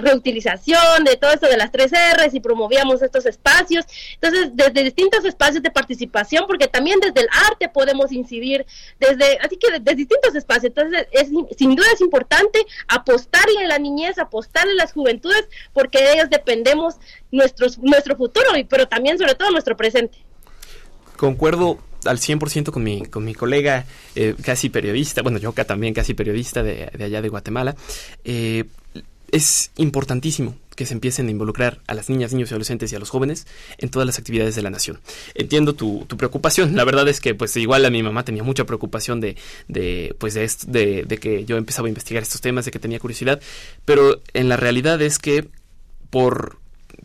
reutilización, 0.00 0.93
de 1.02 1.16
todo 1.16 1.32
eso 1.32 1.46
de 1.46 1.56
las 1.56 1.72
tres 1.72 1.90
R's 1.90 2.34
y 2.34 2.40
promovíamos 2.40 3.02
estos 3.02 3.26
espacios. 3.26 3.84
Entonces, 4.20 4.50
desde 4.54 4.84
distintos 4.84 5.24
espacios 5.24 5.62
de 5.62 5.70
participación, 5.70 6.44
porque 6.46 6.68
también 6.68 7.00
desde 7.00 7.22
el 7.22 7.28
arte 7.48 7.68
podemos 7.68 8.12
incidir, 8.12 8.64
desde, 9.00 9.38
así 9.38 9.56
que 9.56 9.72
desde 9.78 9.96
distintos 9.96 10.34
espacios. 10.36 10.66
Entonces, 10.76 11.08
es, 11.10 11.30
sin 11.58 11.74
duda 11.74 11.88
es 11.92 12.00
importante 12.00 12.64
apostarle 12.86 13.64
a 13.64 13.66
la 13.66 13.78
niñez, 13.78 14.18
apostarle 14.18 14.72
a 14.72 14.76
las 14.76 14.92
juventudes, 14.92 15.48
porque 15.72 15.98
de 15.98 16.12
ellas 16.12 16.30
dependemos 16.30 16.96
nuestros, 17.32 17.78
nuestro 17.78 18.16
futuro, 18.16 18.50
pero 18.68 18.86
también 18.86 19.18
sobre 19.18 19.34
todo 19.34 19.50
nuestro 19.50 19.76
presente. 19.76 20.18
Concuerdo 21.16 21.78
al 22.04 22.18
100% 22.18 22.70
con 22.70 22.82
mi, 22.82 23.06
con 23.06 23.24
mi 23.24 23.34
colega 23.34 23.86
eh, 24.14 24.34
casi 24.42 24.68
periodista, 24.68 25.22
bueno, 25.22 25.38
yo 25.38 25.52
también 25.52 25.94
casi 25.94 26.14
periodista 26.14 26.62
de, 26.62 26.90
de 26.92 27.04
allá 27.04 27.22
de 27.22 27.28
Guatemala. 27.28 27.74
Eh, 28.24 28.64
es 29.34 29.72
importantísimo 29.76 30.54
que 30.76 30.86
se 30.86 30.94
empiecen 30.94 31.26
a 31.26 31.30
involucrar 31.32 31.80
a 31.88 31.94
las 31.94 32.08
niñas, 32.08 32.32
niños 32.32 32.50
y 32.50 32.54
adolescentes 32.54 32.92
y 32.92 32.96
a 32.96 33.00
los 33.00 33.10
jóvenes 33.10 33.46
en 33.78 33.88
todas 33.88 34.06
las 34.06 34.18
actividades 34.18 34.54
de 34.54 34.62
la 34.62 34.70
nación. 34.70 35.00
Entiendo 35.34 35.74
tu, 35.74 36.06
preocupación. 36.06 36.76
La 36.76 36.84
verdad 36.84 37.08
es 37.08 37.20
que, 37.20 37.34
pues, 37.34 37.56
igual 37.56 37.84
a 37.84 37.90
mi 37.90 38.02
mamá 38.02 38.24
tenía 38.24 38.44
mucha 38.44 38.64
preocupación 38.64 39.20
de, 39.20 39.36
de 39.66 40.14
pues, 40.18 40.34
de, 40.34 40.44
esto, 40.44 40.66
de, 40.70 41.02
de 41.02 41.18
que 41.18 41.44
yo 41.44 41.56
empezaba 41.56 41.86
a 41.86 41.90
investigar 41.90 42.22
estos 42.22 42.40
temas, 42.40 42.64
de 42.64 42.70
que 42.70 42.78
tenía 42.78 43.00
curiosidad, 43.00 43.40
pero 43.84 44.20
en 44.34 44.48
la 44.48 44.56
realidad 44.56 45.02
es 45.02 45.18
que 45.18 45.48
por 46.10 46.58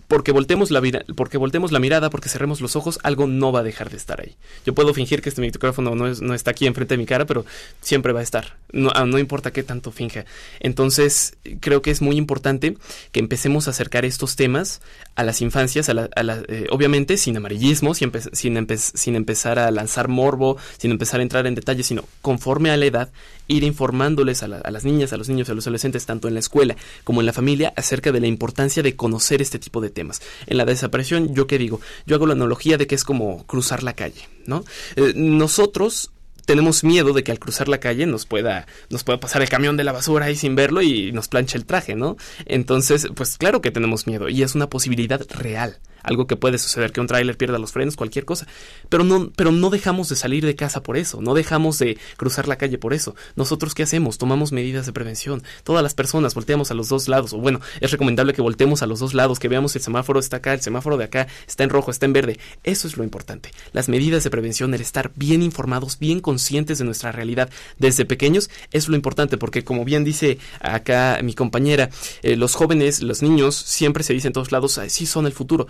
porque 0.08 0.32
voltemos 0.32 0.72
la 0.72 0.80
vida, 0.80 1.04
porque 1.16 1.38
voltemos 1.38 1.72
la 1.72 1.80
mirada, 1.80 2.10
porque 2.10 2.30
cerremos 2.30 2.62
los 2.62 2.76
ojos, 2.76 3.00
algo 3.04 3.28
no 3.28 3.52
va 3.52 3.60
a 3.60 3.64
dejar 3.64 3.90
de 3.90 3.98
estar 3.98 4.22
ahí. 4.22 4.36
Yo 4.66 4.74
puedo 4.74 4.94
fingir 4.94 5.22
que 5.22 5.30
este 5.30 5.42
micrófono 5.42 5.96
no, 5.96 6.08
es- 6.08 6.22
no 6.22 6.34
está 6.34 6.52
aquí 6.52 6.66
enfrente 6.68 6.94
de 6.96 6.98
mi 6.98 7.06
cara, 7.06 7.26
pero 7.26 7.46
siempre 7.82 8.14
va 8.14 8.20
a 8.22 8.24
estar. 8.24 8.58
No, 8.72 8.92
ah, 8.94 9.06
no 9.06 9.18
importa 9.20 9.52
qué 9.52 9.64
tanto 9.64 9.92
finja. 9.92 10.26
Entonces, 10.60 11.38
creo 11.60 11.82
que 11.82 11.92
es 11.92 12.02
muy 12.02 12.18
importante 12.18 12.78
que 13.12 13.20
empecemos 13.20 13.68
a 13.68 13.72
acercar 13.72 14.06
estos 14.06 14.36
temas 14.36 14.82
a 15.16 15.24
las 15.24 15.42
infancias, 15.42 15.90
a 15.90 15.94
la, 15.94 16.10
eh, 16.48 16.68
obviamente 16.72 17.18
sin 17.18 17.36
amarillismo, 17.38 17.94
sin, 17.94 18.12
sin, 18.34 18.68
sin 18.78 19.16
empezar 19.16 19.60
a 19.60 19.72
lanzar 19.72 20.08
morbo, 20.08 20.58
sin 20.78 20.92
empezar 20.92 21.20
a 21.20 21.24
entrar 21.24 21.48
en 21.48 21.56
detalles, 21.56 21.88
sino 21.88 22.04
conforme 22.22 22.72
a 22.72 22.78
la 22.78 22.86
edad, 22.86 23.10
ir 23.48 23.64
informándoles 23.64 24.44
a, 24.44 24.46
a 24.46 24.72
las 24.72 24.86
niñas, 24.86 25.12
a 25.14 25.18
los 25.18 25.28
niños, 25.28 25.50
a 25.50 25.54
los 25.56 25.66
adolescentes, 25.66 26.06
tanto 26.06 26.28
en 26.28 26.36
la 26.36 26.40
escuela 26.40 26.76
como 27.04 27.22
en 27.22 27.26
la 27.26 27.34
familia, 27.34 27.74
acerca 27.76 28.12
de 28.12 28.20
la 28.20 28.28
importancia 28.28 28.84
de 28.84 28.96
conocer 28.96 29.42
este 29.42 29.58
tipo 29.60 29.82
de 29.82 29.89
temas. 29.90 30.22
En 30.48 30.58
la 30.58 30.66
desaparición, 30.66 31.34
¿yo 31.34 31.48
qué 31.48 31.58
digo? 31.58 31.82
Yo 32.06 32.16
hago 32.16 32.28
la 32.28 32.34
analogía 32.34 32.78
de 32.78 32.88
que 32.88 32.96
es 32.96 33.04
como 33.04 33.46
cruzar 33.46 33.84
la 33.84 33.94
calle, 33.94 34.28
¿no? 34.46 34.64
Eh, 34.96 35.14
nosotros 35.16 36.12
tenemos 36.50 36.84
miedo 36.84 37.14
de 37.14 37.24
que 37.24 37.32
al 37.32 37.38
cruzar 37.38 37.68
la 37.68 37.80
calle 37.80 38.08
nos 38.08 38.26
pueda, 38.26 38.66
nos 38.90 39.04
pueda 39.04 39.20
pasar 39.20 39.44
el 39.44 39.50
camión 39.50 39.78
de 39.78 39.84
la 39.84 39.92
basura 39.92 40.26
ahí 40.26 40.36
sin 40.36 40.56
verlo 40.56 40.82
y 40.82 41.12
nos 41.12 41.28
planche 41.28 41.60
el 41.60 41.66
traje, 41.68 41.94
¿no? 41.94 42.18
Entonces, 42.46 43.08
pues 43.16 43.38
claro 43.38 43.62
que 43.62 43.70
tenemos 43.70 44.08
miedo 44.08 44.30
y 44.30 44.42
es 44.42 44.56
una 44.56 44.68
posibilidad 44.68 45.22
real. 45.30 45.78
Algo 46.04 46.28
que 46.28 46.36
puede 46.36 46.58
suceder 46.58 46.92
que 46.92 47.02
un 47.02 47.08
tráiler 47.08 47.38
pierda 47.38 47.60
los 47.60 47.72
frenos, 47.72 47.96
cualquier 47.96 48.26
cosa. 48.26 48.48
Pero 48.90 49.04
no, 49.04 49.32
pero 49.36 49.52
no 49.52 49.70
dejamos 49.70 50.10
de 50.10 50.16
salir 50.16 50.46
de 50.46 50.56
casa 50.56 50.84
por 50.84 50.98
eso, 50.98 51.22
no 51.22 51.34
dejamos 51.34 51.80
de 51.80 51.98
cruzar 52.18 52.48
la 52.48 52.58
calle 52.58 52.78
por 52.78 52.94
eso. 52.94 53.16
Nosotros 53.36 53.74
qué 53.76 53.84
hacemos? 53.84 54.18
Tomamos 54.18 54.52
medidas 54.52 54.86
de 54.86 54.94
prevención. 54.94 55.44
Todas 55.64 55.84
las 55.84 55.94
personas 55.94 56.34
volteamos 56.36 56.72
a 56.72 56.74
los 56.74 56.90
dos 56.90 57.08
lados, 57.08 57.34
o 57.34 57.38
bueno, 57.38 57.60
es 57.82 57.92
recomendable 57.92 58.34
que 58.34 58.42
voltemos 58.42 58.82
a 58.82 58.88
los 58.88 59.00
dos 59.00 59.14
lados, 59.14 59.40
que 59.40 59.48
veamos 59.48 59.74
si 59.74 59.80
el 59.80 59.84
semáforo 59.84 60.20
está 60.20 60.38
acá, 60.38 60.54
el 60.54 60.62
semáforo 60.62 60.98
de 60.98 61.06
acá 61.06 61.28
está 61.48 61.64
en 61.64 61.70
rojo, 61.70 61.92
está 61.92 62.06
en 62.06 62.14
verde. 62.14 62.40
Eso 62.64 62.88
es 62.88 62.98
lo 62.98 63.04
importante. 63.04 63.52
Las 63.74 63.90
medidas 63.90 64.24
de 64.24 64.30
prevención, 64.30 64.74
el 64.74 64.82
estar 64.82 65.12
bien 65.16 65.42
informados, 65.42 66.00
bien 66.00 66.20
conscientes 66.20 66.78
de 66.78 66.86
nuestra 66.86 67.12
realidad 67.12 67.50
desde 67.78 68.06
pequeños, 68.06 68.50
es 68.72 68.88
lo 68.88 68.96
importante, 68.96 69.38
porque 69.38 69.64
como 69.64 69.86
bien 69.86 70.04
dice 70.04 70.38
acá 70.60 71.20
mi 71.24 71.34
compañera, 71.34 71.90
eh, 72.22 72.36
los 72.36 72.56
jóvenes, 72.56 73.02
los 73.02 73.22
niños, 73.22 73.56
siempre 73.56 74.04
se 74.04 74.14
dice 74.14 74.28
en 74.28 74.34
todos 74.34 74.52
lados, 74.52 74.78
"Ay, 74.78 74.90
sí 74.90 75.06
son 75.06 75.26
el 75.26 75.34
futuro. 75.34 75.68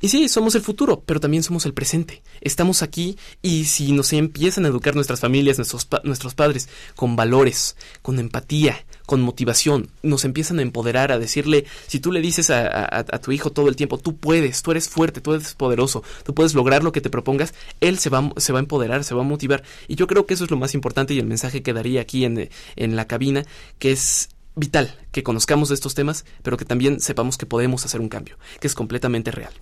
Y 0.00 0.08
sí, 0.08 0.28
somos 0.28 0.54
el 0.54 0.62
futuro, 0.62 1.02
pero 1.04 1.18
también 1.18 1.42
somos 1.42 1.66
el 1.66 1.74
presente. 1.74 2.22
Estamos 2.40 2.82
aquí 2.82 3.16
y 3.42 3.64
si 3.64 3.90
nos 3.90 4.12
empiezan 4.12 4.64
a 4.64 4.68
educar 4.68 4.94
nuestras 4.94 5.18
familias, 5.18 5.58
nuestros, 5.58 5.86
pa- 5.86 6.00
nuestros 6.04 6.34
padres, 6.36 6.68
con 6.94 7.16
valores, 7.16 7.74
con 8.00 8.20
empatía, 8.20 8.84
con 9.06 9.20
motivación, 9.22 9.90
nos 10.04 10.24
empiezan 10.24 10.60
a 10.60 10.62
empoderar, 10.62 11.10
a 11.10 11.18
decirle, 11.18 11.64
si 11.88 11.98
tú 11.98 12.12
le 12.12 12.20
dices 12.20 12.50
a, 12.50 12.84
a- 13.00 13.18
tu 13.20 13.32
hijo 13.32 13.50
todo 13.50 13.68
el 13.68 13.74
tiempo, 13.74 13.98
tú 13.98 14.16
puedes, 14.16 14.62
tú 14.62 14.70
eres 14.70 14.88
fuerte, 14.88 15.20
tú 15.20 15.34
eres 15.34 15.54
poderoso, 15.54 16.04
tú 16.24 16.32
puedes 16.32 16.54
lograr 16.54 16.84
lo 16.84 16.92
que 16.92 17.00
te 17.00 17.10
propongas, 17.10 17.52
él 17.80 17.98
se 17.98 18.08
va, 18.08 18.30
se 18.36 18.52
va 18.52 18.60
a 18.60 18.62
empoderar, 18.62 19.02
se 19.02 19.14
va 19.16 19.22
a 19.22 19.24
motivar. 19.24 19.64
Y 19.88 19.96
yo 19.96 20.06
creo 20.06 20.26
que 20.26 20.34
eso 20.34 20.44
es 20.44 20.50
lo 20.52 20.56
más 20.56 20.74
importante 20.74 21.12
y 21.14 21.18
el 21.18 21.26
mensaje 21.26 21.62
que 21.64 21.72
daría 21.72 22.02
aquí 22.02 22.24
en, 22.24 22.50
en 22.76 22.94
la 22.96 23.08
cabina, 23.08 23.44
que 23.80 23.90
es 23.90 24.28
vital 24.54 24.96
que 25.10 25.24
conozcamos 25.24 25.72
estos 25.72 25.94
temas, 25.94 26.24
pero 26.44 26.56
que 26.56 26.64
también 26.64 27.00
sepamos 27.00 27.36
que 27.36 27.46
podemos 27.46 27.84
hacer 27.84 28.00
un 28.00 28.08
cambio, 28.08 28.36
que 28.60 28.68
es 28.68 28.74
completamente 28.76 29.32
real. 29.32 29.52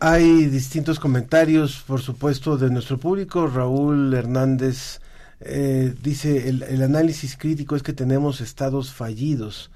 Hay 0.00 0.46
distintos 0.46 1.00
comentarios, 1.00 1.82
por 1.86 2.00
supuesto, 2.00 2.56
de 2.56 2.70
nuestro 2.70 2.98
público. 2.98 3.48
Raúl 3.48 4.14
Hernández 4.14 5.00
eh, 5.40 5.92
dice, 6.02 6.48
el, 6.48 6.62
el 6.62 6.82
análisis 6.82 7.36
crítico 7.36 7.74
es 7.74 7.82
que 7.82 7.92
tenemos 7.92 8.40
estados 8.40 8.92
fallidos. 8.92 9.70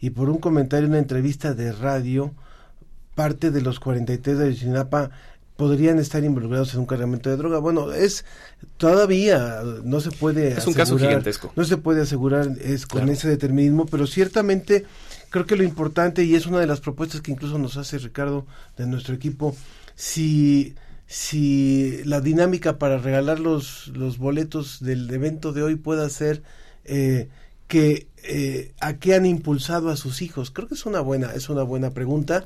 Y 0.00 0.10
por 0.10 0.30
un 0.30 0.38
comentario 0.38 0.86
en 0.86 0.92
una 0.92 0.98
entrevista 0.98 1.54
de 1.54 1.72
radio, 1.72 2.32
parte 3.14 3.50
de 3.52 3.60
los 3.62 3.78
43 3.78 4.38
de 4.38 4.44
Ayotzinapa 4.46 5.10
podrían 5.56 5.98
estar 5.98 6.22
involucrados 6.22 6.72
en 6.74 6.80
un 6.80 6.86
cargamento 6.86 7.30
de 7.30 7.36
droga. 7.36 7.58
Bueno, 7.58 7.92
es 7.92 8.24
todavía 8.76 9.60
no 9.84 10.00
se 10.00 10.10
puede 10.12 10.52
Es 10.58 10.66
un 10.66 10.74
caso 10.74 10.94
asegurar- 10.94 11.08
gigantesco. 11.10 11.52
No 11.56 11.64
se 11.64 11.76
puede 11.76 12.02
asegurar 12.02 12.48
es 12.60 12.86
con 12.86 13.00
Claro. 13.00 13.12
ese 13.12 13.28
determinismo, 13.28 13.86
pero 13.86 14.06
ciertamente 14.06 14.86
creo 15.30 15.46
que 15.46 15.56
lo 15.56 15.64
importante 15.64 16.24
y 16.24 16.34
es 16.34 16.46
una 16.46 16.60
de 16.60 16.66
las 16.66 16.80
propuestas 16.80 17.20
que 17.20 17.32
incluso 17.32 17.58
nos 17.58 17.76
hace 17.76 17.98
Ricardo 17.98 18.46
de 18.76 18.86
nuestro 18.86 19.14
equipo 19.14 19.56
si 19.94 20.74
si 21.06 22.02
la 22.04 22.20
dinámica 22.20 22.78
para 22.78 22.98
regalar 22.98 23.40
los 23.40 23.88
los 23.88 24.18
boletos 24.18 24.80
del 24.80 25.10
evento 25.10 25.52
de 25.52 25.62
hoy 25.62 25.76
pueda 25.76 26.08
ser 26.08 26.42
eh, 26.84 27.28
que 27.66 28.08
eh, 28.24 28.72
a 28.80 28.94
qué 28.94 29.14
han 29.14 29.26
impulsado 29.26 29.90
a 29.90 29.96
sus 29.96 30.22
hijos 30.22 30.50
creo 30.50 30.68
que 30.68 30.74
es 30.74 30.86
una 30.86 31.00
buena 31.00 31.32
es 31.34 31.48
una 31.48 31.62
buena 31.62 31.90
pregunta. 31.90 32.44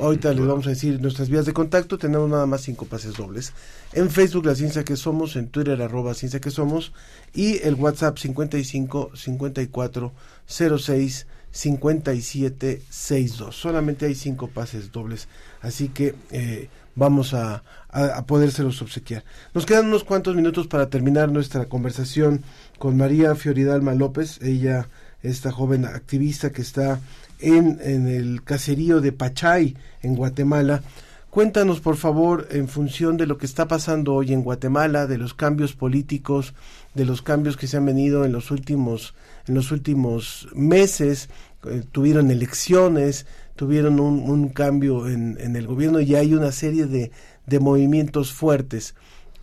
Ahorita 0.00 0.32
les 0.32 0.44
vamos 0.44 0.66
a 0.66 0.70
decir 0.70 1.00
nuestras 1.00 1.28
vías 1.28 1.46
de 1.46 1.52
contacto. 1.52 1.98
Tenemos 1.98 2.28
nada 2.28 2.46
más 2.46 2.62
cinco 2.62 2.84
pases 2.84 3.14
dobles. 3.14 3.52
En 3.92 4.10
Facebook 4.10 4.46
la 4.46 4.56
ciencia 4.56 4.84
que 4.84 4.96
somos 4.96 5.36
en 5.36 5.48
Twitter 5.48 5.80
arroba 5.80 6.14
ciencia 6.14 6.40
que 6.40 6.50
somos 6.50 6.92
y 7.32 7.62
el 7.62 7.74
WhatsApp 7.74 8.18
55 8.18 9.12
54 9.14 10.12
06 10.46 11.26
57 11.54 12.82
62 12.90 13.56
solamente 13.56 14.06
hay 14.06 14.14
cinco 14.14 14.48
pases 14.48 14.92
dobles 14.92 15.28
así 15.62 15.88
que 15.88 16.14
eh, 16.30 16.68
vamos 16.96 17.32
a, 17.32 17.62
a, 17.88 18.04
a 18.04 18.26
podérselos 18.26 18.80
obsequiar. 18.82 19.24
Nos 19.52 19.66
quedan 19.66 19.86
unos 19.86 20.04
cuantos 20.04 20.36
minutos 20.36 20.66
para 20.66 20.90
terminar 20.90 21.30
nuestra 21.30 21.64
conversación 21.66 22.42
con 22.78 22.96
María 22.96 23.34
Fioridalma 23.34 23.94
López. 23.94 24.40
Ella 24.42 24.88
esta 25.24 25.50
joven 25.50 25.86
activista 25.86 26.52
que 26.52 26.62
está 26.62 27.00
en, 27.40 27.78
en 27.82 28.06
el 28.06 28.44
caserío 28.44 29.00
de 29.00 29.12
Pachay 29.12 29.76
en 30.02 30.14
Guatemala. 30.14 30.82
Cuéntanos, 31.30 31.80
por 31.80 31.96
favor, 31.96 32.46
en 32.50 32.68
función 32.68 33.16
de 33.16 33.26
lo 33.26 33.38
que 33.38 33.46
está 33.46 33.66
pasando 33.66 34.14
hoy 34.14 34.32
en 34.32 34.42
Guatemala, 34.42 35.08
de 35.08 35.18
los 35.18 35.34
cambios 35.34 35.74
políticos, 35.74 36.54
de 36.94 37.04
los 37.04 37.22
cambios 37.22 37.56
que 37.56 37.66
se 37.66 37.76
han 37.76 37.86
venido 37.86 38.24
en 38.24 38.30
los 38.30 38.52
últimos, 38.52 39.14
en 39.46 39.54
los 39.54 39.70
últimos 39.72 40.48
meses, 40.54 41.28
eh, 41.66 41.82
tuvieron 41.90 42.30
elecciones, 42.30 43.26
tuvieron 43.56 44.00
un, 44.00 44.28
un 44.28 44.48
cambio 44.48 45.08
en, 45.08 45.56
el 45.56 45.66
gobierno 45.66 46.00
y 46.00 46.14
hay 46.14 46.34
una 46.34 46.52
serie 46.52 46.86
de, 46.86 47.10
de 47.46 47.60
movimientos 47.60 48.32
fuertes. 48.32 48.94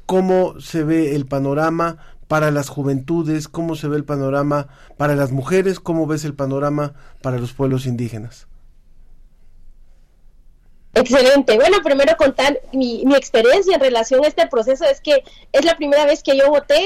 ¿Cómo 0.05 0.59
se 0.59 0.83
ve 0.83 1.15
el 1.15 1.25
panorama 1.25 1.97
para 2.27 2.51
las 2.51 2.69
juventudes? 2.69 3.47
¿Cómo 3.47 3.75
se 3.75 3.87
ve 3.87 3.97
el 3.97 4.05
panorama 4.05 4.67
para 4.97 5.15
las 5.15 5.31
mujeres? 5.31 5.79
¿Cómo 5.79 6.07
ves 6.07 6.25
el 6.25 6.33
panorama 6.33 6.93
para 7.21 7.37
los 7.37 7.53
pueblos 7.53 7.85
indígenas? 7.85 8.47
Excelente. 10.93 11.55
Bueno, 11.55 11.77
primero 11.83 12.15
contar 12.17 12.59
mi, 12.73 13.05
mi 13.05 13.15
experiencia 13.15 13.75
en 13.75 13.81
relación 13.81 14.25
a 14.25 14.27
este 14.27 14.45
proceso 14.47 14.83
es 14.85 14.99
que 14.99 15.23
es 15.53 15.63
la 15.63 15.77
primera 15.77 16.05
vez 16.05 16.21
que 16.21 16.37
yo 16.37 16.49
voté 16.49 16.81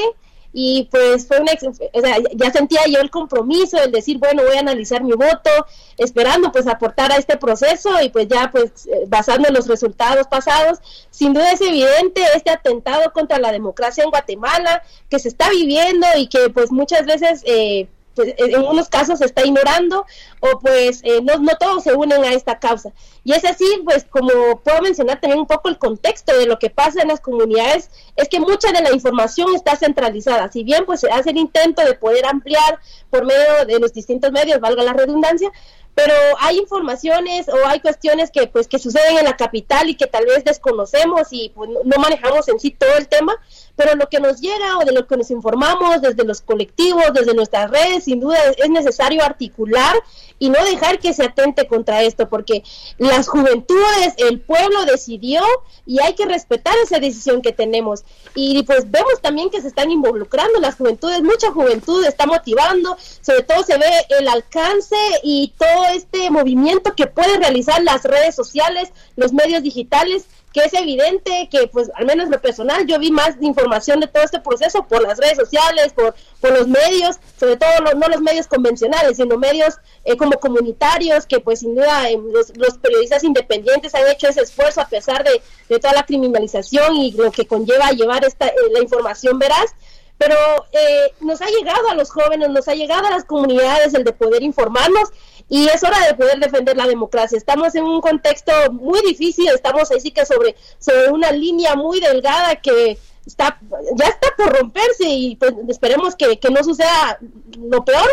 y 0.57 0.87
pues 0.89 1.27
fue 1.27 1.41
una, 1.41 1.51
o 1.51 1.99
sea, 1.99 2.17
ya 2.33 2.49
sentía 2.49 2.79
yo 2.87 3.01
el 3.01 3.09
compromiso, 3.09 3.77
el 3.77 3.91
decir, 3.91 4.19
bueno, 4.19 4.41
voy 4.41 4.55
a 4.55 4.61
analizar 4.61 5.03
mi 5.03 5.11
voto, 5.11 5.49
esperando 5.97 6.49
pues 6.53 6.65
aportar 6.65 7.11
a 7.11 7.17
este 7.17 7.35
proceso 7.35 7.89
y 8.01 8.07
pues 8.07 8.29
ya 8.29 8.51
pues 8.51 8.87
eh, 8.87 9.03
basando 9.05 9.49
en 9.49 9.53
los 9.53 9.67
resultados 9.67 10.27
pasados, 10.27 10.79
sin 11.09 11.33
duda 11.33 11.51
es 11.51 11.59
evidente 11.59 12.21
este 12.33 12.51
atentado 12.51 13.11
contra 13.11 13.37
la 13.37 13.51
democracia 13.51 14.05
en 14.05 14.11
Guatemala 14.11 14.81
que 15.09 15.19
se 15.19 15.27
está 15.27 15.49
viviendo 15.49 16.07
y 16.15 16.27
que 16.27 16.49
pues 16.49 16.71
muchas 16.71 17.05
veces... 17.05 17.43
Eh, 17.45 17.89
pues, 18.15 18.33
en 18.37 18.59
unos 18.61 18.89
casos 18.89 19.19
se 19.19 19.25
está 19.25 19.45
ignorando 19.45 20.05
o 20.39 20.59
pues 20.59 21.01
eh, 21.03 21.19
no, 21.21 21.37
no 21.37 21.55
todos 21.59 21.83
se 21.83 21.93
unen 21.93 22.23
a 22.23 22.33
esta 22.33 22.59
causa. 22.59 22.91
Y 23.23 23.33
es 23.33 23.43
así, 23.45 23.65
pues 23.83 24.05
como 24.09 24.59
puedo 24.63 24.81
mencionar 24.81 25.19
también 25.19 25.39
un 25.39 25.47
poco 25.47 25.69
el 25.69 25.77
contexto 25.77 26.37
de 26.37 26.45
lo 26.45 26.57
que 26.59 26.69
pasa 26.69 27.01
en 27.01 27.07
las 27.09 27.19
comunidades, 27.19 27.89
es 28.15 28.29
que 28.29 28.39
mucha 28.39 28.71
de 28.71 28.81
la 28.81 28.91
información 28.93 29.53
está 29.55 29.75
centralizada. 29.75 30.51
Si 30.51 30.63
bien 30.63 30.85
pues 30.85 31.01
se 31.01 31.11
hace 31.11 31.31
el 31.31 31.37
intento 31.37 31.83
de 31.83 31.93
poder 31.95 32.25
ampliar 32.25 32.79
por 33.09 33.25
medio 33.25 33.65
de 33.67 33.79
los 33.79 33.93
distintos 33.93 34.31
medios, 34.31 34.59
valga 34.59 34.83
la 34.83 34.93
redundancia, 34.93 35.51
pero 35.95 36.13
hay 36.41 36.57
informaciones 36.59 37.47
o 37.47 37.55
hay 37.67 37.79
cuestiones 37.79 38.29
que 38.29 38.47
pues 38.47 38.67
que 38.67 38.79
suceden 38.79 39.17
en 39.17 39.23
la 39.23 39.37
capital 39.37 39.89
y 39.89 39.95
que 39.95 40.07
tal 40.07 40.25
vez 40.25 40.43
desconocemos 40.43 41.29
y 41.31 41.49
pues 41.55 41.69
no- 41.69 41.79
no 41.85 41.97
manejamos 42.01 42.47
en 42.49 42.59
sí 42.59 42.71
todo 42.71 42.97
el 42.97 43.07
tema, 43.07 43.33
pero 43.75 43.95
lo 43.95 44.07
que 44.07 44.19
nos 44.19 44.39
llega 44.39 44.77
o 44.77 44.85
de 44.85 44.91
lo 44.91 45.07
que 45.07 45.17
nos 45.17 45.31
informamos 45.31 46.01
desde 46.01 46.23
los 46.23 46.41
colectivos, 46.41 47.05
desde 47.13 47.33
nuestras 47.33 47.69
redes, 47.69 48.05
sin 48.05 48.19
duda 48.19 48.37
es 48.57 48.69
necesario 48.69 49.23
articular 49.23 49.95
y 50.39 50.49
no 50.49 50.63
dejar 50.65 50.99
que 50.99 51.13
se 51.13 51.23
atente 51.23 51.67
contra 51.67 52.03
esto, 52.03 52.27
porque 52.29 52.63
las 52.97 53.27
juventudes, 53.27 54.13
el 54.17 54.41
pueblo 54.41 54.85
decidió 54.85 55.43
y 55.85 55.99
hay 55.99 56.13
que 56.13 56.25
respetar 56.25 56.75
esa 56.83 56.99
decisión 56.99 57.41
que 57.41 57.53
tenemos. 57.53 58.03
Y 58.33 58.63
pues 58.63 58.89
vemos 58.91 59.21
también 59.21 59.49
que 59.49 59.61
se 59.61 59.67
están 59.67 59.91
involucrando 59.91 60.59
las 60.59 60.75
juventudes, 60.75 61.21
mucha 61.23 61.51
juventud 61.51 62.03
está 62.05 62.25
motivando, 62.25 62.97
sobre 63.21 63.43
todo 63.43 63.63
se 63.63 63.77
ve 63.77 63.89
el 64.19 64.27
alcance 64.27 64.95
y 65.23 65.53
todo 65.57 65.85
este 65.93 66.29
movimiento 66.29 66.95
que 66.95 67.07
pueden 67.07 67.41
realizar 67.41 67.81
las 67.83 68.03
redes 68.03 68.35
sociales, 68.35 68.89
los 69.15 69.33
medios 69.33 69.63
digitales 69.63 70.25
que 70.55 70.61
es 70.61 70.73
evidente 70.73 71.49
que, 71.51 71.67
pues, 71.67 71.91
al 71.95 72.05
menos 72.05 72.29
lo 72.29 72.39
personal, 72.39 72.87
yo 72.87 72.97
vi 72.97 73.11
más 73.11 73.35
información 73.41 73.99
de 73.99 74.07
todo 74.07 74.23
este 74.23 74.39
proceso 74.39 74.87
por 74.87 75.01
las 75.01 75.17
redes 75.17 75.35
sociales, 75.37 75.91
por, 75.91 76.15
por 76.39 76.57
los 76.57 76.65
medios, 76.65 77.17
sobre 77.37 77.57
todo 77.57 77.71
no 77.93 78.07
los 78.07 78.21
medios 78.21 78.47
convencionales, 78.47 79.17
sino 79.17 79.37
medios 79.37 79.75
eh, 80.05 80.15
como 80.15 80.39
comunitarios, 80.39 81.25
que 81.25 81.41
pues 81.41 81.59
sin 81.59 81.75
duda 81.75 82.09
eh, 82.09 82.17
los, 82.31 82.55
los, 82.55 82.77
periodistas 82.77 83.25
independientes 83.25 83.93
han 83.95 84.07
hecho 84.07 84.29
ese 84.29 84.43
esfuerzo 84.43 84.79
a 84.79 84.87
pesar 84.87 85.25
de, 85.25 85.41
de, 85.67 85.77
toda 85.77 85.93
la 85.93 86.05
criminalización 86.05 86.95
y 86.95 87.11
lo 87.11 87.33
que 87.33 87.45
conlleva 87.45 87.91
llevar 87.91 88.23
esta, 88.23 88.47
eh, 88.47 88.53
la 88.71 88.81
información 88.81 89.37
veraz. 89.37 89.75
Pero 90.17 90.37
eh, 90.71 91.11
nos 91.19 91.41
ha 91.41 91.47
llegado 91.47 91.89
a 91.89 91.95
los 91.95 92.09
jóvenes, 92.09 92.49
nos 92.49 92.69
ha 92.69 92.75
llegado 92.75 93.07
a 93.07 93.11
las 93.11 93.25
comunidades 93.25 93.93
el 93.93 94.05
de 94.05 94.13
poder 94.13 94.41
informarnos 94.41 95.09
y 95.49 95.67
es 95.67 95.83
hora 95.83 96.05
de 96.07 96.15
poder 96.15 96.39
defender 96.39 96.75
la 96.75 96.87
democracia. 96.87 97.37
Estamos 97.37 97.75
en 97.75 97.83
un 97.83 98.01
contexto 98.01 98.51
muy 98.71 99.01
difícil, 99.01 99.47
estamos 99.49 99.91
ahí 99.91 99.99
sí 99.99 100.11
que 100.11 100.25
sobre, 100.25 100.55
sobre 100.79 101.09
una 101.11 101.31
línea 101.31 101.75
muy 101.75 101.99
delgada 101.99 102.55
que 102.55 102.97
está 103.25 103.59
ya 103.95 104.05
está 104.05 104.27
por 104.37 104.57
romperse 104.57 105.07
y 105.07 105.35
pues, 105.35 105.53
esperemos 105.67 106.15
que, 106.15 106.39
que 106.39 106.49
no 106.49 106.63
suceda 106.63 107.19
lo 107.59 107.83
peor, 107.83 108.07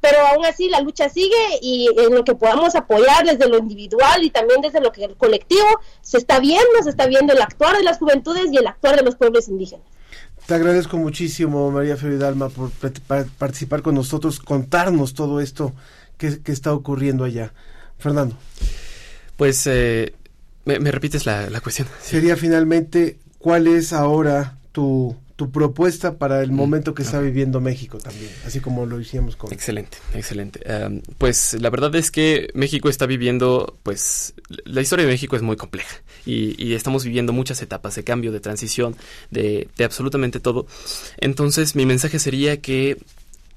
pero 0.00 0.18
aún 0.26 0.44
así 0.46 0.68
la 0.68 0.80
lucha 0.80 1.08
sigue 1.08 1.58
y 1.60 1.88
en 1.98 2.14
lo 2.14 2.24
que 2.24 2.34
podamos 2.34 2.74
apoyar 2.74 3.24
desde 3.24 3.48
lo 3.48 3.58
individual 3.58 4.24
y 4.24 4.30
también 4.30 4.60
desde 4.62 4.80
lo 4.80 4.92
que 4.92 5.04
el 5.04 5.16
colectivo 5.16 5.66
se 6.00 6.18
está 6.18 6.40
viendo, 6.40 6.82
se 6.82 6.90
está 6.90 7.06
viendo 7.06 7.32
el 7.32 7.42
actuar 7.42 7.76
de 7.76 7.82
las 7.82 7.98
juventudes 7.98 8.50
y 8.50 8.56
el 8.56 8.66
actuar 8.66 8.96
de 8.96 9.02
los 9.02 9.16
pueblos 9.16 9.48
indígenas. 9.48 9.86
Te 10.46 10.54
agradezco 10.54 10.96
muchísimo, 10.96 11.70
María 11.70 11.96
Floridalma, 11.96 12.48
por 12.48 12.70
participar 13.38 13.82
con 13.82 13.94
nosotros, 13.94 14.40
contarnos 14.40 15.14
todo 15.14 15.40
esto 15.40 15.72
que, 16.20 16.40
que 16.40 16.52
está 16.52 16.72
ocurriendo 16.72 17.24
allá. 17.24 17.52
Fernando. 17.98 18.36
Pues, 19.36 19.66
eh, 19.66 20.12
me, 20.66 20.78
me, 20.78 20.92
repites 20.92 21.26
la, 21.26 21.50
la 21.50 21.60
cuestión? 21.60 21.88
Sería 22.02 22.36
finalmente, 22.36 23.18
¿cuál 23.38 23.66
es 23.66 23.92
ahora 23.92 24.58
tu, 24.72 25.16
tu 25.40 25.50
propuesta 25.50 26.18
para 26.18 26.42
el 26.42 26.52
momento 26.52 26.92
que 26.92 27.02
está 27.02 27.18
viviendo 27.18 27.62
México 27.62 27.96
también, 27.96 28.30
así 28.46 28.60
como 28.60 28.84
lo 28.84 29.00
hicimos 29.00 29.36
con... 29.36 29.50
Excelente, 29.50 29.96
excelente. 30.14 30.60
Um, 30.70 31.00
pues 31.16 31.56
la 31.58 31.70
verdad 31.70 31.94
es 31.94 32.10
que 32.10 32.50
México 32.52 32.90
está 32.90 33.06
viviendo, 33.06 33.78
pues 33.82 34.34
la 34.64 34.82
historia 34.82 35.06
de 35.06 35.10
México 35.10 35.36
es 35.36 35.42
muy 35.42 35.56
compleja 35.56 35.96
y, 36.26 36.62
y 36.62 36.74
estamos 36.74 37.04
viviendo 37.04 37.32
muchas 37.32 37.62
etapas 37.62 37.94
de 37.94 38.04
cambio, 38.04 38.32
de 38.32 38.40
transición, 38.40 38.96
de, 39.30 39.68
de 39.78 39.84
absolutamente 39.84 40.40
todo. 40.40 40.66
Entonces 41.16 41.74
mi 41.74 41.86
mensaje 41.86 42.18
sería 42.18 42.60
que 42.60 42.98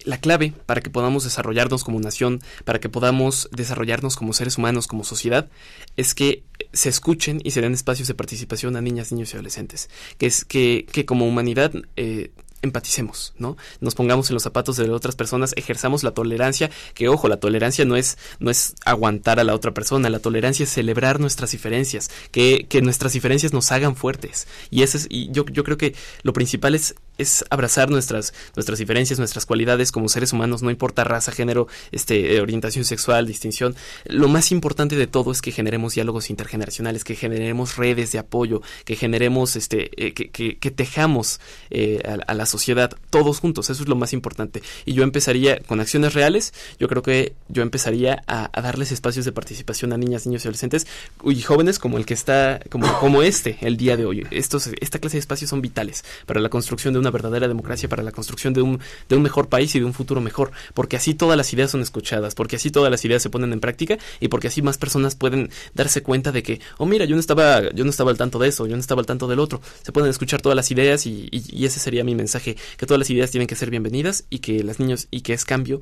la 0.04 0.18
clave 0.18 0.54
para 0.66 0.82
que 0.82 0.90
podamos 0.90 1.24
desarrollarnos 1.24 1.84
como 1.84 2.00
nación, 2.00 2.42
para 2.66 2.80
que 2.80 2.90
podamos 2.90 3.50
desarrollarnos 3.52 4.16
como 4.16 4.34
seres 4.34 4.58
humanos, 4.58 4.88
como 4.88 5.04
sociedad, 5.04 5.50
es 5.98 6.16
que 6.16 6.44
se 6.72 6.90
escuchen 6.90 7.42
y 7.44 7.52
se 7.52 7.62
den 7.62 7.74
espacios 7.74 8.08
de 8.08 8.14
participación 8.14 8.76
a 8.76 8.82
niñas, 8.82 9.12
niños 9.12 9.34
y 9.34 9.38
adolescentes. 9.38 9.90
Que 10.18 10.26
es 10.26 10.46
que, 10.46 10.86
que 10.92 11.06
como 11.06 11.28
humanidad 11.28 11.74
eh, 11.96 12.32
empaticemos, 12.64 13.34
¿no? 13.38 13.58
Nos 13.82 13.94
pongamos 13.94 14.30
en 14.30 14.36
los 14.36 14.44
zapatos 14.44 14.78
de 14.78 14.90
otras 14.90 15.16
personas, 15.16 15.54
ejerzamos 15.58 16.04
la 16.04 16.12
tolerancia, 16.12 16.72
que 16.94 17.10
ojo, 17.10 17.28
la 17.28 17.38
tolerancia 17.38 17.86
no 17.86 17.96
es, 17.96 18.18
no 18.40 18.50
es 18.50 18.74
aguantar 18.86 19.40
a 19.40 19.44
la 19.44 19.54
otra 19.54 19.74
persona, 19.74 20.10
la 20.10 20.20
tolerancia 20.20 20.64
es 20.64 20.70
celebrar 20.70 21.20
nuestras 21.20 21.52
diferencias, 21.52 22.10
que, 22.32 22.66
que 22.68 22.82
nuestras 22.82 23.14
diferencias 23.14 23.54
nos 23.54 23.72
hagan 23.72 23.96
fuertes. 23.96 24.48
Y 24.72 24.82
ese 24.82 24.98
es, 24.98 25.08
y 25.10 25.30
yo, 25.32 25.46
yo 25.46 25.64
creo 25.64 25.78
que 25.78 25.94
lo 26.24 26.34
principal 26.34 26.74
es 26.74 26.96
es 27.18 27.46
abrazar 27.50 27.90
nuestras, 27.90 28.34
nuestras 28.56 28.80
diferencias, 28.80 29.20
nuestras 29.20 29.46
cualidades 29.46 29.92
como 29.92 30.10
seres 30.10 30.34
humanos, 30.34 30.64
no 30.64 30.72
importa 30.72 31.04
raza, 31.04 31.32
género, 31.32 31.68
este, 31.92 32.42
orientación 32.42 32.86
sexual, 32.86 33.28
distinción. 33.28 33.76
Lo 34.06 34.28
más 34.28 34.52
importante 34.52 34.96
de 34.96 35.08
todo 35.08 35.32
es 35.32 35.42
que 35.42 35.52
generemos 35.52 35.94
diálogos 35.96 36.30
intergeneracionales, 36.30 37.04
que 37.04 37.16
generemos 37.16 37.78
redes 37.78 38.12
de 38.12 38.20
apoyo, 38.20 38.62
que 38.86 38.96
generemos, 38.96 39.56
este, 39.56 39.92
eh, 40.04 40.14
que, 40.14 40.30
que, 40.30 40.58
que, 40.58 40.72
tejamos 40.72 41.40
eh, 41.70 42.02
a, 42.28 42.34
la 42.34 42.46
sociedad 42.46 42.92
todos 43.10 43.40
juntos. 43.40 43.70
Eso 43.70 43.84
es 43.84 43.90
lo 43.90 43.96
más 43.96 44.14
importante. 44.14 44.64
Y 44.86 44.94
yo 44.94 45.04
empezaría 45.04 45.60
con 45.60 45.80
acciones 45.80 46.14
reales. 46.14 46.54
Yo 46.80 46.88
creo 46.88 47.04
que 47.04 47.34
yo 47.48 47.62
empezaría 47.62 48.24
a, 48.28 48.50
a 48.52 48.62
darles 48.62 48.92
espacios 48.92 49.26
de 49.26 49.32
participación 49.32 49.94
a 49.94 49.98
niñas, 49.98 50.26
niños 50.26 50.44
y 50.44 50.48
adolescentes 50.48 50.88
y 51.24 51.42
jóvenes 51.42 51.80
como 51.80 51.98
el 51.98 52.06
que 52.06 52.14
está, 52.14 52.60
como, 52.70 52.92
como 53.00 53.22
este, 53.22 53.58
el 53.62 53.78
día 53.78 53.98
de 53.98 54.06
hoy. 54.06 54.26
Estos, 54.32 54.70
esta 54.80 55.00
clase 55.00 55.18
de 55.18 55.20
espacios 55.20 55.50
son 55.50 55.62
vitales 55.62 56.04
para 56.26 56.42
la 56.42 56.50
construcción 56.50 56.94
de 56.94 57.00
una 57.04 57.12
verdadera 57.12 57.48
democracia 57.48 57.88
para 57.90 58.02
la 58.02 58.12
construcción 58.12 58.54
de 58.54 58.62
un, 58.62 58.80
de 59.10 59.16
un 59.16 59.22
mejor 59.22 59.50
país 59.50 59.76
y 59.76 59.80
de 59.80 59.86
un 59.86 59.94
futuro 59.94 60.22
mejor, 60.22 60.52
porque 60.74 60.96
así 60.96 61.14
todas 61.14 61.38
las 61.38 61.52
ideas 61.54 61.72
son 61.72 61.82
escuchadas, 61.82 62.34
porque 62.34 62.56
así 62.56 62.72
todas 62.72 62.90
las 62.90 63.04
ideas 63.06 63.22
se 63.22 63.30
ponen 63.30 63.54
en 63.54 63.60
práctica 63.60 63.98
y 64.20 64.30
porque 64.30 64.48
así 64.48 64.62
más 64.62 64.78
personas 64.78 65.16
pueden 65.16 65.50
darse 65.74 66.02
cuenta 66.02 66.32
de 66.32 66.44
que, 66.44 66.62
oh 66.78 66.86
mira, 66.86 67.06
yo 67.06 67.16
no 67.16 67.20
estaba, 67.20 67.70
yo 67.72 67.84
no 67.84 67.90
estaba 67.90 68.12
al 68.12 68.18
tanto 68.18 68.40
de 68.40 68.48
eso, 68.48 68.66
yo 68.66 68.76
no 68.76 68.80
estaba 68.80 69.02
al 69.02 69.06
tanto 69.06 69.28
del 69.28 69.40
otro. 69.40 69.62
Se 69.84 69.92
pueden 69.92 70.10
escuchar 70.10 70.42
todas 70.42 70.56
las 70.56 70.72
ideas 70.72 71.06
y, 71.06 71.28
y, 71.32 71.44
y 71.50 71.66
ese 71.66 71.80
sería 71.80 72.04
mi 72.04 72.16
mensaje, 72.16 72.56
que 72.78 72.86
todas 72.86 73.00
las 73.00 73.10
ideas 73.10 73.32
tienen 73.32 73.48
que 73.48 73.56
ser 73.56 73.70
bienvenidas 73.70 74.26
y 74.30 74.40
que 74.40 74.64
las 74.64 74.80
niños 74.80 75.08
y 75.12 75.22
que 75.22 75.34
es 75.34 75.46
cambio 75.46 75.82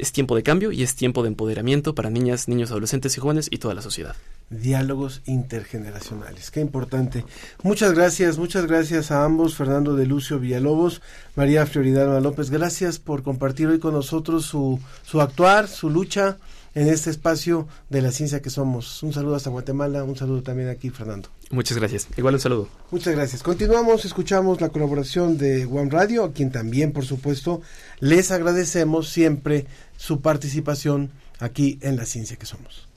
es 0.00 0.12
tiempo 0.12 0.36
de 0.36 0.42
cambio 0.42 0.72
y 0.72 0.82
es 0.82 0.94
tiempo 0.94 1.22
de 1.22 1.28
empoderamiento 1.28 1.94
para 1.94 2.10
niñas, 2.10 2.48
niños, 2.48 2.70
adolescentes 2.70 3.16
y 3.16 3.20
jóvenes 3.20 3.48
y 3.50 3.58
toda 3.58 3.74
la 3.74 3.82
sociedad. 3.82 4.16
Diálogos 4.50 5.22
intergeneracionales, 5.26 6.50
qué 6.50 6.60
importante. 6.60 7.24
Muchas 7.62 7.92
gracias, 7.92 8.38
muchas 8.38 8.66
gracias 8.66 9.10
a 9.10 9.24
ambos, 9.24 9.54
Fernando 9.54 9.94
de 9.94 10.06
Lucio 10.06 10.40
Villalobos, 10.40 11.02
María 11.36 11.66
Floridalma 11.66 12.20
López, 12.20 12.50
gracias 12.50 12.98
por 12.98 13.22
compartir 13.22 13.68
hoy 13.68 13.78
con 13.78 13.94
nosotros 13.94 14.46
su, 14.46 14.80
su 15.04 15.20
actuar, 15.20 15.68
su 15.68 15.88
lucha 15.88 16.38
en 16.74 16.88
este 16.88 17.10
espacio 17.10 17.68
de 17.88 18.02
la 18.02 18.12
ciencia 18.12 18.42
que 18.42 18.50
somos. 18.50 19.02
Un 19.02 19.12
saludo 19.12 19.36
hasta 19.36 19.50
Guatemala, 19.50 20.04
un 20.04 20.16
saludo 20.16 20.42
también 20.42 20.68
aquí, 20.68 20.90
Fernando. 20.90 21.28
Muchas 21.50 21.76
gracias. 21.76 22.06
Igual 22.16 22.34
un 22.34 22.40
saludo. 22.40 22.68
Muchas 22.92 23.14
gracias. 23.14 23.42
Continuamos, 23.42 24.04
escuchamos 24.04 24.60
la 24.60 24.68
colaboración 24.68 25.36
de 25.36 25.66
One 25.66 25.90
Radio, 25.90 26.24
a 26.24 26.32
quien 26.32 26.52
también, 26.52 26.92
por 26.92 27.04
supuesto, 27.04 27.60
les 27.98 28.30
agradecemos 28.30 29.08
siempre 29.08 29.66
su 29.96 30.20
participación 30.20 31.10
aquí 31.40 31.78
en 31.82 31.96
la 31.96 32.06
ciencia 32.06 32.36
que 32.36 32.46
somos. 32.46 32.88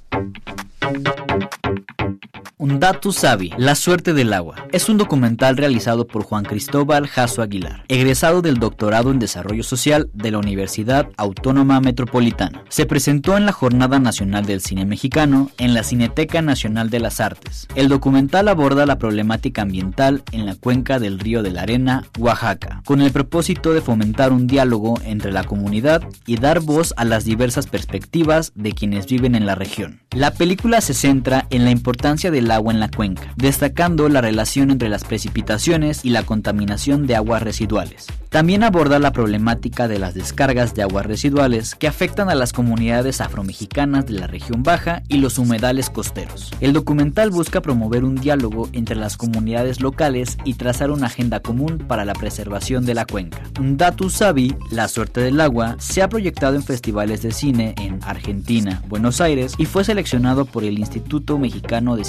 Un 2.64 2.80
dato 2.80 3.12
Sabi, 3.12 3.52
La 3.58 3.76
suerte 3.76 4.14
del 4.14 4.32
agua. 4.32 4.56
Es 4.72 4.88
un 4.88 4.98
documental 4.98 5.58
realizado 5.58 6.08
por 6.08 6.24
Juan 6.24 6.46
Cristóbal 6.46 7.08
Jasso 7.08 7.42
Aguilar, 7.42 7.84
egresado 7.90 8.42
del 8.42 8.56
doctorado 8.56 9.12
en 9.12 9.20
Desarrollo 9.20 9.64
Social 9.64 10.10
de 10.14 10.32
la 10.32 10.38
Universidad 10.38 11.10
Autónoma 11.18 11.82
Metropolitana. 11.82 12.64
Se 12.70 12.86
presentó 12.86 13.36
en 13.36 13.46
la 13.46 13.52
Jornada 13.52 14.00
Nacional 14.00 14.46
del 14.46 14.62
Cine 14.62 14.86
Mexicano 14.86 15.52
en 15.58 15.74
la 15.74 15.84
Cineteca 15.84 16.42
Nacional 16.42 16.90
de 16.90 17.02
las 17.02 17.20
Artes. 17.20 17.68
El 17.76 17.90
documental 17.90 18.48
aborda 18.48 18.86
la 18.86 18.98
problemática 18.98 19.64
ambiental 19.64 20.24
en 20.32 20.46
la 20.46 20.56
cuenca 20.56 21.00
del 21.00 21.20
Río 21.20 21.44
de 21.44 21.52
la 21.52 21.64
Arena, 21.64 22.06
Oaxaca, 22.18 22.82
con 22.86 23.02
el 23.02 23.12
propósito 23.12 23.74
de 23.74 23.82
fomentar 23.82 24.32
un 24.32 24.48
diálogo 24.48 25.02
entre 25.04 25.34
la 25.34 25.44
comunidad 25.44 26.02
y 26.26 26.38
dar 26.38 26.62
voz 26.62 26.94
a 26.96 27.04
las 27.04 27.26
diversas 27.26 27.68
perspectivas 27.68 28.54
de 28.56 28.72
quienes 28.72 29.08
viven 29.08 29.36
en 29.36 29.46
la 29.46 29.56
región. 29.56 30.00
La 30.12 30.32
película 30.32 30.80
se 30.80 30.94
centra 30.94 31.46
en 31.50 31.66
la 31.66 31.72
importancia 31.72 32.32
del 32.32 32.53
agua 32.56 32.74
en 32.74 32.80
la 32.80 32.90
cuenca, 32.90 33.34
destacando 33.36 34.10
la 34.10 34.22
relación 34.22 34.72
entre 34.72 34.90
las 34.90 35.04
precipitaciones 35.04 36.04
y 36.04 36.10
la 36.10 36.24
contaminación 36.24 37.08
de 37.08 37.16
aguas 37.16 37.44
residuales. 37.44 38.08
También 38.30 38.64
aborda 38.64 38.98
la 38.98 39.12
problemática 39.12 39.88
de 39.88 40.00
las 40.00 40.16
descargas 40.16 40.74
de 40.74 40.82
aguas 40.82 41.06
residuales 41.06 41.76
que 41.76 41.88
afectan 41.88 42.30
a 42.30 42.36
las 42.36 42.52
comunidades 42.52 43.22
afromexicanas 43.22 44.08
de 44.08 44.14
la 44.14 44.26
región 44.26 44.64
baja 44.64 45.04
y 45.08 45.18
los 45.18 45.38
humedales 45.38 45.92
costeros. 45.92 46.52
El 46.60 46.74
documental 46.74 47.30
busca 47.30 47.62
promover 47.62 48.04
un 48.04 48.16
diálogo 48.16 48.70
entre 48.74 48.96
las 48.96 49.18
comunidades 49.18 49.82
locales 49.82 50.40
y 50.46 50.56
trazar 50.56 50.90
una 50.90 51.08
agenda 51.08 51.42
común 51.42 51.78
para 51.78 52.06
la 52.06 52.14
preservación 52.14 52.88
de 52.88 52.96
la 52.96 53.06
cuenca. 53.06 53.40
Datu 53.60 54.10
Sabi, 54.10 54.56
La 54.72 54.88
suerte 54.88 55.22
del 55.22 55.40
agua, 55.40 55.76
se 55.78 56.02
ha 56.02 56.10
proyectado 56.10 56.56
en 56.56 56.64
festivales 56.64 57.22
de 57.22 57.32
cine 57.32 57.76
en 57.78 58.00
Argentina, 58.02 58.82
Buenos 58.88 59.22
Aires 59.22 59.54
y 59.60 59.66
fue 59.66 59.84
seleccionado 59.84 60.46
por 60.46 60.64
el 60.64 60.80
Instituto 60.80 61.38
Mexicano 61.38 61.96
de 61.96 62.04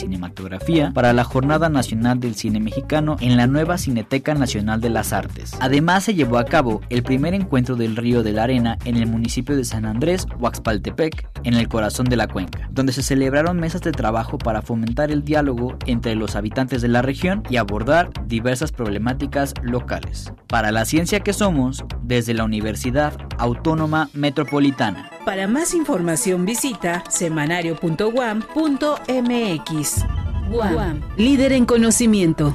Para 0.94 1.12
la 1.12 1.25
Jornada 1.25 1.68
Nacional 1.68 2.20
del 2.20 2.35
Cine 2.35 2.61
Mexicano 2.61 3.16
en 3.20 3.37
la 3.37 3.47
nueva 3.47 3.79
Cineteca 3.79 4.35
Nacional 4.35 4.81
de 4.81 4.90
las 4.90 5.12
Artes. 5.12 5.53
Además, 5.61 6.05
se 6.05 6.14
se 6.14 6.18
llevó 6.18 6.38
a 6.38 6.44
cabo 6.44 6.81
el 6.90 7.03
primer 7.03 7.35
encuentro 7.35 7.75
del 7.75 7.97
Río 7.97 8.23
de 8.23 8.33
la 8.33 8.44
Arena 8.44 8.79
en 8.85 8.97
el 8.97 9.09
municipio 9.09 9.57
de 9.57 9.64
San 9.64 9.85
Andrés, 9.85 10.27
Huaxpaltepec, 10.38 11.29
en 11.42 11.55
el 11.55 11.68
corazón 11.68 12.07
de 12.07 12.16
la 12.16 12.29
cuenca, 12.29 12.68
donde 12.70 12.92
se 12.92 13.03
celebraron 13.03 13.59
mesas 13.59 13.81
de 13.81 13.90
trabajo 13.90 14.38
para 14.38 14.62
fomentar 14.62 15.11
el 15.11 15.25
diálogo 15.25 15.77
entre 15.87 16.14
los 16.14 16.37
habitantes 16.37 16.83
de 16.83 16.88
la 16.88 17.03
región 17.03 17.42
y 17.51 17.57
abordar 17.57 18.11
diversas 18.27 18.70
problemáticas 18.70 19.55
locales. 19.62 20.33
Para 20.47 20.70
la 20.70 20.85
ciencia 20.85 21.20
que 21.20 21.33
somos, 21.33 21.85
desde 22.03 22.35
la 22.35 22.44
Universidad 22.44 23.14
Autónoma 23.38 24.09
Metropolitana. 24.12 25.11
Para 25.25 25.49
más 25.49 25.73
información 25.73 26.45
visita 26.45 27.03
semanario.guam.mx. 27.09 30.05
Guam, 30.51 31.01
líder 31.17 31.53
en 31.53 31.65
conocimiento. 31.65 32.55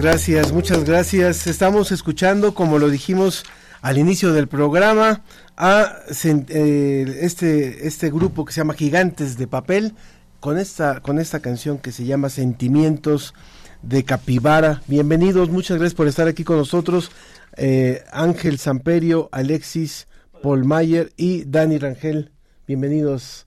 Muchas 0.00 0.12
gracias, 0.12 0.52
muchas 0.52 0.84
gracias. 0.84 1.46
Estamos 1.46 1.92
escuchando, 1.92 2.54
como 2.54 2.78
lo 2.78 2.88
dijimos 2.88 3.44
al 3.82 3.98
inicio 3.98 4.32
del 4.32 4.48
programa, 4.48 5.24
a 5.58 5.94
eh, 6.24 7.18
este, 7.20 7.86
este 7.86 8.10
grupo 8.10 8.46
que 8.46 8.54
se 8.54 8.62
llama 8.62 8.72
Gigantes 8.72 9.36
de 9.36 9.46
Papel, 9.46 9.92
con 10.40 10.56
esta, 10.56 11.00
con 11.00 11.18
esta 11.18 11.40
canción 11.40 11.76
que 11.76 11.92
se 11.92 12.06
llama 12.06 12.30
Sentimientos 12.30 13.34
de 13.82 14.02
Capibara. 14.04 14.80
Bienvenidos, 14.86 15.50
muchas 15.50 15.76
gracias 15.76 15.96
por 15.96 16.08
estar 16.08 16.28
aquí 16.28 16.44
con 16.44 16.56
nosotros. 16.56 17.10
Eh, 17.58 18.02
Ángel 18.10 18.56
Samperio, 18.56 19.28
Alexis 19.32 20.08
Paul 20.42 20.64
Mayer 20.64 21.12
y 21.18 21.44
Dani 21.44 21.76
Rangel. 21.76 22.32
Bienvenidos. 22.66 23.46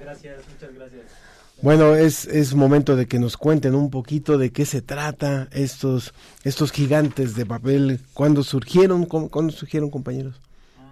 Gracias, 0.00 0.38
muchas 0.48 0.74
gracias. 0.74 1.07
Bueno, 1.60 1.94
es, 1.96 2.24
es 2.26 2.54
momento 2.54 2.94
de 2.94 3.06
que 3.06 3.18
nos 3.18 3.36
cuenten 3.36 3.74
un 3.74 3.90
poquito 3.90 4.38
de 4.38 4.52
qué 4.52 4.64
se 4.64 4.80
trata 4.80 5.48
estos, 5.50 6.14
estos 6.44 6.70
gigantes 6.70 7.34
de 7.34 7.44
papel, 7.46 8.00
cuándo 8.14 8.44
surgieron, 8.44 9.06
cómo- 9.06 9.28
cuándo 9.28 9.52
surgieron 9.52 9.90
compañeros. 9.90 10.40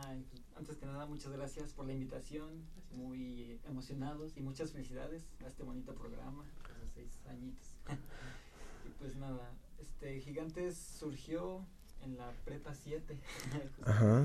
Ay, 0.08 0.24
antes 0.58 0.76
que 0.76 0.86
nada, 0.86 1.06
muchas 1.06 1.32
gracias 1.32 1.72
por 1.72 1.86
la 1.86 1.92
invitación. 1.92 2.48
Muy 2.96 3.60
emocionados 3.68 4.32
y 4.36 4.40
muchas 4.42 4.72
felicidades 4.72 5.22
a 5.44 5.48
este 5.48 5.62
bonito 5.62 5.94
programa, 5.94 6.42
a 6.42 6.78
los 6.82 6.90
seis 6.94 7.10
añitos. 7.30 7.66
y 8.86 8.90
pues 8.98 9.14
nada, 9.16 9.52
este 9.80 10.20
Gigantes 10.20 10.76
surgió 10.98 11.60
en 12.02 12.16
la 12.16 12.32
prepa 12.44 12.74
7. 12.74 13.16
Ajá. 13.84 14.18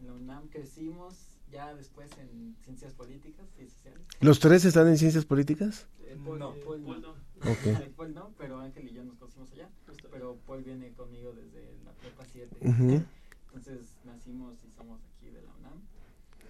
En 0.00 0.06
la 0.06 0.12
UNAM 0.12 0.48
crecimos, 0.48 1.14
ya 1.50 1.74
después 1.74 2.10
en 2.18 2.56
Ciencias 2.64 2.94
Políticas 2.94 3.46
y 3.58 3.68
Sociales. 3.68 4.00
¿Los 4.20 4.38
tres 4.40 4.64
están 4.64 4.88
en 4.88 4.98
ciencias 4.98 5.24
políticas? 5.24 5.86
Eh, 6.04 6.16
Paul, 6.24 6.38
no, 6.38 6.54
Paul 6.64 6.82
no. 6.84 7.10
Ok. 7.10 7.66
Eh, 7.82 7.92
Paul 7.96 8.14
no, 8.14 8.32
pero 8.36 8.58
Ángel 8.58 8.88
y 8.88 8.92
yo 8.92 9.04
nos 9.04 9.16
conocimos 9.16 9.50
allá. 9.52 9.68
Pero 10.10 10.36
Paul 10.46 10.62
viene 10.64 10.92
conmigo 10.92 11.32
desde 11.32 11.72
la 11.84 11.92
prepa 11.92 12.24
7. 12.32 12.56
Ujú. 12.60 13.02
Entonces 13.46 13.94
nacimos 14.04 14.56
y 14.64 14.70
somos 14.76 15.00
aquí 15.04 15.30
de 15.30 15.42
la 15.42 15.50
UNAM. 15.60 15.80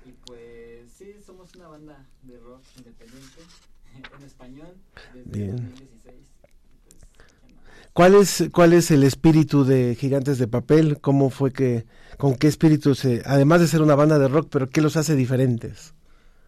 Y 0.06 0.12
pues 0.24 0.90
sí, 0.92 1.14
somos 1.24 1.54
una 1.54 1.68
banda 1.68 2.06
de 2.22 2.38
rock 2.38 2.62
independiente 2.76 3.42
en 4.18 4.24
español 4.24 4.74
desde 5.12 5.30
Bien. 5.30 5.56
2016. 5.56 6.37
¿Cuál 7.98 8.14
es, 8.14 8.44
¿Cuál 8.52 8.74
es 8.74 8.92
el 8.92 9.02
espíritu 9.02 9.64
de 9.64 9.96
Gigantes 9.96 10.38
de 10.38 10.46
Papel? 10.46 11.00
¿Cómo 11.00 11.30
fue 11.30 11.52
que, 11.52 11.84
con 12.16 12.36
qué 12.36 12.46
espíritu 12.46 12.94
se, 12.94 13.22
además 13.26 13.60
de 13.60 13.66
ser 13.66 13.82
una 13.82 13.96
banda 13.96 14.20
de 14.20 14.28
rock, 14.28 14.46
pero 14.52 14.68
qué 14.68 14.80
los 14.80 14.96
hace 14.96 15.16
diferentes? 15.16 15.94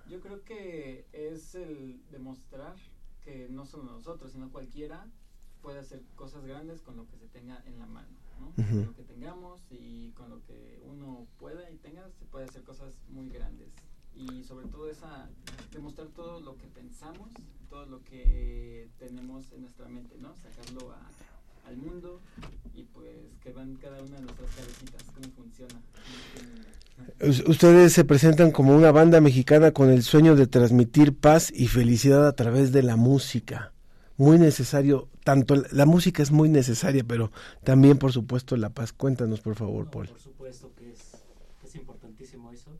Yo 0.08 0.20
creo 0.20 0.44
que 0.44 1.06
es 1.12 1.56
el 1.56 2.00
demostrar 2.12 2.76
que 3.24 3.48
no 3.50 3.66
solo 3.66 3.82
nosotros, 3.82 4.30
sino 4.30 4.48
cualquiera 4.52 5.04
puede 5.60 5.80
hacer 5.80 6.00
cosas 6.14 6.44
grandes 6.44 6.82
con 6.82 6.96
lo 6.96 7.08
que 7.08 7.16
se 7.16 7.26
tenga 7.26 7.60
en 7.66 7.80
la 7.80 7.86
mano, 7.86 8.06
¿no? 8.38 8.52
Con 8.54 8.86
lo 8.86 8.94
que 8.94 9.02
tengamos 9.02 9.60
y 9.72 10.12
con 10.12 10.30
lo 10.30 10.40
que 10.44 10.80
uno 10.88 11.26
pueda 11.40 11.68
y 11.68 11.78
tenga, 11.78 12.08
se 12.16 12.26
puede 12.26 12.44
hacer 12.44 12.62
cosas 12.62 12.94
muy 13.08 13.28
grandes. 13.28 13.70
Y 14.14 14.44
sobre 14.44 14.68
todo 14.68 14.88
esa, 14.88 15.28
demostrar 15.72 16.06
todo 16.14 16.40
lo 16.40 16.56
que 16.56 16.68
pensamos, 16.68 17.28
todo 17.68 17.86
lo 17.86 18.04
que 18.04 18.88
tenemos 19.00 19.50
en 19.50 19.62
nuestra 19.62 19.88
mente, 19.88 20.14
¿no? 20.20 20.32
Sacarlo 20.36 20.92
a- 20.92 21.10
al 21.70 21.76
mundo 21.78 22.20
y 22.74 22.82
pues 22.84 23.08
que 23.42 23.52
vean 23.52 23.74
cada 23.76 24.02
una 24.02 24.16
de 24.16 24.22
nuestras 24.22 24.50
cabecitas, 24.54 25.02
cómo 25.14 25.28
funciona. 25.34 25.80
Us- 27.26 27.44
Ustedes 27.48 27.92
se 27.92 28.04
presentan 28.04 28.50
como 28.50 28.76
una 28.76 28.92
banda 28.92 29.20
mexicana 29.20 29.72
con 29.72 29.90
el 29.90 30.02
sueño 30.02 30.36
de 30.36 30.46
transmitir 30.46 31.16
paz 31.16 31.50
y 31.54 31.68
felicidad 31.68 32.26
a 32.26 32.34
través 32.34 32.72
de 32.72 32.82
la 32.82 32.96
música. 32.96 33.72
Muy 34.16 34.38
necesario, 34.38 35.08
tanto 35.24 35.56
la- 35.56 35.68
la 35.72 35.86
música 35.86 36.22
es 36.22 36.30
muy 36.30 36.48
necesaria, 36.50 37.02
pero 37.04 37.30
también 37.64 37.96
por 37.98 38.12
supuesto 38.12 38.56
la 38.56 38.68
paz. 38.70 38.92
Cuéntanos 38.92 39.40
por 39.40 39.54
favor, 39.54 39.90
Paul. 39.90 40.08
Por 40.08 40.18
supuesto 40.20 40.72
que 40.76 40.90
es, 40.92 41.00
es 41.64 41.74
importantísimo 41.74 42.52
eso. 42.52 42.70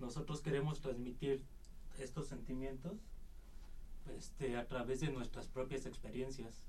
Nosotros 0.00 0.42
queremos 0.42 0.80
transmitir 0.80 1.42
estos 1.98 2.28
sentimientos 2.28 2.92
este, 4.18 4.56
a 4.56 4.66
través 4.66 5.00
de 5.00 5.10
nuestras 5.12 5.46
propias 5.46 5.86
experiencias. 5.86 6.60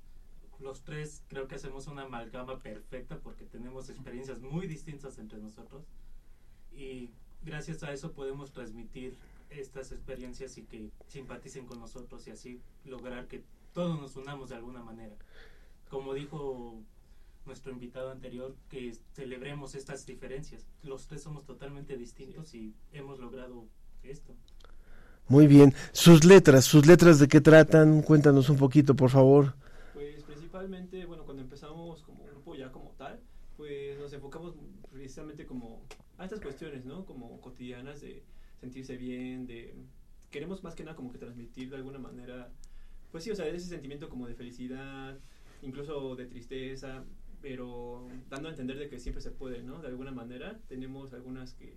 Los 0.64 0.82
tres 0.82 1.22
creo 1.28 1.46
que 1.46 1.56
hacemos 1.56 1.88
una 1.88 2.04
amalgama 2.04 2.58
perfecta 2.58 3.18
porque 3.18 3.44
tenemos 3.44 3.90
experiencias 3.90 4.40
muy 4.40 4.66
distintas 4.66 5.18
entre 5.18 5.38
nosotros 5.38 5.84
y 6.72 7.10
gracias 7.42 7.82
a 7.82 7.92
eso 7.92 8.12
podemos 8.12 8.50
transmitir 8.50 9.14
estas 9.50 9.92
experiencias 9.92 10.56
y 10.56 10.62
que 10.62 10.88
simpaticen 11.06 11.66
con 11.66 11.80
nosotros 11.80 12.26
y 12.26 12.30
así 12.30 12.62
lograr 12.86 13.28
que 13.28 13.44
todos 13.74 14.00
nos 14.00 14.16
unamos 14.16 14.48
de 14.48 14.54
alguna 14.54 14.82
manera. 14.82 15.14
Como 15.90 16.14
dijo 16.14 16.80
nuestro 17.44 17.70
invitado 17.70 18.10
anterior, 18.10 18.56
que 18.70 18.96
celebremos 19.12 19.74
estas 19.74 20.06
diferencias. 20.06 20.66
Los 20.82 21.08
tres 21.08 21.22
somos 21.24 21.44
totalmente 21.44 21.98
distintos 21.98 22.54
y 22.54 22.72
hemos 22.94 23.18
logrado 23.18 23.66
esto. 24.02 24.34
Muy 25.28 25.46
bien. 25.46 25.74
Sus 25.92 26.24
letras, 26.24 26.64
sus 26.64 26.86
letras 26.86 27.18
de 27.18 27.28
qué 27.28 27.42
tratan, 27.42 28.00
cuéntanos 28.00 28.48
un 28.48 28.56
poquito, 28.56 28.96
por 28.96 29.10
favor. 29.10 29.54
Principalmente, 30.54 31.04
bueno, 31.04 31.24
cuando 31.24 31.42
empezamos 31.42 32.00
como 32.04 32.26
grupo 32.26 32.54
ya 32.54 32.70
como 32.70 32.92
tal, 32.92 33.18
pues 33.56 33.98
nos 33.98 34.12
enfocamos 34.12 34.54
precisamente 34.88 35.46
como 35.46 35.82
a 36.16 36.26
estas 36.26 36.40
cuestiones, 36.40 36.84
¿no? 36.84 37.04
Como 37.04 37.40
cotidianas 37.40 38.00
de 38.00 38.22
sentirse 38.60 38.96
bien, 38.96 39.48
de... 39.48 39.74
Queremos 40.30 40.62
más 40.62 40.76
que 40.76 40.84
nada 40.84 40.94
como 40.94 41.10
que 41.10 41.18
transmitir 41.18 41.70
de 41.70 41.76
alguna 41.76 41.98
manera, 41.98 42.52
pues 43.10 43.24
sí, 43.24 43.32
o 43.32 43.34
sea, 43.34 43.48
ese 43.48 43.66
sentimiento 43.66 44.08
como 44.08 44.28
de 44.28 44.36
felicidad, 44.36 45.18
incluso 45.60 46.14
de 46.14 46.26
tristeza, 46.26 47.04
pero 47.42 48.06
dando 48.30 48.46
a 48.46 48.52
entender 48.52 48.78
de 48.78 48.88
que 48.88 49.00
siempre 49.00 49.22
se 49.22 49.32
puede, 49.32 49.64
¿no? 49.64 49.82
De 49.82 49.88
alguna 49.88 50.12
manera 50.12 50.60
tenemos 50.68 51.14
algunas 51.14 51.54
que 51.54 51.76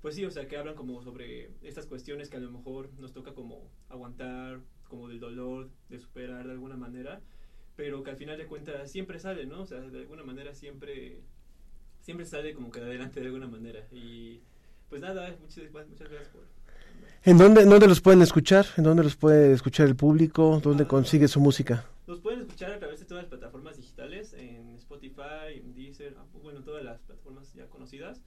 pues 0.00 0.14
sí, 0.14 0.24
o 0.24 0.30
sea, 0.30 0.46
que 0.46 0.56
hablan 0.56 0.76
como 0.76 1.02
sobre 1.02 1.50
estas 1.62 1.86
cuestiones 1.86 2.30
que 2.30 2.36
a 2.36 2.40
lo 2.40 2.52
mejor 2.52 2.88
nos 3.00 3.12
toca 3.12 3.34
como 3.34 3.68
aguantar, 3.88 4.60
como 4.88 5.08
del 5.08 5.18
dolor, 5.18 5.70
de 5.88 5.98
superar 5.98 6.46
de 6.46 6.52
alguna 6.52 6.76
manera, 6.76 7.20
pero 7.76 8.02
que 8.02 8.10
al 8.10 8.16
final 8.16 8.38
de 8.38 8.46
cuentas 8.46 8.90
siempre 8.90 9.18
sale, 9.18 9.46
¿no? 9.46 9.62
O 9.62 9.66
sea, 9.66 9.80
de 9.80 9.98
alguna 9.98 10.22
manera 10.22 10.54
siempre, 10.54 11.20
siempre 12.00 12.26
sale 12.26 12.54
como 12.54 12.70
que 12.70 12.80
adelante 12.80 13.20
de 13.20 13.26
alguna 13.26 13.46
manera. 13.46 13.86
Y 13.90 14.40
pues 14.88 15.00
nada, 15.00 15.34
muchas, 15.40 15.64
muchas 15.72 16.08
gracias 16.08 16.28
por... 16.28 16.42
¿En 17.24 17.38
dónde, 17.38 17.64
dónde 17.64 17.86
los 17.86 18.00
pueden 18.00 18.20
escuchar? 18.20 18.66
¿En 18.76 18.84
dónde 18.84 19.04
los 19.04 19.16
puede 19.16 19.52
escuchar 19.52 19.86
el 19.86 19.96
público? 19.96 20.60
¿Dónde 20.62 20.86
consigue 20.86 21.28
su 21.28 21.40
música? 21.40 21.86
Los 22.06 22.20
pueden 22.20 22.40
escuchar 22.40 22.72
a 22.72 22.78
través 22.78 23.00
de 23.00 23.06
todas 23.06 23.22
las 23.22 23.30
plataformas 23.30 23.76
digitales, 23.76 24.32
en 24.34 24.74
Spotify, 24.74 25.54
en 25.54 25.72
Deezer, 25.72 26.16
ah, 26.18 26.24
bueno, 26.42 26.62
todas 26.62 26.84
las 26.84 27.00
plataformas 27.00 27.54
ya 27.54 27.66
conocidas, 27.66 28.20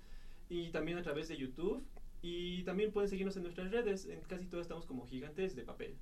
y 0.49 0.69
también 0.69 0.97
a 0.97 1.03
través 1.03 1.27
de 1.27 1.37
YouTube. 1.37 1.83
Y 2.27 2.63
también 2.63 2.91
pueden 2.91 3.07
seguirnos 3.07 3.37
en 3.37 3.43
nuestras 3.43 3.69
redes, 3.69 4.05
en 4.05 4.19
casi 4.27 4.45
todas 4.47 4.63
estamos 4.63 4.87
como 4.87 5.05
gigantes 5.05 5.55
de 5.55 5.61
papel. 5.61 5.93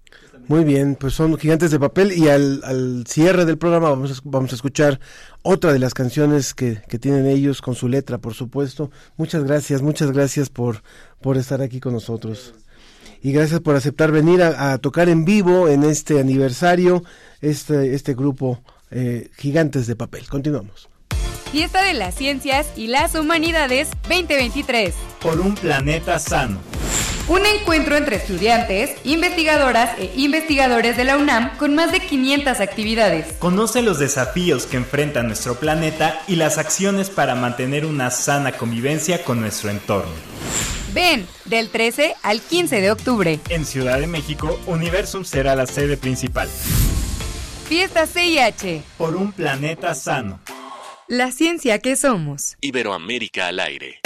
Muy 0.48 0.64
bien, 0.64 0.96
pues 0.96 1.14
son 1.14 1.38
gigantes 1.38 1.70
de 1.70 1.80
papel 1.82 2.14
y 2.14 2.30
al, 2.30 2.62
al 2.64 3.04
cierre 3.06 3.44
del 3.44 3.58
programa 3.58 3.90
vamos 3.90 4.18
a, 4.18 4.22
vamos 4.24 4.54
a 4.54 4.56
escuchar 4.56 5.02
otra 5.42 5.74
de 5.74 5.80
las 5.80 5.94
canciones 5.94 6.54
que, 6.54 6.82
que 6.88 6.98
tienen 6.98 7.26
ellos 7.26 7.62
con 7.62 7.76
su 7.76 7.90
letra, 7.90 8.20
por 8.20 8.36
supuesto. 8.36 8.90
Muchas 9.18 9.44
gracias, 9.44 9.82
muchas 9.82 10.14
gracias 10.14 10.50
por, 10.50 10.82
por 11.20 11.36
estar 11.36 11.62
aquí 11.62 11.82
con 11.82 11.92
nosotros 11.92 12.54
y 13.22 13.34
gracias 13.34 13.60
por 13.60 13.76
aceptar 13.76 14.14
venir 14.14 14.42
a, 14.44 14.72
a, 14.72 14.78
tocar 14.78 15.10
en 15.10 15.26
vivo 15.26 15.68
en 15.68 15.84
este 15.84 16.22
aniversario 16.22 17.04
este, 17.42 17.96
este 17.96 18.14
grupo 18.14 18.64
eh, 18.92 19.30
Gigantes 19.36 19.88
de 19.88 19.98
Papel. 19.98 20.30
Continuamos. 20.30 20.93
Fiesta 21.54 21.84
de 21.84 21.94
las 21.94 22.16
Ciencias 22.16 22.66
y 22.76 22.88
las 22.88 23.14
Humanidades 23.14 23.88
2023. 24.10 24.96
Por 25.22 25.40
un 25.40 25.54
planeta 25.54 26.18
sano. 26.18 26.58
Un 27.28 27.46
encuentro 27.46 27.96
entre 27.96 28.16
estudiantes, 28.16 28.96
investigadoras 29.04 29.92
e 30.00 30.12
investigadores 30.16 30.98
de 30.98 31.04
la 31.04 31.16
UNAM 31.16 31.56
con 31.58 31.76
más 31.76 31.92
de 31.92 32.00
500 32.00 32.60
actividades. 32.60 33.34
Conoce 33.38 33.84
los 33.84 34.00
desafíos 34.00 34.66
que 34.66 34.78
enfrenta 34.78 35.22
nuestro 35.22 35.54
planeta 35.54 36.24
y 36.28 36.38
las 36.38 36.58
acciones 36.58 37.12
para 37.12 37.36
mantener 37.36 37.86
una 37.86 38.10
sana 38.10 38.54
convivencia 38.54 39.24
con 39.24 39.40
nuestro 39.40 39.70
entorno. 39.70 40.12
Ven, 40.92 41.28
del 41.46 41.70
13 41.70 42.16
al 42.24 42.42
15 42.42 42.82
de 42.82 42.92
octubre. 42.92 43.40
En 43.50 43.64
Ciudad 43.64 44.00
de 44.00 44.08
México, 44.08 44.60
Universum 44.66 45.24
será 45.24 45.56
la 45.56 45.68
sede 45.68 45.98
principal. 45.98 46.50
Fiesta 47.70 48.08
CIH. 48.08 48.82
Por 48.98 49.16
un 49.16 49.32
planeta 49.32 49.94
sano. 49.94 50.40
La 51.10 51.32
ciencia 51.32 51.80
que 51.80 51.98
somos. 51.98 52.56
Iberoamérica 52.62 53.48
al 53.48 53.60
aire. 53.60 54.00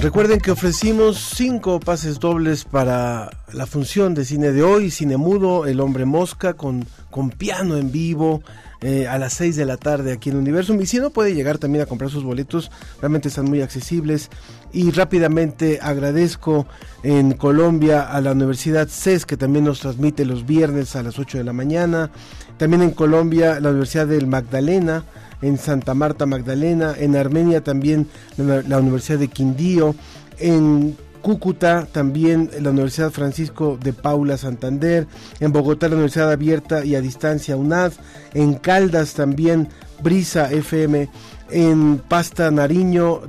Recuerden 0.00 0.40
que 0.40 0.50
ofrecimos 0.50 1.18
cinco 1.36 1.78
pases 1.78 2.18
dobles 2.18 2.64
para 2.64 3.30
la 3.52 3.66
función 3.66 4.14
de 4.14 4.24
cine 4.24 4.50
de 4.50 4.64
hoy, 4.64 4.90
Cine 4.90 5.16
Mudo, 5.16 5.66
El 5.66 5.78
Hombre 5.78 6.06
Mosca, 6.06 6.54
con, 6.54 6.84
con 7.10 7.30
piano 7.30 7.76
en 7.76 7.92
vivo, 7.92 8.42
eh, 8.82 9.06
a 9.06 9.18
las 9.18 9.34
6 9.34 9.56
de 9.56 9.66
la 9.66 9.76
tarde 9.76 10.12
aquí 10.12 10.30
en 10.30 10.36
Universum. 10.36 10.80
Y 10.80 10.86
si 10.86 10.98
no, 10.98 11.10
puede 11.10 11.34
llegar 11.34 11.58
también 11.58 11.82
a 11.82 11.86
comprar 11.86 12.10
sus 12.10 12.24
boletos, 12.24 12.70
realmente 13.00 13.28
están 13.28 13.46
muy 13.46 13.60
accesibles. 13.60 14.30
Y 14.72 14.90
rápidamente 14.90 15.78
agradezco 15.82 16.66
en 17.02 17.32
Colombia 17.34 18.02
a 18.02 18.20
la 18.20 18.32
Universidad 18.32 18.88
CES, 18.88 19.26
que 19.26 19.36
también 19.36 19.64
nos 19.64 19.80
transmite 19.80 20.24
los 20.24 20.46
viernes 20.46 20.96
a 20.96 21.02
las 21.02 21.18
8 21.18 21.38
de 21.38 21.44
la 21.44 21.52
mañana. 21.52 22.10
También 22.56 22.82
en 22.82 22.90
Colombia, 22.90 23.60
la 23.60 23.70
Universidad 23.70 24.06
del 24.06 24.26
Magdalena 24.26 25.04
en 25.42 25.58
Santa 25.58 25.94
Marta 25.94 26.26
Magdalena, 26.26 26.94
en 26.98 27.16
Armenia 27.16 27.62
también 27.62 28.08
la, 28.36 28.62
la 28.62 28.78
Universidad 28.78 29.18
de 29.18 29.28
Quindío, 29.28 29.94
en 30.38 30.96
Cúcuta, 31.20 31.86
también 31.90 32.50
la 32.60 32.70
Universidad 32.70 33.10
Francisco 33.10 33.78
de 33.82 33.92
Paula 33.92 34.36
Santander, 34.36 35.06
en 35.40 35.52
Bogotá 35.52 35.88
la 35.88 35.94
Universidad 35.94 36.32
Abierta 36.32 36.84
y 36.84 36.94
a 36.94 37.00
Distancia 37.00 37.56
UNAD, 37.56 37.92
en 38.34 38.54
Caldas 38.54 39.14
también 39.14 39.68
Brisa 40.02 40.50
FM, 40.50 41.08
en 41.50 41.98
Pasta 41.98 42.50
Nariño, 42.50 43.22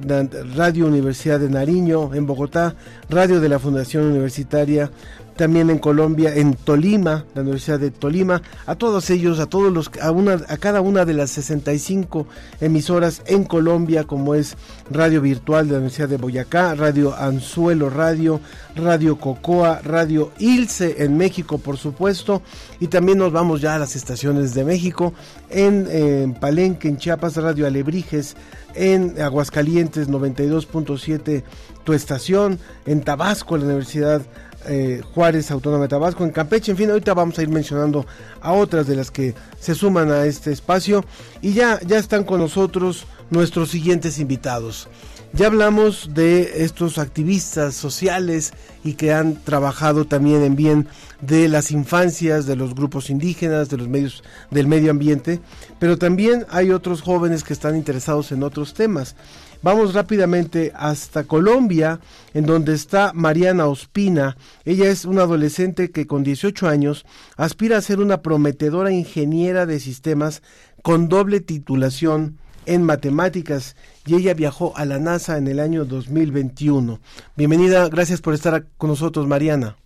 Radio 0.56 0.88
Universidad 0.88 1.40
de 1.40 1.50
Nariño, 1.50 2.14
en 2.14 2.26
Bogotá, 2.26 2.76
Radio 3.10 3.40
de 3.40 3.50
la 3.50 3.60
Fundación 3.60 4.06
Universitaria, 4.06 4.92
también 5.36 5.70
en 5.70 5.80
Colombia, 5.80 6.36
en 6.36 6.54
Tolima, 6.54 7.26
la 7.34 7.42
Universidad 7.42 7.80
de 7.80 7.92
Tolima, 7.92 8.42
a 8.66 8.76
todos 8.76 9.10
ellos, 9.10 9.40
a 9.40 9.48
todos 9.48 9.72
los, 9.72 9.92
a, 10.02 10.12
una, 10.12 10.34
a 10.48 10.58
cada 10.58 10.82
una 10.82 11.06
de 11.06 11.14
las 11.14 11.32
65 11.32 12.28
emisoras 12.60 13.22
en 13.26 13.44
Colombia, 13.44 14.04
como 14.04 14.36
es 14.36 14.56
Radio 14.90 15.22
Virtual 15.22 15.66
de 15.68 15.74
la 15.74 15.78
Universidad 15.80 16.10
de 16.10 16.18
Boyacá, 16.18 16.76
Radio 16.76 17.16
Anzuelo 17.16 17.90
Radio, 17.90 18.40
Radio 18.76 19.18
Cocoa, 19.18 19.82
Radio 19.84 20.32
Ilse 20.40 21.04
en 21.04 21.18
México, 21.18 21.58
por 21.58 21.78
supuesto, 21.78 22.42
y 22.80 22.88
también 22.88 23.18
nos 23.18 23.32
vamos 23.32 23.62
ya 23.62 23.76
a 23.76 23.80
las 23.80 23.96
estaciones 23.96 24.54
de 24.54 24.66
México, 24.66 25.14
en, 25.50 25.88
en 25.90 26.34
Palenque, 26.34 26.88
en 26.88 26.98
Chiapas, 26.98 27.38
Radio 27.38 27.68
Alebrijes, 27.68 28.36
en 28.74 29.22
Aguascalientes 29.22 30.10
92.7 30.10 31.44
tu 31.84 31.94
estación, 31.94 32.60
en 32.86 33.02
Tabasco, 33.02 33.58
la 33.58 33.66
Universidad 33.66 34.22
eh, 34.68 35.02
Juárez 35.14 35.52
Autónoma 35.52 35.84
de 35.84 35.90
Tabasco, 35.90 36.24
en 36.24 36.32
Campeche, 36.32 36.72
en 36.72 36.78
fin, 36.78 36.90
ahorita 36.90 37.14
vamos 37.14 37.38
a 37.38 37.42
ir 37.42 37.50
mencionando 37.50 38.06
a 38.42 38.54
otras 38.54 38.88
de 38.88 38.96
las 38.96 39.12
que 39.12 39.34
se 39.60 39.76
suman 39.76 40.12
a 40.12 40.26
este 40.26 40.52
espacio 40.52 41.04
y 41.42 41.54
ya, 41.54 41.80
ya 41.86 41.98
están 41.98 42.24
con 42.24 42.40
nosotros 42.40 43.06
nuestros 43.30 43.70
siguientes 43.70 44.20
invitados. 44.20 44.88
Ya 45.34 45.48
hablamos 45.48 46.10
de 46.14 46.64
estos 46.66 46.98
activistas 46.98 47.74
sociales 47.74 48.52
y 48.84 48.96
que 48.96 49.14
han 49.14 49.36
trabajado 49.36 50.04
también 50.04 50.44
en 50.44 50.58
bien 50.58 50.88
de 51.22 51.48
las 51.48 51.72
infancias, 51.72 52.46
de 52.46 52.58
los 52.58 52.76
grupos 52.76 53.10
indígenas, 53.10 53.70
de 53.70 53.78
los 53.78 53.88
medios 53.88 54.24
del 54.50 54.68
medio 54.68 54.92
ambiente, 54.92 55.40
pero 55.80 55.98
también 55.98 56.46
hay 56.50 56.72
otros 56.72 57.02
jóvenes 57.02 57.46
que 57.46 57.54
están 57.54 57.78
interesados 57.78 58.34
en 58.34 58.44
otros 58.44 58.74
temas. 58.74 59.16
Vamos 59.62 59.94
rápidamente 59.94 60.74
hasta 60.76 61.24
Colombia, 61.24 62.02
en 62.34 62.46
donde 62.46 62.74
está 62.74 63.14
Mariana 63.14 63.68
Ospina. 63.68 64.36
Ella 64.66 64.90
es 64.90 65.06
una 65.06 65.22
adolescente 65.22 65.92
que 65.92 66.08
con 66.08 66.24
18 66.24 66.68
años 66.68 67.06
aspira 67.38 67.78
a 67.78 67.82
ser 67.82 68.02
una 68.02 68.22
prometedora 68.22 68.92
ingeniera 68.92 69.66
de 69.66 69.80
sistemas 69.80 70.42
con 70.82 71.08
doble 71.08 71.40
titulación 71.40 72.38
en 72.66 72.84
matemáticas 72.84 73.76
y 74.06 74.16
ella 74.16 74.34
viajó 74.34 74.76
a 74.76 74.86
la 74.86 75.00
NASA 75.00 75.38
en 75.38 75.48
el 75.48 75.60
año 75.60 75.86
2021. 75.86 77.00
Bienvenida, 77.36 77.88
gracias 77.90 78.22
por 78.22 78.34
estar 78.34 78.66
con 78.78 78.90
nosotros, 78.90 79.28
Mariana. 79.28 79.78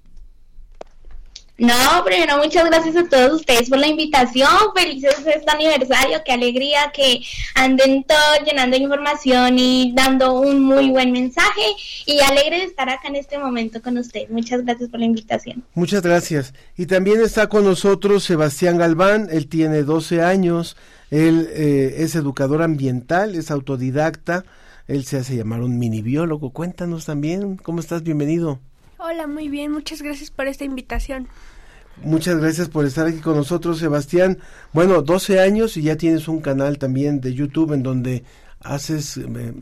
No, 1.57 2.03
primero 2.03 2.37
muchas 2.37 2.65
gracias 2.65 2.97
a 2.97 3.07
todos 3.07 3.39
ustedes 3.39 3.69
por 3.69 3.79
la 3.79 3.87
invitación. 3.87 4.49
Felices 4.75 5.15
este 5.25 5.49
aniversario, 5.49 6.21
qué 6.25 6.33
alegría 6.33 6.91
que 6.93 7.21
anden 7.53 8.03
todos 8.03 8.39
llenando 8.45 8.75
información 8.75 9.57
y 9.57 9.93
dando 9.95 10.33
un 10.33 10.61
muy 10.61 10.89
buen 10.89 11.13
mensaje. 11.13 11.61
Y 12.05 12.19
alegre 12.19 12.57
de 12.57 12.63
estar 12.65 12.89
acá 12.89 13.07
en 13.07 13.15
este 13.15 13.37
momento 13.37 13.81
con 13.81 13.97
ustedes. 13.97 14.29
Muchas 14.29 14.65
gracias 14.65 14.89
por 14.89 14.99
la 14.99 15.05
invitación. 15.05 15.63
Muchas 15.75 16.01
gracias. 16.01 16.53
Y 16.75 16.87
también 16.87 17.21
está 17.21 17.47
con 17.47 17.63
nosotros 17.63 18.25
Sebastián 18.25 18.77
Galván, 18.77 19.29
él 19.31 19.47
tiene 19.47 19.83
12 19.83 20.23
años, 20.23 20.75
él 21.15 21.47
eh, 21.53 21.95
es 21.99 22.15
educador 22.15 22.61
ambiental, 22.61 23.35
es 23.35 23.49
autodidacta, 23.49 24.43
él 24.87 25.05
se 25.05 25.17
hace 25.17 25.37
llamar 25.37 25.61
un 25.61 25.79
mini 25.79 26.01
biólogo. 26.01 26.51
Cuéntanos 26.51 27.05
también, 27.05 27.55
¿cómo 27.55 27.79
estás? 27.79 28.03
Bienvenido. 28.03 28.59
Hola, 28.97 29.25
muy 29.25 29.47
bien, 29.47 29.71
muchas 29.71 30.01
gracias 30.01 30.29
por 30.29 30.47
esta 30.47 30.65
invitación. 30.65 31.27
Muchas 32.03 32.37
gracias 32.37 32.67
por 32.67 32.85
estar 32.85 33.07
aquí 33.07 33.19
con 33.19 33.37
nosotros, 33.37 33.79
Sebastián. 33.79 34.39
Bueno, 34.73 35.01
12 35.01 35.39
años 35.39 35.77
y 35.77 35.83
ya 35.83 35.95
tienes 35.95 36.27
un 36.27 36.41
canal 36.41 36.77
también 36.77 37.21
de 37.21 37.33
YouTube 37.33 37.71
en 37.71 37.83
donde 37.83 38.25
haces 38.59 39.15
eh, 39.15 39.53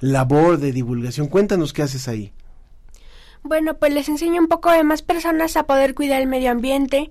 labor 0.00 0.58
de 0.58 0.72
divulgación. 0.72 1.28
Cuéntanos 1.28 1.74
qué 1.74 1.82
haces 1.82 2.08
ahí. 2.08 2.32
Bueno, 3.42 3.74
pues 3.74 3.92
les 3.92 4.08
enseño 4.08 4.40
un 4.40 4.48
poco 4.48 4.70
de 4.70 4.84
más 4.84 5.02
personas 5.02 5.58
a 5.58 5.64
poder 5.64 5.94
cuidar 5.94 6.22
el 6.22 6.28
medio 6.28 6.50
ambiente 6.50 7.10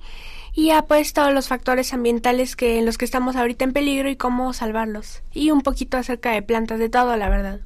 y 0.53 0.69
a 0.69 0.83
pues 0.83 1.13
todos 1.13 1.33
los 1.33 1.47
factores 1.47 1.93
ambientales 1.93 2.55
que 2.55 2.77
en 2.77 2.85
los 2.85 2.97
que 2.97 3.05
estamos 3.05 3.35
ahorita 3.35 3.65
en 3.65 3.73
peligro 3.73 4.09
y 4.09 4.15
cómo 4.15 4.53
salvarlos. 4.53 5.23
Y 5.33 5.51
un 5.51 5.61
poquito 5.61 5.97
acerca 5.97 6.31
de 6.31 6.41
plantas, 6.41 6.79
de 6.79 6.89
todo, 6.89 7.15
la 7.17 7.29
verdad. 7.29 7.59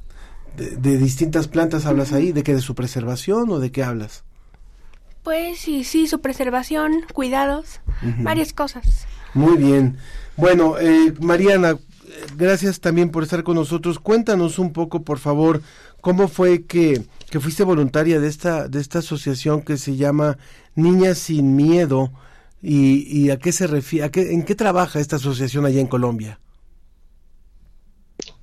De, 0.55 0.77
de 0.77 0.97
distintas 0.97 1.47
plantas 1.47 1.85
hablas 1.85 2.13
ahí, 2.13 2.31
¿de 2.31 2.43
qué? 2.43 2.53
¿De 2.53 2.61
su 2.61 2.75
preservación 2.75 3.49
o 3.49 3.59
de 3.59 3.71
qué 3.71 3.83
hablas? 3.83 4.23
Pues 5.23 5.59
sí, 5.59 5.83
sí, 5.83 6.07
su 6.07 6.21
preservación, 6.21 7.03
cuidados, 7.13 7.81
uh 8.01 8.05
-huh. 8.05 8.23
varias 8.23 8.53
cosas. 8.53 9.05
Muy 9.33 9.57
bien. 9.57 9.97
Bueno, 10.37 10.79
eh, 10.79 11.13
Mariana, 11.19 11.77
gracias 12.37 12.79
también 12.79 13.09
por 13.09 13.23
estar 13.23 13.43
con 13.43 13.55
nosotros. 13.55 13.99
Cuéntanos 13.99 14.57
un 14.57 14.71
poco, 14.71 15.01
por 15.01 15.19
favor, 15.19 15.61
cómo 15.99 16.29
fue 16.29 16.63
que, 16.63 17.03
que 17.29 17.41
fuiste 17.41 17.63
voluntaria 17.63 18.21
de 18.21 18.29
esta, 18.29 18.69
de 18.69 18.79
esta 18.79 18.99
asociación 18.99 19.61
que 19.61 19.77
se 19.77 19.97
llama 19.97 20.37
Niñas 20.75 21.17
sin 21.17 21.57
Miedo 21.57 22.13
y, 22.61 23.25
y 23.25 23.29
a 23.29 23.37
qué 23.37 23.51
se 23.51 23.67
refiere, 23.67 24.09
qué, 24.11 24.33
en 24.33 24.43
qué 24.43 24.55
trabaja 24.55 24.99
esta 24.99 25.17
asociación 25.17 25.65
allá 25.65 25.79
en 25.79 25.87
Colombia. 25.87 26.39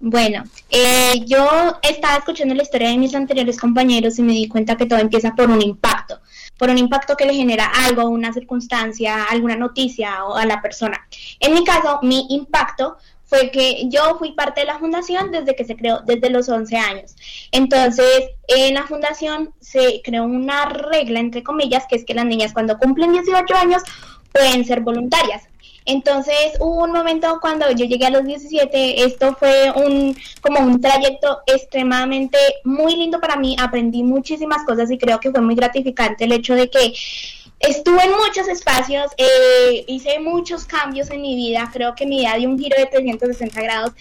Bueno, 0.06 0.44
eh, 0.68 1.24
yo 1.26 1.78
estaba 1.82 2.16
escuchando 2.18 2.54
la 2.54 2.62
historia 2.62 2.90
de 2.90 2.98
mis 2.98 3.14
anteriores 3.14 3.58
compañeros 3.58 4.18
y 4.18 4.22
me 4.22 4.32
di 4.32 4.48
cuenta 4.48 4.76
que 4.76 4.84
todo 4.84 4.98
empieza 4.98 5.34
por 5.34 5.50
un 5.50 5.62
impacto, 5.62 6.20
por 6.58 6.68
un 6.68 6.76
impacto 6.76 7.16
que 7.16 7.24
le 7.24 7.34
genera 7.34 7.70
algo, 7.86 8.08
una 8.08 8.30
circunstancia, 8.32 9.24
alguna 9.24 9.56
noticia 9.56 10.24
o 10.26 10.36
a 10.36 10.44
la 10.44 10.60
persona. 10.60 11.00
En 11.40 11.54
mi 11.54 11.64
caso, 11.64 12.00
mi 12.02 12.26
impacto 12.30 12.98
fue 13.26 13.50
que 13.50 13.88
yo 13.88 14.16
fui 14.18 14.32
parte 14.32 14.60
de 14.60 14.66
la 14.66 14.78
fundación 14.78 15.30
desde 15.30 15.56
que 15.56 15.64
se 15.64 15.76
creó, 15.76 16.00
desde 16.04 16.30
los 16.30 16.48
11 16.48 16.76
años. 16.76 17.16
Entonces, 17.52 18.30
en 18.48 18.74
la 18.74 18.86
fundación 18.86 19.54
se 19.60 20.02
creó 20.04 20.24
una 20.24 20.66
regla, 20.66 21.20
entre 21.20 21.42
comillas, 21.42 21.84
que 21.88 21.96
es 21.96 22.04
que 22.04 22.14
las 22.14 22.26
niñas 22.26 22.52
cuando 22.52 22.78
cumplen 22.78 23.12
18 23.12 23.54
años 23.54 23.82
pueden 24.32 24.64
ser 24.64 24.80
voluntarias. 24.80 25.44
Entonces 25.86 26.36
hubo 26.60 26.84
un 26.84 26.92
momento 26.92 27.38
cuando 27.42 27.70
yo 27.70 27.84
llegué 27.84 28.06
a 28.06 28.10
los 28.10 28.24
17, 28.24 29.04
esto 29.04 29.36
fue 29.38 29.70
un 29.70 30.16
como 30.40 30.60
un 30.60 30.80
trayecto 30.80 31.40
extremadamente 31.46 32.38
muy 32.64 32.96
lindo 32.96 33.20
para 33.20 33.36
mí, 33.36 33.54
aprendí 33.58 34.02
muchísimas 34.02 34.64
cosas 34.64 34.90
y 34.90 34.96
creo 34.96 35.20
que 35.20 35.30
fue 35.30 35.42
muy 35.42 35.54
gratificante 35.54 36.24
el 36.24 36.32
hecho 36.32 36.54
de 36.54 36.70
que 36.70 36.94
estuve 37.68 38.02
en 38.04 38.12
muchos 38.12 38.48
espacios, 38.48 39.10
eh, 39.16 39.84
hice 39.86 40.18
muchos 40.20 40.64
cambios 40.64 41.10
en 41.10 41.22
mi 41.22 41.34
vida, 41.34 41.70
creo 41.72 41.94
que 41.94 42.06
mi 42.06 42.18
vida 42.18 42.36
dio 42.36 42.48
un 42.48 42.58
giro 42.58 42.76
de 42.76 42.86
360 42.86 43.60
grados 43.62 43.92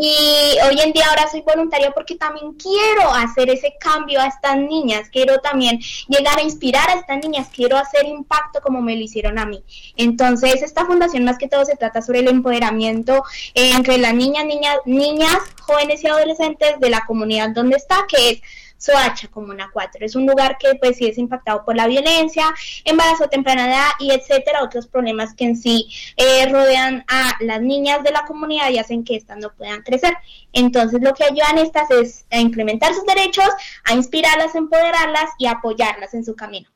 y 0.00 0.56
hoy 0.64 0.80
en 0.80 0.92
día 0.92 1.06
ahora 1.08 1.28
soy 1.28 1.40
voluntaria 1.42 1.90
porque 1.90 2.14
también 2.14 2.52
quiero 2.52 3.12
hacer 3.12 3.50
ese 3.50 3.74
cambio 3.80 4.20
a 4.20 4.28
estas 4.28 4.56
niñas, 4.56 5.08
quiero 5.10 5.38
también 5.40 5.80
llegar 6.06 6.38
a 6.38 6.42
inspirar 6.42 6.88
a 6.88 6.94
estas 6.94 7.18
niñas, 7.18 7.48
quiero 7.52 7.76
hacer 7.76 8.06
impacto 8.06 8.60
como 8.60 8.80
me 8.80 8.94
lo 8.94 9.02
hicieron 9.02 9.40
a 9.40 9.46
mí. 9.46 9.64
Entonces 9.96 10.62
esta 10.62 10.86
fundación 10.86 11.24
más 11.24 11.36
que 11.36 11.48
todo 11.48 11.64
se 11.64 11.74
trata 11.74 12.00
sobre 12.00 12.20
el 12.20 12.28
empoderamiento 12.28 13.24
entre 13.54 13.98
las 13.98 14.14
niñas, 14.14 14.44
niñas, 14.44 14.76
niñas, 14.84 15.38
jóvenes 15.62 16.04
y 16.04 16.06
adolescentes 16.06 16.78
de 16.78 16.90
la 16.90 17.04
comunidad 17.04 17.50
donde 17.50 17.76
está, 17.76 18.06
que 18.08 18.30
es 18.30 18.42
Soacha, 18.78 19.28
Comuna 19.28 19.68
4. 19.72 20.06
Es 20.06 20.14
un 20.14 20.26
lugar 20.26 20.56
que 20.58 20.76
pues 20.76 20.96
sí 20.96 21.06
es 21.06 21.18
impactado 21.18 21.64
por 21.64 21.76
la 21.76 21.86
violencia, 21.86 22.46
embarazo 22.84 23.28
temprana 23.28 23.68
edad 23.68 23.90
y 23.98 24.12
etcétera, 24.12 24.62
otros 24.62 24.86
problemas 24.86 25.34
que 25.34 25.44
en 25.44 25.56
sí 25.56 25.88
eh, 26.16 26.46
rodean 26.50 27.04
a 27.08 27.32
las 27.40 27.60
niñas 27.60 28.02
de 28.04 28.12
la 28.12 28.24
comunidad 28.24 28.70
y 28.70 28.78
hacen 28.78 29.04
que 29.04 29.16
éstas 29.16 29.38
no 29.38 29.52
puedan 29.54 29.82
crecer. 29.82 30.14
Entonces 30.52 31.02
lo 31.02 31.12
que 31.12 31.24
ayudan 31.24 31.58
estas 31.58 31.90
es 31.90 32.24
a 32.30 32.38
implementar 32.38 32.94
sus 32.94 33.04
derechos, 33.04 33.48
a 33.84 33.94
inspirarlas, 33.94 34.54
empoderarlas 34.54 35.30
y 35.38 35.46
apoyarlas 35.46 36.14
en 36.14 36.24
su 36.24 36.34
camino. 36.36 36.68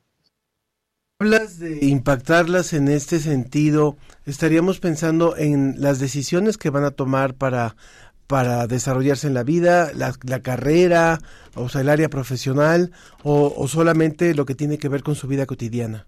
Hablas 1.19 1.57
de 1.57 1.85
impactarlas 1.85 2.73
en 2.73 2.89
este 2.89 3.19
sentido, 3.19 3.95
estaríamos 4.25 4.81
pensando 4.81 5.37
en 5.37 5.75
las 5.77 5.99
decisiones 5.99 6.57
que 6.57 6.69
van 6.69 6.83
a 6.83 6.91
tomar 6.91 7.35
para 7.35 7.77
para 8.27 8.67
desarrollarse 8.67 9.27
en 9.27 9.33
la 9.33 9.43
vida, 9.43 9.91
la, 9.93 10.13
la 10.23 10.41
carrera, 10.41 11.19
o 11.55 11.69
sea, 11.69 11.81
el 11.81 11.89
área 11.89 12.09
profesional, 12.09 12.91
o, 13.23 13.53
o, 13.55 13.67
solamente 13.67 14.33
lo 14.33 14.45
que 14.45 14.55
tiene 14.55 14.77
que 14.77 14.89
ver 14.89 15.03
con 15.03 15.15
su 15.15 15.27
vida 15.27 15.45
cotidiana? 15.45 16.07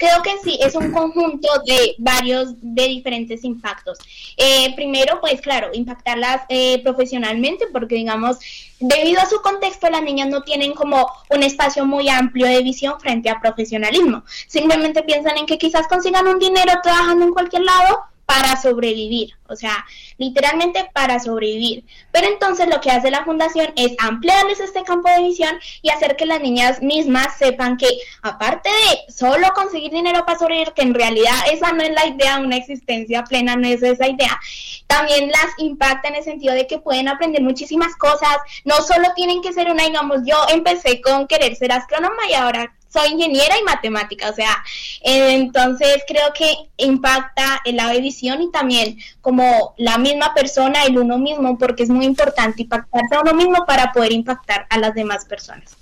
Creo 0.00 0.22
que 0.22 0.30
sí, 0.42 0.58
es 0.62 0.74
un 0.74 0.92
conjunto 0.92 1.48
de 1.66 1.94
varios, 1.98 2.54
de 2.62 2.86
diferentes 2.88 3.44
impactos. 3.44 3.98
Eh, 4.38 4.74
primero, 4.74 5.20
pues 5.20 5.42
claro, 5.42 5.68
impactarlas 5.74 6.40
eh, 6.48 6.82
profesionalmente, 6.82 7.66
porque 7.70 7.96
digamos, 7.96 8.38
debido 8.78 9.20
a 9.20 9.26
su 9.26 9.42
contexto, 9.42 9.90
las 9.90 10.02
niñas 10.02 10.28
no 10.28 10.42
tienen 10.42 10.72
como 10.72 11.06
un 11.28 11.42
espacio 11.42 11.84
muy 11.84 12.08
amplio 12.08 12.46
de 12.46 12.62
visión 12.62 12.98
frente 12.98 13.28
a 13.28 13.40
profesionalismo. 13.40 14.24
Simplemente 14.46 15.02
piensan 15.02 15.36
en 15.36 15.44
que 15.44 15.58
quizás 15.58 15.86
consigan 15.86 16.26
un 16.26 16.38
dinero 16.38 16.72
trabajando 16.82 17.26
en 17.26 17.32
cualquier 17.34 17.64
lado 17.64 18.09
para 18.30 18.56
sobrevivir, 18.56 19.34
o 19.48 19.56
sea, 19.56 19.84
literalmente 20.16 20.88
para 20.94 21.18
sobrevivir. 21.18 21.84
Pero 22.12 22.28
entonces 22.28 22.68
lo 22.68 22.80
que 22.80 22.92
hace 22.92 23.10
la 23.10 23.24
fundación 23.24 23.72
es 23.74 23.96
ampliarles 23.98 24.60
este 24.60 24.84
campo 24.84 25.10
de 25.10 25.24
visión 25.24 25.58
y 25.82 25.90
hacer 25.90 26.14
que 26.14 26.26
las 26.26 26.40
niñas 26.40 26.80
mismas 26.80 27.36
sepan 27.38 27.76
que 27.76 27.88
aparte 28.22 28.68
de 28.68 29.12
solo 29.12 29.48
conseguir 29.52 29.90
dinero 29.90 30.24
para 30.24 30.38
sobrevivir, 30.38 30.72
que 30.74 30.82
en 30.82 30.94
realidad 30.94 31.34
esa 31.52 31.72
no 31.72 31.82
es 31.82 31.90
la 31.90 32.06
idea, 32.06 32.38
una 32.38 32.56
existencia 32.56 33.24
plena 33.24 33.56
no 33.56 33.66
es 33.66 33.82
esa 33.82 34.06
idea, 34.06 34.38
también 34.86 35.28
las 35.28 35.58
impacta 35.58 36.06
en 36.06 36.14
el 36.14 36.22
sentido 36.22 36.54
de 36.54 36.68
que 36.68 36.78
pueden 36.78 37.08
aprender 37.08 37.42
muchísimas 37.42 37.96
cosas, 37.96 38.36
no 38.64 38.76
solo 38.76 39.08
tienen 39.16 39.42
que 39.42 39.52
ser 39.52 39.72
una, 39.72 39.82
digamos, 39.82 40.20
yo 40.24 40.36
empecé 40.50 41.00
con 41.00 41.26
querer 41.26 41.56
ser 41.56 41.72
astrónoma 41.72 42.28
y 42.30 42.34
ahora 42.34 42.72
soy 42.92 43.12
ingeniera 43.12 43.58
y 43.58 43.64
matemática, 43.64 44.30
o 44.30 44.34
sea, 44.34 44.62
entonces 45.02 46.02
creo 46.06 46.32
que 46.34 46.52
impacta 46.76 47.60
lado 47.72 47.92
de 47.92 48.00
visión 48.00 48.42
y 48.42 48.50
también 48.50 48.98
como 49.20 49.74
la 49.78 49.98
misma 49.98 50.34
persona, 50.34 50.84
el 50.84 50.98
uno 50.98 51.18
mismo, 51.18 51.58
porque 51.58 51.84
es 51.84 51.90
muy 51.90 52.04
importante 52.04 52.62
impactarse 52.62 53.14
a 53.14 53.20
uno 53.20 53.34
mismo 53.34 53.64
para 53.66 53.92
poder 53.92 54.12
impactar 54.12 54.66
a 54.70 54.78
las 54.78 54.94
demás 54.94 55.24
personas. 55.24 55.76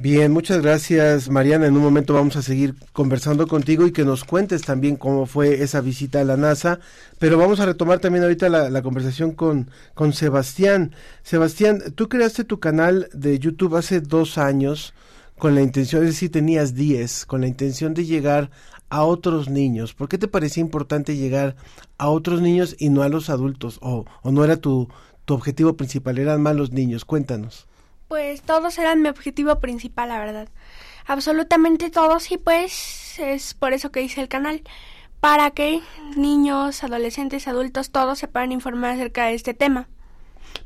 Bien, 0.00 0.30
muchas 0.30 0.62
gracias 0.62 1.28
Mariana. 1.28 1.66
En 1.66 1.76
un 1.76 1.82
momento 1.82 2.14
vamos 2.14 2.36
a 2.36 2.42
seguir 2.42 2.76
conversando 2.92 3.48
contigo 3.48 3.84
y 3.84 3.90
que 3.90 4.04
nos 4.04 4.22
cuentes 4.22 4.62
también 4.62 4.94
cómo 4.94 5.26
fue 5.26 5.60
esa 5.64 5.80
visita 5.80 6.20
a 6.20 6.24
la 6.24 6.36
NASA. 6.36 6.78
Pero 7.18 7.36
vamos 7.36 7.58
a 7.58 7.66
retomar 7.66 7.98
también 7.98 8.22
ahorita 8.22 8.48
la, 8.48 8.70
la 8.70 8.82
conversación 8.82 9.32
con, 9.32 9.72
con 9.94 10.12
Sebastián. 10.12 10.94
Sebastián, 11.24 11.82
tú 11.96 12.08
creaste 12.08 12.44
tu 12.44 12.60
canal 12.60 13.08
de 13.12 13.40
YouTube 13.40 13.74
hace 13.74 14.00
dos 14.00 14.38
años 14.38 14.94
con 15.38 15.54
la 15.54 15.62
intención, 15.62 16.02
es 16.02 16.10
decir, 16.10 16.30
tenías 16.30 16.74
10, 16.74 17.26
con 17.26 17.40
la 17.40 17.46
intención 17.46 17.94
de 17.94 18.04
llegar 18.04 18.50
a 18.90 19.04
otros 19.04 19.48
niños. 19.48 19.94
¿Por 19.94 20.08
qué 20.08 20.18
te 20.18 20.28
parecía 20.28 20.60
importante 20.60 21.16
llegar 21.16 21.56
a 21.98 22.08
otros 22.08 22.40
niños 22.40 22.76
y 22.78 22.88
no 22.88 23.02
a 23.02 23.08
los 23.08 23.30
adultos? 23.30 23.78
¿O, 23.80 24.04
o 24.22 24.30
no 24.30 24.44
era 24.44 24.56
tu, 24.56 24.88
tu 25.24 25.34
objetivo 25.34 25.76
principal, 25.76 26.18
eran 26.18 26.42
más 26.42 26.56
los 26.56 26.72
niños? 26.72 27.04
Cuéntanos. 27.04 27.66
Pues 28.08 28.42
todos 28.42 28.78
eran 28.78 29.02
mi 29.02 29.08
objetivo 29.08 29.60
principal, 29.60 30.08
la 30.08 30.18
verdad. 30.18 30.48
Absolutamente 31.06 31.90
todos 31.90 32.30
y 32.32 32.38
pues 32.38 33.18
es 33.18 33.54
por 33.54 33.72
eso 33.72 33.90
que 33.90 34.02
hice 34.02 34.20
el 34.20 34.28
canal. 34.28 34.62
Para 35.20 35.50
que 35.50 35.80
niños, 36.16 36.84
adolescentes, 36.84 37.48
adultos, 37.48 37.90
todos 37.90 38.18
se 38.18 38.28
puedan 38.28 38.52
informar 38.52 38.92
acerca 38.92 39.26
de 39.26 39.34
este 39.34 39.52
tema. 39.52 39.88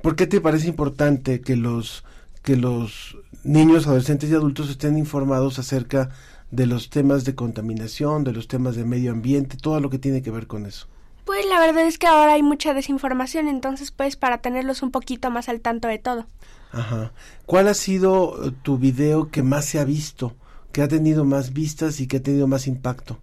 ¿Por 0.03 0.15
qué 0.15 0.27
te 0.27 0.41
parece 0.41 0.69
importante 0.69 1.41
que 1.41 1.57
los 1.57 2.05
que 2.43 2.57
los 2.57 3.17
niños, 3.45 3.87
adolescentes 3.87 4.31
y 4.31 4.35
adultos 4.35 4.71
estén 4.71 4.99
informados 4.99 5.59
acerca 5.59 6.11
de 6.51 6.67
los 6.67 6.91
temas 6.91 7.25
de 7.25 7.35
contaminación, 7.35 8.25
de 8.25 8.33
los 8.33 8.47
temas 8.47 8.77
de 8.77 8.85
medio 8.85 9.13
ambiente, 9.13 9.57
todo 9.57 9.81
lo 9.81 9.91
que 9.91 9.99
tiene 9.99 10.23
que 10.23 10.31
ver 10.31 10.47
con 10.47 10.67
eso. 10.67 10.87
Pues 11.25 11.47
la 11.47 11.61
verdad 11.61 11.87
es 11.87 11.99
que 11.99 12.07
ahora 12.07 12.35
hay 12.35 12.43
mucha 12.43 12.75
desinformación, 12.75 13.49
entonces 13.49 13.91
pues 13.91 14.17
para 14.17 14.39
tenerlos 14.39 14.83
un 14.83 14.91
poquito 14.91 15.31
más 15.31 15.49
al 15.49 15.61
tanto 15.61 15.89
de 15.89 15.99
todo. 15.99 16.27
Ajá. 16.73 17.13
¿Cuál 17.47 17.69
ha 17.69 17.75
sido 17.75 18.49
eh, 18.49 18.53
tu 18.63 18.79
video 18.79 19.31
que 19.31 19.43
más 19.43 19.65
se 19.65 19.79
ha 19.79 19.85
visto, 19.85 20.35
que 20.73 20.83
ha 20.83 20.89
tenido 20.89 21.25
más 21.25 21.53
vistas 21.53 22.01
y 22.01 22.07
que 22.07 22.19
ha 22.19 22.23
tenido 22.23 22.47
más 22.47 22.67
impacto? 22.67 23.19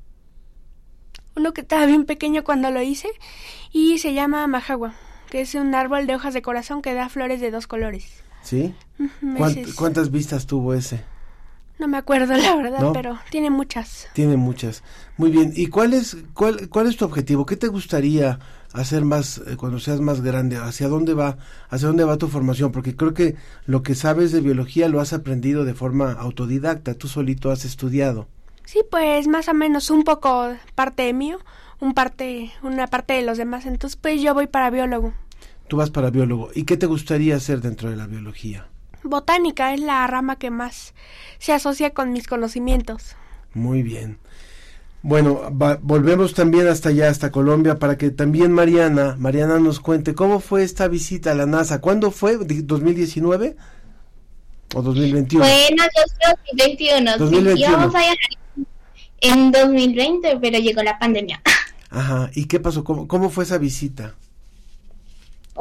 Uno 1.36 1.54
que 1.54 1.62
estaba 1.62 1.86
bien 1.86 2.06
pequeño 2.06 2.44
cuando 2.44 2.72
lo 2.72 2.82
hice 2.82 3.10
y 3.72 3.98
se 4.00 4.14
llama 4.14 4.48
Majagua, 4.48 4.94
que 5.30 5.42
es 5.42 5.56
un 5.56 5.76
árbol 5.76 6.08
de 6.08 6.16
hojas 6.16 6.34
de 6.34 6.42
corazón 6.42 6.82
que 6.82 6.94
da 6.94 7.10
flores 7.10 7.42
de 7.42 7.52
dos 7.52 7.68
colores. 7.68 8.19
¿Sí? 8.42 8.74
¿Cuánt 9.38 9.74
¿Cuántas 9.76 10.12
vistas 10.12 10.46
tuvo 10.46 10.74
ese? 10.74 11.04
No 11.80 11.88
me 11.88 11.98
acuerdo 11.98 12.36
la 12.36 12.56
verdad, 12.58 12.82
¿No? 12.82 12.94
pero 12.94 13.18
tiene 13.32 13.50
muchas. 13.50 14.10
Tiene 14.14 14.36
muchas. 14.36 14.84
Muy 15.16 15.32
bien. 15.32 15.54
¿Y 15.56 15.68
cuál 15.68 15.94
es 15.94 16.18
cuál 16.34 16.68
cuál 16.68 16.88
es 16.88 16.98
tu 16.98 17.06
objetivo? 17.06 17.46
¿Qué 17.46 17.56
te 17.56 17.68
gustaría 17.68 18.40
hacer 18.74 19.06
más 19.06 19.38
eh, 19.48 19.56
cuando 19.56 19.80
seas 19.80 20.02
más 20.02 20.20
grande? 20.20 20.58
¿Hacia 20.58 20.90
dónde 20.90 21.14
va 21.14 21.38
hacia 21.70 21.88
dónde 21.88 22.04
va 22.04 22.18
tu 22.18 22.28
formación? 22.28 22.74
Porque 22.74 22.98
creo 22.98 23.14
que 23.14 23.36
lo 23.66 23.82
que 23.82 23.96
sabes 23.96 24.34
de 24.34 24.42
biología 24.42 24.90
lo 24.90 25.00
has 25.00 25.14
aprendido 25.14 25.64
de 25.64 25.74
forma 25.74 26.12
autodidacta, 26.12 26.96
tú 26.96 27.08
solito 27.08 27.50
has 27.50 27.64
estudiado. 27.64 28.28
Sí, 28.66 28.82
pues 28.92 29.28
más 29.28 29.48
o 29.48 29.54
menos 29.54 29.90
un 29.90 30.04
poco 30.04 30.50
parte 30.76 31.12
mío, 31.14 31.40
un 31.80 31.94
parte 31.94 32.52
una 32.62 32.88
parte 32.88 33.14
de 33.14 33.22
los 33.22 33.38
demás, 33.38 33.66
entonces 33.66 33.96
pues 33.96 34.22
yo 34.22 34.34
voy 34.34 34.48
para 34.48 34.70
biólogo. 34.70 35.14
Tú 35.70 35.78
vas 35.78 35.92
para 35.92 36.10
biólogo. 36.10 36.50
¿Y 36.56 36.64
qué 36.64 36.78
te 36.78 36.88
gustaría 36.88 37.36
hacer 37.36 37.62
dentro 37.62 37.92
de 37.92 37.96
la 37.96 38.08
biología? 38.08 38.68
Botánica 39.04 39.74
es 39.74 39.80
la 39.80 40.06
rama 40.08 40.38
que 40.38 40.50
más 40.50 40.96
se 41.38 41.54
asocia 41.54 41.92
con 41.92 42.12
mis 42.12 42.28
conocimientos. 42.28 43.16
Muy 43.54 43.84
bien. 43.84 44.18
Bueno, 45.04 45.42
va, 45.56 45.78
volvemos 45.80 46.34
también 46.34 46.68
hasta 46.68 46.90
allá, 46.90 47.10
hasta 47.10 47.32
Colombia, 47.32 47.78
para 47.78 48.00
que 48.00 48.10
también 48.10 48.52
Mariana, 48.52 49.16
Mariana 49.20 49.60
nos 49.60 49.80
cuente 49.80 50.16
cómo 50.16 50.40
fue 50.40 50.64
esta 50.64 50.88
visita 50.88 51.32
a 51.32 51.36
la 51.36 51.46
NASA. 51.46 51.80
¿Cuándo 51.82 52.10
fue? 52.10 52.40
¿2019 52.40 53.56
o 54.74 54.82
2021? 54.82 55.46
Fue 55.46 55.68
en 55.68 55.76
2021. 55.78 57.18
2021. 57.18 57.60
Íbamos 57.60 57.94
a 57.96 58.02
en 59.22 59.52
2020, 59.52 60.40
pero 60.42 60.58
llegó 60.58 60.82
la 60.82 60.98
pandemia. 60.98 61.42
Ajá, 61.92 62.32
¿y 62.34 62.46
qué 62.46 62.60
pasó? 62.60 62.84
¿Cómo, 62.84 63.08
cómo 63.08 63.30
fue 63.30 63.44
esa 63.44 63.60
visita? 63.60 64.16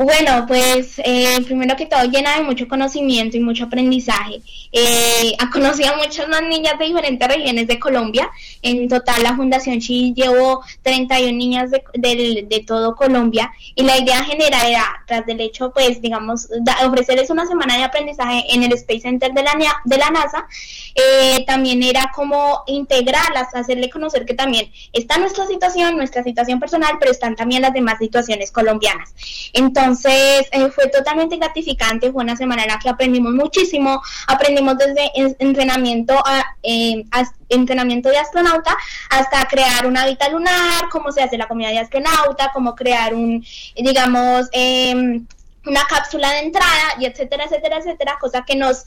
Bueno, 0.01 0.44
pues 0.46 1.01
eh, 1.05 1.40
primero 1.44 1.74
que 1.74 1.86
todo 1.86 2.05
llena 2.05 2.36
de 2.36 2.44
mucho 2.44 2.68
conocimiento 2.68 3.36
y 3.36 3.40
mucho 3.40 3.64
aprendizaje. 3.64 4.40
Eh, 4.70 5.32
conocido 5.53 5.92
a 5.92 5.96
muchas 5.96 6.28
más 6.28 6.42
niñas 6.42 6.78
de 6.78 6.84
diferentes 6.84 7.26
regiones 7.26 7.66
de 7.66 7.80
Colombia. 7.80 8.30
En 8.62 8.88
total 8.88 9.22
la 9.22 9.36
Fundación 9.36 9.80
Chi 9.80 10.12
llevó 10.14 10.62
31 10.82 11.36
niñas 11.36 11.70
de, 11.70 11.82
de, 11.94 12.46
de 12.48 12.61
todo 12.66 12.94
Colombia 12.96 13.52
y 13.74 13.82
la 13.82 13.98
idea 13.98 14.22
general 14.24 14.66
era, 14.66 14.84
tras 15.06 15.24
del 15.26 15.40
hecho, 15.40 15.70
pues 15.72 16.00
digamos, 16.00 16.48
da- 16.61 16.86
ofrecerles 16.86 17.30
una 17.30 17.46
semana 17.46 17.76
de 17.76 17.84
aprendizaje 17.84 18.42
en 18.52 18.62
el 18.64 18.72
Space 18.72 19.00
Center 19.00 19.32
de 19.32 19.42
la, 19.42 19.52
de 19.84 19.96
la 19.98 20.11
NASA. 20.11 20.46
Eh, 20.94 21.44
también 21.46 21.82
era 21.82 22.11
como 22.14 22.62
integrarlas, 22.66 23.54
hacerle 23.54 23.88
conocer 23.90 24.24
que 24.24 24.34
también 24.34 24.70
está 24.92 25.18
nuestra 25.18 25.46
situación, 25.46 25.96
nuestra 25.96 26.22
situación 26.24 26.59
personal, 26.59 26.96
pero 26.98 27.12
están 27.12 27.36
también 27.36 27.62
las 27.62 27.72
demás 27.72 27.98
situaciones 27.98 28.50
colombianas. 28.50 29.14
Entonces 29.52 30.46
eh, 30.52 30.70
fue 30.74 30.88
totalmente 30.88 31.36
gratificante, 31.36 32.12
fue 32.12 32.22
una 32.22 32.36
semana 32.36 32.62
en 32.62 32.68
la 32.68 32.78
que 32.78 32.88
aprendimos 32.88 33.32
muchísimo, 33.32 34.00
aprendimos 34.26 34.76
desde 34.78 35.11
en- 35.14 35.36
entrenamiento 35.38 36.14
a, 36.24 36.42
eh, 36.62 37.04
as- 37.11 37.32
entrenamiento 37.50 38.09
de 38.11 38.18
astronauta 38.49 38.76
hasta 39.11 39.46
crear 39.49 39.86
un 39.86 39.96
hábitat 39.96 40.30
lunar, 40.32 40.88
cómo 40.90 41.12
se 41.12 41.22
hace 41.22 41.38
la 41.38 41.49
comida 41.49 41.68
de 41.70 41.78
astronauta, 41.78 42.51
cómo 42.53 42.74
crear 42.74 43.14
un, 43.14 43.44
digamos, 43.76 44.49
em, 44.53 45.26
una 45.66 45.84
cápsula 45.86 46.30
de 46.32 46.38
entrada 46.40 46.94
y 46.99 47.05
etcétera, 47.05 47.44
etcétera, 47.44 47.78
etcétera, 47.78 48.18
cosa 48.20 48.44
que 48.46 48.57
nos 48.57 48.84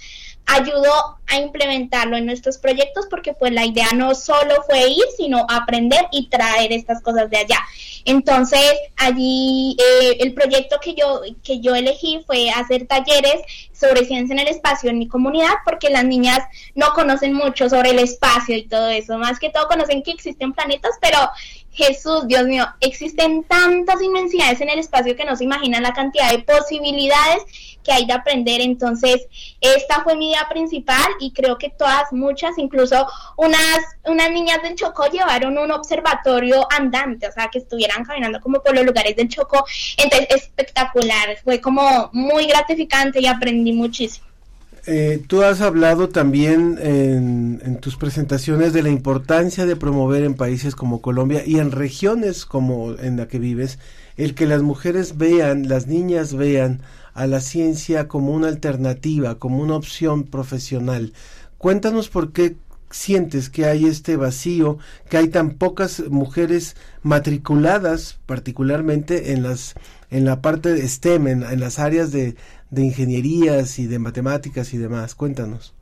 ayudó 0.47 1.19
a 1.27 1.37
implementarlo 1.37 2.17
en 2.17 2.25
nuestros 2.25 2.57
proyectos 2.57 3.05
porque 3.09 3.33
pues 3.33 3.51
la 3.51 3.65
idea 3.65 3.89
no 3.95 4.15
solo 4.15 4.63
fue 4.67 4.89
ir, 4.89 5.03
sino 5.15 5.45
aprender 5.47 6.07
y 6.11 6.27
traer 6.29 6.71
estas 6.71 7.01
cosas 7.01 7.29
de 7.29 7.37
allá. 7.37 7.59
Entonces, 8.05 8.73
allí 8.97 9.77
eh, 9.79 10.17
el 10.21 10.33
proyecto 10.33 10.79
que 10.81 10.95
yo, 10.95 11.21
que 11.43 11.59
yo 11.59 11.75
elegí 11.75 12.23
fue 12.25 12.49
hacer 12.49 12.87
talleres 12.87 13.41
sobre 13.81 14.05
ciencia 14.05 14.33
en 14.33 14.39
el 14.39 14.47
espacio 14.47 14.89
en 14.89 14.99
mi 14.99 15.07
comunidad, 15.07 15.53
porque 15.65 15.89
las 15.89 16.05
niñas 16.05 16.39
no 16.75 16.93
conocen 16.93 17.33
mucho 17.33 17.69
sobre 17.69 17.89
el 17.89 17.99
espacio 17.99 18.55
y 18.55 18.67
todo 18.67 18.89
eso. 18.89 19.17
Más 19.17 19.39
que 19.39 19.49
todo 19.49 19.67
conocen 19.67 20.03
que 20.03 20.11
existen 20.11 20.53
planetas, 20.53 20.91
pero 21.01 21.17
Jesús, 21.73 22.27
Dios 22.27 22.45
mío, 22.45 22.65
existen 22.81 23.43
tantas 23.43 24.01
inmensidades 24.01 24.59
en 24.61 24.69
el 24.69 24.79
espacio 24.79 25.15
que 25.15 25.23
no 25.23 25.35
se 25.35 25.45
imaginan 25.45 25.83
la 25.83 25.93
cantidad 25.93 26.29
de 26.29 26.39
posibilidades 26.39 27.43
que 27.83 27.91
hay 27.93 28.05
de 28.05 28.13
aprender. 28.13 28.61
Entonces, 28.61 29.27
esta 29.61 30.03
fue 30.03 30.15
mi 30.15 30.29
idea 30.29 30.47
principal 30.49 31.07
y 31.19 31.31
creo 31.31 31.57
que 31.57 31.69
todas, 31.69 32.11
muchas, 32.11 32.57
incluso 32.57 33.07
unas, 33.37 33.79
unas 34.05 34.31
niñas 34.31 34.61
del 34.61 34.75
Chocó 34.75 35.05
llevaron 35.07 35.57
un 35.57 35.71
observatorio 35.71 36.67
andante, 36.71 37.27
o 37.27 37.31
sea, 37.31 37.47
que 37.47 37.59
estuvieran 37.59 38.03
caminando 38.03 38.41
como 38.41 38.61
por 38.61 38.75
los 38.75 38.85
lugares 38.85 39.15
del 39.15 39.29
Chocó. 39.29 39.63
Entonces, 39.97 40.27
espectacular, 40.29 41.37
fue 41.43 41.61
como 41.61 42.09
muy 42.11 42.47
gratificante 42.47 43.21
y 43.21 43.27
aprendí 43.27 43.70
muchísimo. 43.73 44.25
Eh, 44.87 45.23
tú 45.27 45.43
has 45.43 45.61
hablado 45.61 46.09
también 46.09 46.79
en, 46.81 47.61
en 47.63 47.79
tus 47.79 47.97
presentaciones 47.97 48.73
de 48.73 48.81
la 48.81 48.89
importancia 48.89 49.67
de 49.67 49.75
promover 49.75 50.23
en 50.23 50.33
países 50.33 50.75
como 50.75 51.01
Colombia 51.01 51.43
y 51.45 51.59
en 51.59 51.71
regiones 51.71 52.45
como 52.45 52.93
en 52.93 53.17
la 53.17 53.27
que 53.27 53.37
vives, 53.37 53.77
el 54.17 54.33
que 54.33 54.47
las 54.47 54.63
mujeres 54.63 55.17
vean, 55.17 55.67
las 55.67 55.85
niñas 55.85 56.33
vean 56.33 56.81
a 57.13 57.27
la 57.27 57.41
ciencia 57.41 58.07
como 58.07 58.33
una 58.33 58.47
alternativa, 58.47 59.35
como 59.35 59.61
una 59.61 59.75
opción 59.75 60.23
profesional. 60.23 61.13
Cuéntanos 61.59 62.09
por 62.09 62.31
qué 62.31 62.55
sientes 62.89 63.49
que 63.49 63.65
hay 63.65 63.85
este 63.85 64.15
vacío, 64.17 64.79
que 65.09 65.17
hay 65.17 65.27
tan 65.27 65.51
pocas 65.51 66.01
mujeres 66.09 66.75
matriculadas, 67.03 68.17
particularmente 68.25 69.33
en 69.33 69.43
las 69.43 69.75
en 70.09 70.25
la 70.25 70.41
parte 70.41 70.73
de 70.73 70.85
STEM, 70.85 71.27
en, 71.27 71.43
en 71.43 71.59
las 71.61 71.79
áreas 71.79 72.11
de, 72.11 72.35
de 72.71 72.83
ingenierías 72.83 73.77
y 73.77 73.85
de 73.85 73.99
matemáticas 73.99 74.73
y 74.73 74.77
demás. 74.77 75.13
Cuéntanos. 75.13 75.73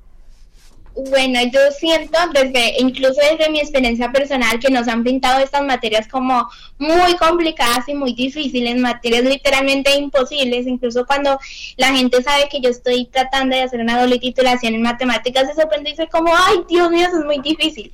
Bueno, 0.96 1.40
yo 1.54 1.60
siento 1.72 2.18
desde, 2.34 2.80
incluso 2.80 3.22
desde 3.32 3.50
mi 3.50 3.60
experiencia 3.60 4.12
personal, 4.12 4.60
que 4.60 4.70
nos 4.70 4.88
han 4.88 5.04
pintado 5.04 5.40
estas 5.40 5.64
materias 5.64 6.08
como 6.10 6.50
muy 6.78 7.16
complicadas 7.16 7.88
y 7.88 7.94
muy 7.94 8.14
difíciles, 8.14 8.76
materias 8.76 9.24
literalmente 9.24 9.96
imposibles, 9.96 10.68
incluso 10.68 11.06
cuando 11.06 11.40
la 11.78 11.94
gente 11.94 12.22
sabe 12.22 12.50
que 12.50 12.60
yo 12.60 12.70
estoy 12.70 13.06
tratando 13.06 13.56
de 13.56 13.62
hacer 13.62 13.80
una 13.80 14.02
doble 14.02 14.20
titulación 14.20 14.74
en 14.74 14.82
matemáticas, 14.82 15.48
se 15.48 15.62
sorprende 15.62 15.92
y 15.92 15.94
dice 15.94 16.10
como, 16.10 16.36
ay, 16.36 16.64
Dios 16.68 16.90
mío, 16.90 17.08
eso 17.08 17.20
es 17.20 17.26
muy 17.26 17.40
difícil. 17.40 17.94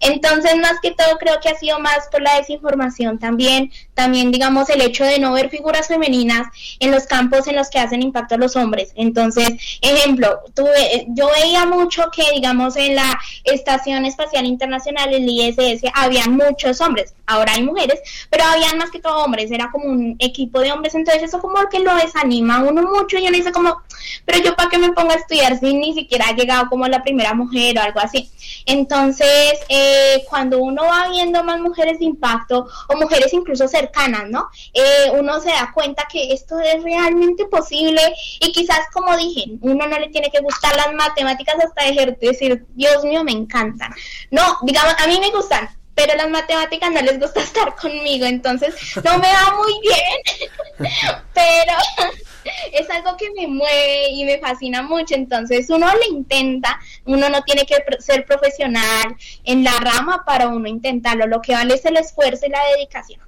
Entonces, 0.00 0.56
más 0.56 0.78
que 0.82 0.90
todo, 0.90 1.16
creo 1.18 1.40
que 1.40 1.48
ha 1.48 1.54
sido 1.54 1.78
más 1.78 2.08
por 2.12 2.20
la 2.20 2.36
desinformación 2.36 3.18
también, 3.18 3.72
también, 3.94 4.30
digamos, 4.30 4.68
el 4.70 4.80
hecho 4.82 5.04
de 5.04 5.18
no 5.18 5.32
ver 5.32 5.50
figuras 5.50 5.88
femeninas 5.88 6.48
en 6.80 6.90
los 6.90 7.04
campos 7.06 7.46
en 7.46 7.56
los 7.56 7.70
que 7.70 7.78
hacen 7.78 8.02
impacto 8.02 8.36
los 8.36 8.56
hombres. 8.56 8.92
Entonces, 8.96 9.50
ejemplo, 9.80 10.40
tuve, 10.54 11.06
yo 11.08 11.28
veía 11.40 11.64
mucho 11.66 12.10
que, 12.14 12.24
digamos, 12.34 12.76
en 12.76 12.96
la 12.96 13.18
Estación 13.44 14.04
Espacial 14.04 14.46
Internacional, 14.46 15.12
el 15.14 15.28
ISS, 15.28 15.90
habían 15.94 16.36
muchos 16.36 16.80
hombres, 16.80 17.14
ahora 17.26 17.52
hay 17.54 17.62
mujeres, 17.62 18.00
pero 18.30 18.44
habían 18.44 18.78
más 18.78 18.90
que 18.90 19.00
todo 19.00 19.24
hombres, 19.24 19.50
era 19.50 19.70
como 19.70 19.86
un 19.86 20.16
equipo 20.18 20.60
de 20.60 20.72
hombres, 20.72 20.94
entonces 20.94 21.22
eso 21.22 21.40
como 21.40 21.54
que 21.70 21.78
lo 21.78 21.94
desanima 21.96 22.56
a 22.56 22.62
uno 22.64 22.82
mucho 22.82 23.18
y 23.18 23.26
uno 23.26 23.36
dice 23.36 23.52
como, 23.52 23.82
pero 24.24 24.38
yo 24.38 24.56
para 24.56 24.68
qué 24.68 24.78
me 24.78 24.92
pongo 24.92 25.12
a 25.12 25.16
estudiar 25.16 25.58
si 25.58 25.74
ni 25.74 25.94
siquiera 25.94 26.28
ha 26.28 26.34
llegado 26.34 26.68
como 26.68 26.86
la 26.88 27.02
primera 27.02 27.34
mujer 27.34 27.78
o 27.78 27.82
algo 27.82 28.00
así. 28.00 28.30
Entonces, 28.66 29.54
eh, 29.68 30.24
cuando 30.28 30.58
uno 30.58 30.84
va 30.84 31.08
viendo 31.08 31.42
más 31.44 31.60
mujeres 31.60 31.98
de 31.98 32.06
impacto 32.06 32.66
o 32.88 32.96
mujeres 32.96 33.32
incluso 33.32 33.68
cercanas, 33.84 34.28
¿no? 34.28 34.48
Eh, 34.72 35.10
uno 35.12 35.40
se 35.40 35.50
da 35.50 35.70
cuenta 35.72 36.06
que 36.10 36.32
esto 36.32 36.58
es 36.60 36.82
realmente 36.82 37.46
posible 37.46 38.00
y 38.40 38.52
quizás, 38.52 38.80
como 38.92 39.16
dije, 39.16 39.44
uno 39.60 39.86
no 39.86 39.98
le 39.98 40.08
tiene 40.08 40.30
que 40.30 40.40
gustar 40.40 40.74
las 40.76 40.92
matemáticas 40.92 41.56
hasta 41.56 41.84
dejar 41.84 42.16
de 42.16 42.28
decir, 42.28 42.64
Dios 42.74 43.04
mío, 43.04 43.24
me 43.24 43.32
encantan. 43.32 43.92
No, 44.30 44.58
digamos, 44.62 44.94
a 44.98 45.06
mí 45.06 45.18
me 45.20 45.30
gustan, 45.30 45.68
pero 45.94 46.14
las 46.16 46.28
matemáticas 46.28 46.90
no 46.90 47.00
les 47.00 47.18
gusta 47.18 47.40
estar 47.48 47.74
conmigo, 47.76 48.26
entonces 48.26 48.74
no 49.02 49.18
me 49.18 49.28
va 49.32 49.56
muy 49.56 49.80
bien, 49.80 50.90
pero 51.34 52.12
es 52.72 52.90
algo 52.90 53.16
que 53.16 53.30
me 53.30 53.46
mueve 53.46 54.10
y 54.10 54.24
me 54.24 54.38
fascina 54.38 54.82
mucho, 54.82 55.14
entonces 55.14 55.70
uno 55.70 55.86
le 55.94 56.16
intenta, 56.16 56.78
uno 57.06 57.28
no 57.28 57.42
tiene 57.42 57.64
que 57.64 57.76
ser 58.00 58.24
profesional 58.26 59.16
en 59.44 59.64
la 59.64 59.78
rama 59.78 60.24
para 60.24 60.48
uno 60.48 60.68
intentarlo, 60.68 61.26
lo 61.26 61.40
que 61.40 61.54
vale 61.54 61.74
es 61.74 61.84
el 61.84 61.96
esfuerzo 61.96 62.46
y 62.46 62.50
la 62.50 62.60
dedicación. 62.76 63.20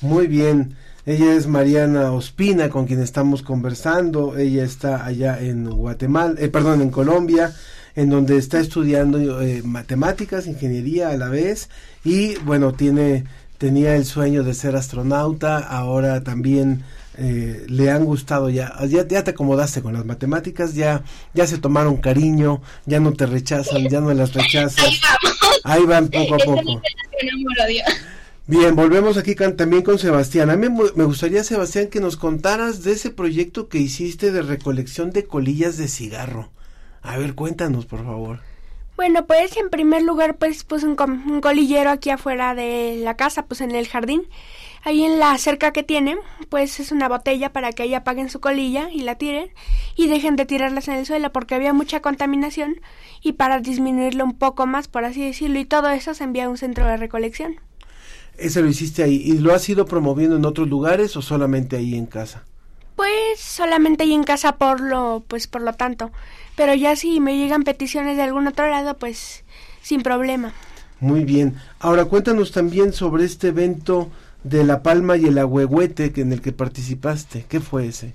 Muy 0.00 0.26
bien. 0.26 0.76
Ella 1.06 1.34
es 1.34 1.46
Mariana 1.46 2.10
Ospina, 2.10 2.68
con 2.68 2.86
quien 2.86 3.00
estamos 3.00 3.42
conversando. 3.42 4.36
Ella 4.36 4.64
está 4.64 5.06
allá 5.06 5.38
en 5.40 5.70
Guatemala, 5.70 6.34
eh, 6.38 6.48
perdón, 6.48 6.82
en 6.82 6.90
Colombia, 6.90 7.54
en 7.94 8.10
donde 8.10 8.36
está 8.36 8.58
estudiando 8.58 9.40
eh, 9.40 9.62
matemáticas, 9.64 10.48
ingeniería 10.48 11.10
a 11.10 11.16
la 11.16 11.28
vez. 11.28 11.70
Y 12.04 12.34
bueno, 12.38 12.72
tiene, 12.72 13.24
tenía 13.56 13.94
el 13.94 14.04
sueño 14.04 14.42
de 14.42 14.52
ser 14.52 14.74
astronauta. 14.74 15.58
Ahora 15.58 16.24
también 16.24 16.82
eh, 17.18 17.64
le 17.68 17.90
han 17.90 18.04
gustado 18.04 18.50
ya, 18.50 18.74
ya. 18.86 19.06
Ya 19.06 19.22
te 19.22 19.30
acomodaste 19.30 19.82
con 19.82 19.92
las 19.92 20.04
matemáticas, 20.04 20.74
ya, 20.74 21.04
ya 21.34 21.46
se 21.46 21.58
tomaron 21.58 21.98
cariño, 21.98 22.62
ya 22.84 22.98
no 22.98 23.12
te 23.12 23.26
rechazan, 23.26 23.88
ya 23.88 24.00
no 24.00 24.12
las 24.12 24.34
rechazas. 24.34 24.84
Ahí 24.84 24.98
vamos. 25.00 25.60
Ahí 25.64 25.84
van 25.84 26.08
poco 26.08 26.34
a 26.34 26.38
poco. 26.38 26.82
Bien, 28.48 28.76
volvemos 28.76 29.16
aquí 29.16 29.34
también 29.34 29.82
con 29.82 29.98
Sebastián. 29.98 30.50
A 30.50 30.56
mí 30.56 30.68
me 30.68 31.04
gustaría, 31.04 31.42
Sebastián, 31.42 31.88
que 31.88 31.98
nos 31.98 32.16
contaras 32.16 32.84
de 32.84 32.92
ese 32.92 33.10
proyecto 33.10 33.68
que 33.68 33.78
hiciste 33.78 34.30
de 34.30 34.40
recolección 34.42 35.10
de 35.10 35.26
colillas 35.26 35.76
de 35.78 35.88
cigarro. 35.88 36.50
A 37.02 37.18
ver, 37.18 37.34
cuéntanos, 37.34 37.86
por 37.86 38.04
favor. 38.04 38.38
Bueno, 38.94 39.26
pues 39.26 39.56
en 39.56 39.68
primer 39.68 40.02
lugar, 40.02 40.36
pues 40.36 40.62
puse 40.62 40.86
un, 40.86 40.94
colillero 40.94 41.90
aquí 41.90 42.10
afuera 42.10 42.54
de 42.54 42.96
la 43.02 43.16
casa, 43.16 43.46
pues 43.46 43.60
en 43.60 43.72
el 43.72 43.88
jardín. 43.88 44.22
Ahí 44.84 45.02
en 45.02 45.18
la 45.18 45.36
cerca 45.38 45.72
que 45.72 45.82
tiene, 45.82 46.16
pues 46.48 46.78
es 46.78 46.92
una 46.92 47.08
botella 47.08 47.52
para 47.52 47.72
que 47.72 47.82
ahí 47.82 47.94
apaguen 47.94 48.30
su 48.30 48.38
colilla 48.38 48.88
y 48.92 49.00
la 49.00 49.16
tiren 49.16 49.50
y 49.96 50.06
dejen 50.06 50.36
de 50.36 50.46
tirarlas 50.46 50.86
en 50.86 50.94
el 50.94 51.06
suelo 51.06 51.32
porque 51.32 51.56
había 51.56 51.72
mucha 51.72 52.00
contaminación 52.00 52.80
y 53.20 53.32
para 53.32 53.58
disminuirlo 53.58 54.24
un 54.24 54.38
poco 54.38 54.66
más, 54.66 54.86
por 54.86 55.04
así 55.04 55.24
decirlo, 55.24 55.58
y 55.58 55.64
todo 55.64 55.88
eso 55.88 56.14
se 56.14 56.22
envía 56.22 56.44
a 56.44 56.48
un 56.48 56.56
centro 56.56 56.86
de 56.86 56.96
recolección. 56.96 57.56
Ese 58.38 58.62
lo 58.62 58.68
hiciste 58.68 59.02
ahí. 59.02 59.16
¿Y 59.16 59.38
lo 59.38 59.54
has 59.54 59.68
ido 59.68 59.86
promoviendo 59.86 60.36
en 60.36 60.44
otros 60.44 60.68
lugares 60.68 61.16
o 61.16 61.22
solamente 61.22 61.76
ahí 61.76 61.94
en 61.94 62.06
casa? 62.06 62.44
Pues 62.94 63.38
solamente 63.38 64.04
ahí 64.04 64.14
en 64.14 64.24
casa 64.24 64.56
por 64.56 64.80
lo, 64.80 65.24
pues 65.26 65.46
por 65.46 65.62
lo 65.62 65.72
tanto. 65.74 66.10
Pero 66.56 66.74
ya 66.74 66.96
si 66.96 67.20
me 67.20 67.36
llegan 67.36 67.64
peticiones 67.64 68.16
de 68.16 68.22
algún 68.22 68.46
otro 68.46 68.68
lado, 68.68 68.96
pues 68.96 69.44
sin 69.82 70.02
problema. 70.02 70.52
Muy 71.00 71.24
bien. 71.24 71.56
Ahora 71.78 72.06
cuéntanos 72.06 72.52
también 72.52 72.92
sobre 72.92 73.24
este 73.24 73.48
evento 73.48 74.10
de 74.44 74.64
La 74.64 74.82
Palma 74.82 75.16
y 75.16 75.26
el 75.26 75.38
Agüehuete 75.38 76.12
que 76.12 76.22
en 76.22 76.32
el 76.32 76.40
que 76.40 76.52
participaste. 76.52 77.44
¿Qué 77.48 77.60
fue 77.60 77.86
ese? 77.86 78.14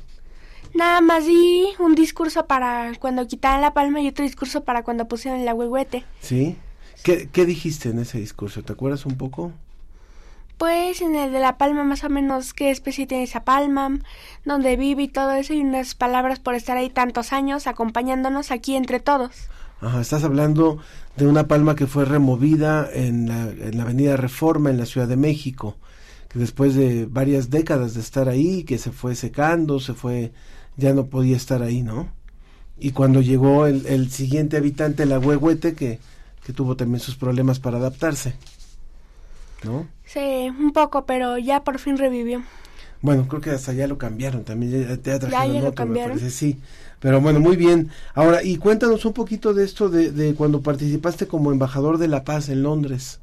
Nada 0.74 1.02
más 1.02 1.26
di 1.26 1.68
un 1.80 1.96
discurso 1.96 2.46
para 2.46 2.94
cuando 3.00 3.28
quitaran 3.28 3.62
la 3.62 3.74
palma 3.74 4.00
y 4.02 4.08
otro 4.08 4.24
discurso 4.24 4.64
para 4.64 4.84
cuando 4.84 5.08
pusieron 5.08 5.42
el 5.42 5.48
agüehuete. 5.48 6.06
¿Sí? 6.22 6.56
¿Qué, 7.04 7.28
¿Qué 7.32 7.46
dijiste 7.46 7.90
en 7.90 8.00
ese 8.00 8.20
discurso? 8.20 8.64
¿Te 8.64 8.72
acuerdas 8.72 9.06
un 9.06 9.18
poco? 9.18 9.52
Pues 10.62 11.02
en 11.02 11.16
el 11.16 11.32
de 11.32 11.40
La 11.40 11.58
Palma 11.58 11.84
más 11.84 12.04
o 12.04 12.10
menos 12.10 12.54
qué 12.54 12.70
especie 12.70 13.08
tiene 13.08 13.24
esa 13.24 13.44
palma, 13.44 13.98
dónde 14.46 14.78
vive 14.78 15.02
y 15.02 15.08
todo 15.08 15.32
eso 15.32 15.56
y 15.56 15.62
unas 15.62 15.96
palabras 15.96 16.38
por 16.38 16.54
estar 16.54 16.78
ahí 16.78 16.92
tantos 16.92 17.34
años 17.34 17.66
acompañándonos 17.66 18.52
aquí 18.52 18.76
entre 18.76 19.00
todos. 19.00 19.32
Ajá, 19.80 20.00
estás 20.00 20.24
hablando 20.24 20.78
de 21.18 21.26
una 21.26 21.48
palma 21.48 21.76
que 21.76 21.88
fue 21.88 22.06
removida 22.06 22.88
en 22.94 23.28
la, 23.28 23.50
en 23.50 23.76
la 23.76 23.82
avenida 23.86 24.18
Reforma 24.18 24.70
en 24.70 24.78
la 24.78 24.86
Ciudad 24.86 25.08
de 25.08 25.18
México, 25.18 25.78
que 26.30 26.38
después 26.38 26.76
de 26.76 27.08
varias 27.08 27.50
décadas 27.50 27.96
de 27.96 28.02
estar 28.02 28.30
ahí, 28.30 28.64
que 28.64 28.78
se 28.78 28.92
fue 28.92 29.16
secando, 29.16 29.80
se 29.80 29.96
fue, 29.96 30.32
ya 30.78 30.94
no 30.94 31.08
podía 31.08 31.38
estar 31.38 31.64
ahí, 31.64 31.82
¿no? 31.82 32.10
Y 32.78 32.92
cuando 32.92 33.22
llegó 33.22 33.66
el, 33.66 33.88
el 33.88 34.12
siguiente 34.12 34.58
habitante, 34.58 35.08
la 35.08 35.18
huehuete, 35.18 35.74
que, 35.74 35.98
que 36.46 36.54
tuvo 36.54 36.76
también 36.76 37.00
sus 37.00 37.16
problemas 37.16 37.60
para 37.60 37.78
adaptarse, 37.78 38.36
¿no? 39.64 39.88
Sí, 40.06 40.50
un 40.50 40.72
poco, 40.74 41.06
pero 41.06 41.38
ya 41.38 41.64
por 41.64 41.80
fin 41.80 41.98
revivió. 41.98 42.44
Bueno, 43.02 43.28
creo 43.28 43.42
que 43.42 43.50
hasta 43.50 43.74
ya 43.74 43.88
lo 43.88 43.98
cambiaron 43.98 44.44
también, 44.44 44.72
ya, 44.72 44.90
ya 44.90 45.20
trajeron 45.20 45.32
ya, 45.32 45.54
ya 45.54 45.62
lo 45.62 45.70
otro, 45.70 45.86
me 45.88 46.00
parece, 46.00 46.30
sí. 46.30 46.60
Pero 47.00 47.20
bueno, 47.20 47.40
muy 47.40 47.58
bien. 47.58 47.90
Ahora, 48.14 48.44
y 48.44 48.58
cuéntanos 48.58 49.06
un 49.06 49.14
poquito 49.14 49.54
de 49.56 49.66
esto 49.66 49.90
de, 49.90 50.12
de 50.12 50.36
cuando 50.36 50.62
participaste 50.62 51.28
como 51.28 51.52
embajador 51.52 51.98
de 51.98 52.08
la 52.08 52.24
paz 52.24 52.50
en 52.50 52.62
Londres. 52.62 53.20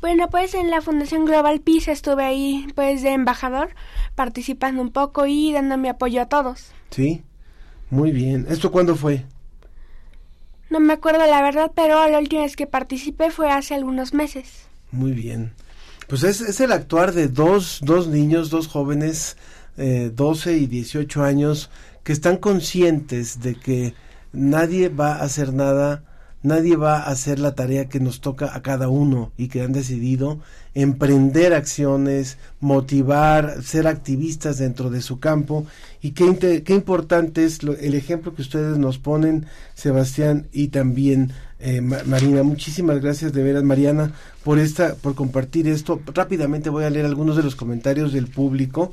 Bueno, 0.00 0.28
pues 0.30 0.54
en 0.54 0.68
la 0.68 0.80
Fundación 0.80 1.26
Global 1.26 1.60
Peace 1.60 1.92
estuve 1.92 2.24
ahí 2.24 2.66
pues 2.74 3.02
de 3.02 3.10
embajador, 3.12 3.70
participando 4.16 4.82
un 4.82 4.90
poco 4.90 5.26
y 5.26 5.52
dando 5.52 5.78
mi 5.78 5.88
apoyo 5.88 6.22
a 6.22 6.26
todos. 6.26 6.72
Sí, 6.90 7.22
muy 7.88 8.10
bien. 8.10 8.46
¿Esto 8.48 8.72
cuándo 8.72 8.96
fue? 8.96 9.24
No 10.72 10.80
me 10.80 10.94
acuerdo 10.94 11.26
la 11.26 11.42
verdad, 11.42 11.70
pero 11.74 12.08
la 12.08 12.18
última 12.18 12.44
vez 12.44 12.56
que 12.56 12.66
participé 12.66 13.30
fue 13.30 13.50
hace 13.50 13.74
algunos 13.74 14.14
meses. 14.14 14.46
Muy 14.90 15.12
bien. 15.12 15.52
Pues 16.08 16.22
es, 16.22 16.40
es 16.40 16.62
el 16.62 16.72
actuar 16.72 17.12
de 17.12 17.28
dos, 17.28 17.80
dos 17.82 18.08
niños, 18.08 18.48
dos 18.48 18.68
jóvenes, 18.68 19.36
eh, 19.76 20.10
12 20.14 20.56
y 20.56 20.66
18 20.66 21.24
años, 21.24 21.68
que 22.02 22.14
están 22.14 22.38
conscientes 22.38 23.40
de 23.40 23.54
que 23.54 23.92
nadie 24.32 24.88
va 24.88 25.16
a 25.16 25.24
hacer 25.24 25.52
nada, 25.52 26.04
nadie 26.42 26.76
va 26.76 26.98
a 26.98 27.10
hacer 27.10 27.38
la 27.38 27.54
tarea 27.54 27.88
que 27.88 28.00
nos 28.00 28.20
toca 28.20 28.54
a 28.54 28.62
cada 28.62 28.88
uno 28.88 29.32
y 29.36 29.48
que 29.48 29.62
han 29.62 29.72
decidido 29.72 30.40
emprender 30.74 31.52
acciones, 31.54 32.38
motivar, 32.60 33.62
ser 33.62 33.86
activistas 33.86 34.58
dentro 34.58 34.90
de 34.90 35.02
su 35.02 35.20
campo 35.20 35.66
y 36.00 36.12
qué, 36.12 36.24
importante 36.74 37.44
es 37.44 37.62
lo- 37.62 37.76
el 37.76 37.94
ejemplo 37.94 38.34
que 38.34 38.42
ustedes 38.42 38.78
nos 38.78 38.98
ponen, 38.98 39.46
Sebastián 39.74 40.46
y 40.52 40.68
también 40.68 41.32
eh, 41.64 41.80
Ma- 41.80 42.02
Marina. 42.06 42.42
Muchísimas 42.42 43.00
gracias 43.00 43.32
de 43.32 43.42
veras, 43.44 43.62
Mariana, 43.62 44.12
por 44.42 44.58
esta, 44.58 44.96
por 44.96 45.14
compartir 45.14 45.68
esto. 45.68 46.00
Rápidamente 46.12 46.70
voy 46.70 46.82
a 46.84 46.90
leer 46.90 47.06
algunos 47.06 47.36
de 47.36 47.44
los 47.44 47.54
comentarios 47.54 48.12
del 48.12 48.26
público 48.26 48.92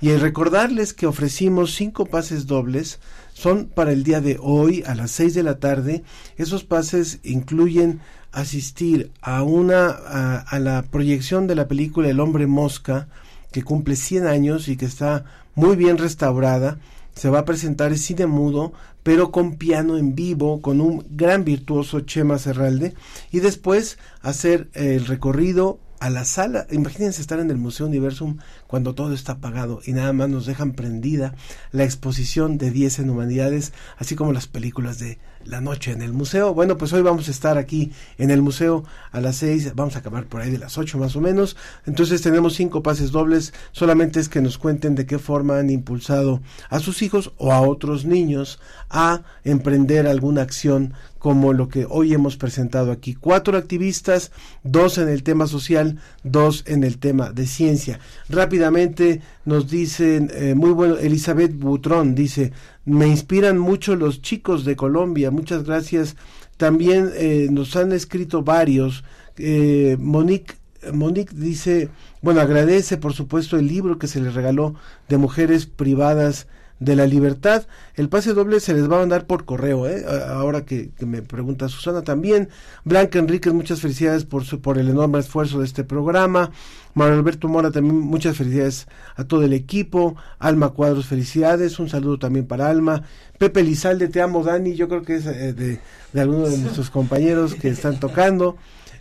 y 0.00 0.14
recordarles 0.16 0.94
que 0.94 1.06
ofrecimos 1.06 1.74
cinco 1.74 2.06
pases 2.06 2.46
dobles. 2.46 3.00
Son 3.34 3.66
para 3.66 3.92
el 3.92 4.02
día 4.02 4.20
de 4.20 4.38
hoy 4.40 4.82
a 4.86 4.94
las 4.94 5.10
seis 5.10 5.34
de 5.34 5.42
la 5.42 5.58
tarde. 5.58 6.02
Esos 6.36 6.64
pases 6.64 7.20
incluyen 7.22 8.00
asistir 8.32 9.10
a 9.20 9.42
una 9.42 9.88
a, 9.88 10.58
la 10.58 10.82
proyección 10.82 11.46
de 11.46 11.54
la 11.56 11.68
película 11.68 12.08
El 12.08 12.20
hombre 12.20 12.46
mosca 12.46 13.08
que 13.52 13.62
cumple 13.62 13.96
100 13.96 14.26
años 14.26 14.68
y 14.68 14.76
que 14.76 14.86
está 14.86 15.24
muy 15.54 15.76
bien 15.76 15.98
restaurada. 15.98 16.78
Se 17.14 17.28
va 17.28 17.40
a 17.40 17.44
presentar 17.44 17.90
en 17.90 17.98
cine 17.98 18.26
mudo, 18.26 18.72
pero 19.02 19.32
con 19.32 19.56
piano 19.56 19.98
en 19.98 20.14
vivo, 20.14 20.62
con 20.62 20.80
un 20.80 21.04
gran 21.10 21.44
virtuoso 21.44 22.00
Chema 22.00 22.38
Serralde, 22.38 22.94
y 23.32 23.40
después 23.40 23.98
hacer 24.22 24.68
el 24.74 25.06
recorrido 25.06 25.80
a 26.00 26.10
la 26.10 26.24
sala. 26.24 26.66
Imagínense 26.70 27.20
estar 27.20 27.38
en 27.38 27.50
el 27.50 27.58
Museo 27.58 27.86
Universum 27.86 28.38
cuando 28.66 28.94
todo 28.94 29.14
está 29.14 29.32
apagado 29.32 29.80
y 29.86 29.92
nada 29.92 30.12
más 30.12 30.28
nos 30.28 30.46
dejan 30.46 30.72
prendida 30.72 31.34
la 31.70 31.84
exposición 31.84 32.58
de 32.58 32.70
10 32.70 33.00
en 33.00 33.10
humanidades, 33.10 33.72
así 33.98 34.16
como 34.16 34.32
las 34.32 34.48
películas 34.48 34.98
de 34.98 35.18
la 35.44 35.60
noche 35.60 35.92
en 35.92 36.02
el 36.02 36.12
museo. 36.12 36.54
Bueno, 36.54 36.76
pues 36.76 36.92
hoy 36.92 37.02
vamos 37.02 37.28
a 37.28 37.30
estar 37.30 37.58
aquí 37.58 37.92
en 38.18 38.30
el 38.30 38.42
museo 38.42 38.84
a 39.12 39.20
las 39.20 39.36
6, 39.36 39.74
vamos 39.74 39.96
a 39.96 40.00
acabar 40.00 40.26
por 40.26 40.40
ahí 40.40 40.50
de 40.50 40.58
las 40.58 40.78
8 40.78 40.98
más 40.98 41.16
o 41.16 41.20
menos. 41.20 41.56
Entonces 41.86 42.22
tenemos 42.22 42.54
cinco 42.54 42.82
pases 42.82 43.10
dobles, 43.10 43.52
solamente 43.72 44.20
es 44.20 44.28
que 44.28 44.40
nos 44.40 44.58
cuenten 44.58 44.94
de 44.94 45.06
qué 45.06 45.18
forma 45.18 45.58
han 45.58 45.70
impulsado 45.70 46.40
a 46.68 46.80
sus 46.80 47.02
hijos 47.02 47.32
o 47.38 47.52
a 47.52 47.60
otros 47.60 48.04
niños 48.04 48.60
a 48.88 49.22
emprender 49.44 50.06
alguna 50.06 50.42
acción 50.42 50.94
como 51.20 51.52
lo 51.52 51.68
que 51.68 51.86
hoy 51.88 52.14
hemos 52.14 52.38
presentado 52.38 52.90
aquí. 52.90 53.14
Cuatro 53.14 53.58
activistas, 53.58 54.32
dos 54.64 54.96
en 54.96 55.08
el 55.08 55.22
tema 55.22 55.46
social, 55.46 55.98
dos 56.24 56.64
en 56.66 56.82
el 56.82 56.98
tema 56.98 57.30
de 57.30 57.46
ciencia. 57.46 58.00
Rápidamente 58.30 59.20
nos 59.44 59.70
dicen, 59.70 60.30
eh, 60.34 60.54
muy 60.54 60.70
bueno, 60.70 60.96
Elizabeth 60.96 61.54
Butrón 61.54 62.14
dice, 62.14 62.52
me 62.84 63.06
inspiran 63.06 63.58
mucho 63.58 63.96
los 63.96 64.22
chicos 64.22 64.64
de 64.64 64.76
Colombia, 64.76 65.30
muchas 65.30 65.64
gracias. 65.64 66.16
También 66.56 67.10
eh, 67.14 67.48
nos 67.50 67.74
han 67.76 67.92
escrito 67.92 68.42
varios. 68.42 69.04
Eh, 69.36 69.96
Monique 69.98 70.54
Monique 70.92 71.34
dice, 71.34 71.90
bueno, 72.22 72.40
agradece 72.40 72.96
por 72.96 73.12
supuesto 73.12 73.58
el 73.58 73.66
libro 73.66 73.98
que 73.98 74.06
se 74.06 74.20
le 74.20 74.30
regaló 74.30 74.74
de 75.08 75.18
mujeres 75.18 75.66
privadas 75.66 76.46
de 76.80 76.96
la 76.96 77.06
libertad. 77.06 77.66
El 77.94 78.08
pase 78.08 78.32
doble 78.34 78.58
se 78.58 78.72
les 78.74 78.90
va 78.90 78.96
a 78.96 79.00
mandar 79.00 79.26
por 79.26 79.44
correo, 79.44 79.86
¿eh? 79.86 80.04
Ahora 80.28 80.64
que, 80.64 80.90
que 80.98 81.06
me 81.06 81.22
pregunta 81.22 81.68
Susana 81.68 82.02
también. 82.02 82.48
Blanca 82.84 83.18
Enríquez, 83.18 83.52
muchas 83.52 83.80
felicidades 83.80 84.24
por, 84.24 84.44
su, 84.44 84.60
por 84.60 84.78
el 84.78 84.88
enorme 84.88 85.18
esfuerzo 85.18 85.60
de 85.60 85.66
este 85.66 85.84
programa. 85.84 86.50
Manuel 86.94 87.18
Alberto 87.18 87.46
Mora, 87.48 87.70
también 87.70 87.96
muchas 88.00 88.36
felicidades 88.36 88.88
a 89.14 89.24
todo 89.24 89.44
el 89.44 89.52
equipo. 89.52 90.16
Alma 90.38 90.70
Cuadros, 90.70 91.06
felicidades. 91.06 91.78
Un 91.78 91.88
saludo 91.88 92.18
también 92.18 92.46
para 92.46 92.68
Alma. 92.68 93.02
Pepe 93.38 93.62
Lizalde, 93.62 94.08
te 94.08 94.20
amo, 94.22 94.42
Dani. 94.42 94.74
Yo 94.74 94.88
creo 94.88 95.02
que 95.02 95.16
es 95.16 95.26
eh, 95.26 95.52
de, 95.52 95.80
de 96.12 96.20
alguno 96.20 96.48
de 96.48 96.58
nuestros 96.58 96.90
compañeros 96.98 97.54
que 97.54 97.68
están 97.68 98.00
tocando. 98.00 98.56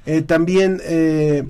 Eh, 0.06 0.22
también 0.22 0.80
eh, 0.84 1.46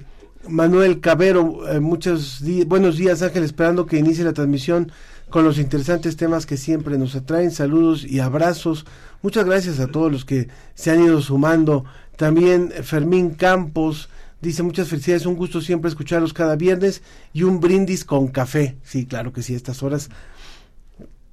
Manuel 0.48 1.00
Cabero, 1.02 1.68
eh, 1.70 1.80
muchos 1.80 2.44
di- 2.44 2.64
buenos 2.66 2.98
días 2.98 3.22
Ángel, 3.22 3.44
esperando 3.44 3.86
que 3.86 3.98
inicie 3.98 4.24
la 4.24 4.34
transmisión 4.34 4.92
con 5.30 5.44
los 5.44 5.58
interesantes 5.58 6.18
temas 6.18 6.46
que 6.46 6.58
siempre 6.58 6.98
nos 6.98 7.16
atraen. 7.16 7.52
Saludos 7.52 8.06
y 8.06 8.20
abrazos. 8.20 8.86
Muchas 9.22 9.46
gracias 9.46 9.80
a 9.80 9.88
todos 9.88 10.12
los 10.12 10.26
que 10.26 10.48
se 10.74 10.92
han 10.92 11.04
ido 11.04 11.22
sumando. 11.22 11.86
También 12.18 12.72
Fermín 12.84 13.32
Campos 13.32 14.10
dice 14.42 14.64
muchas 14.64 14.88
felicidades, 14.88 15.26
un 15.26 15.36
gusto 15.36 15.62
siempre 15.62 15.90
escucharlos 15.90 16.34
cada 16.34 16.56
viernes 16.56 17.02
y 17.34 17.44
un 17.44 17.60
brindis 17.60 18.06
con 18.06 18.28
café. 18.28 18.78
Sí, 18.84 19.06
claro 19.06 19.34
que 19.34 19.44
sí, 19.44 19.54
estas 19.54 19.84
horas. 19.84 20.10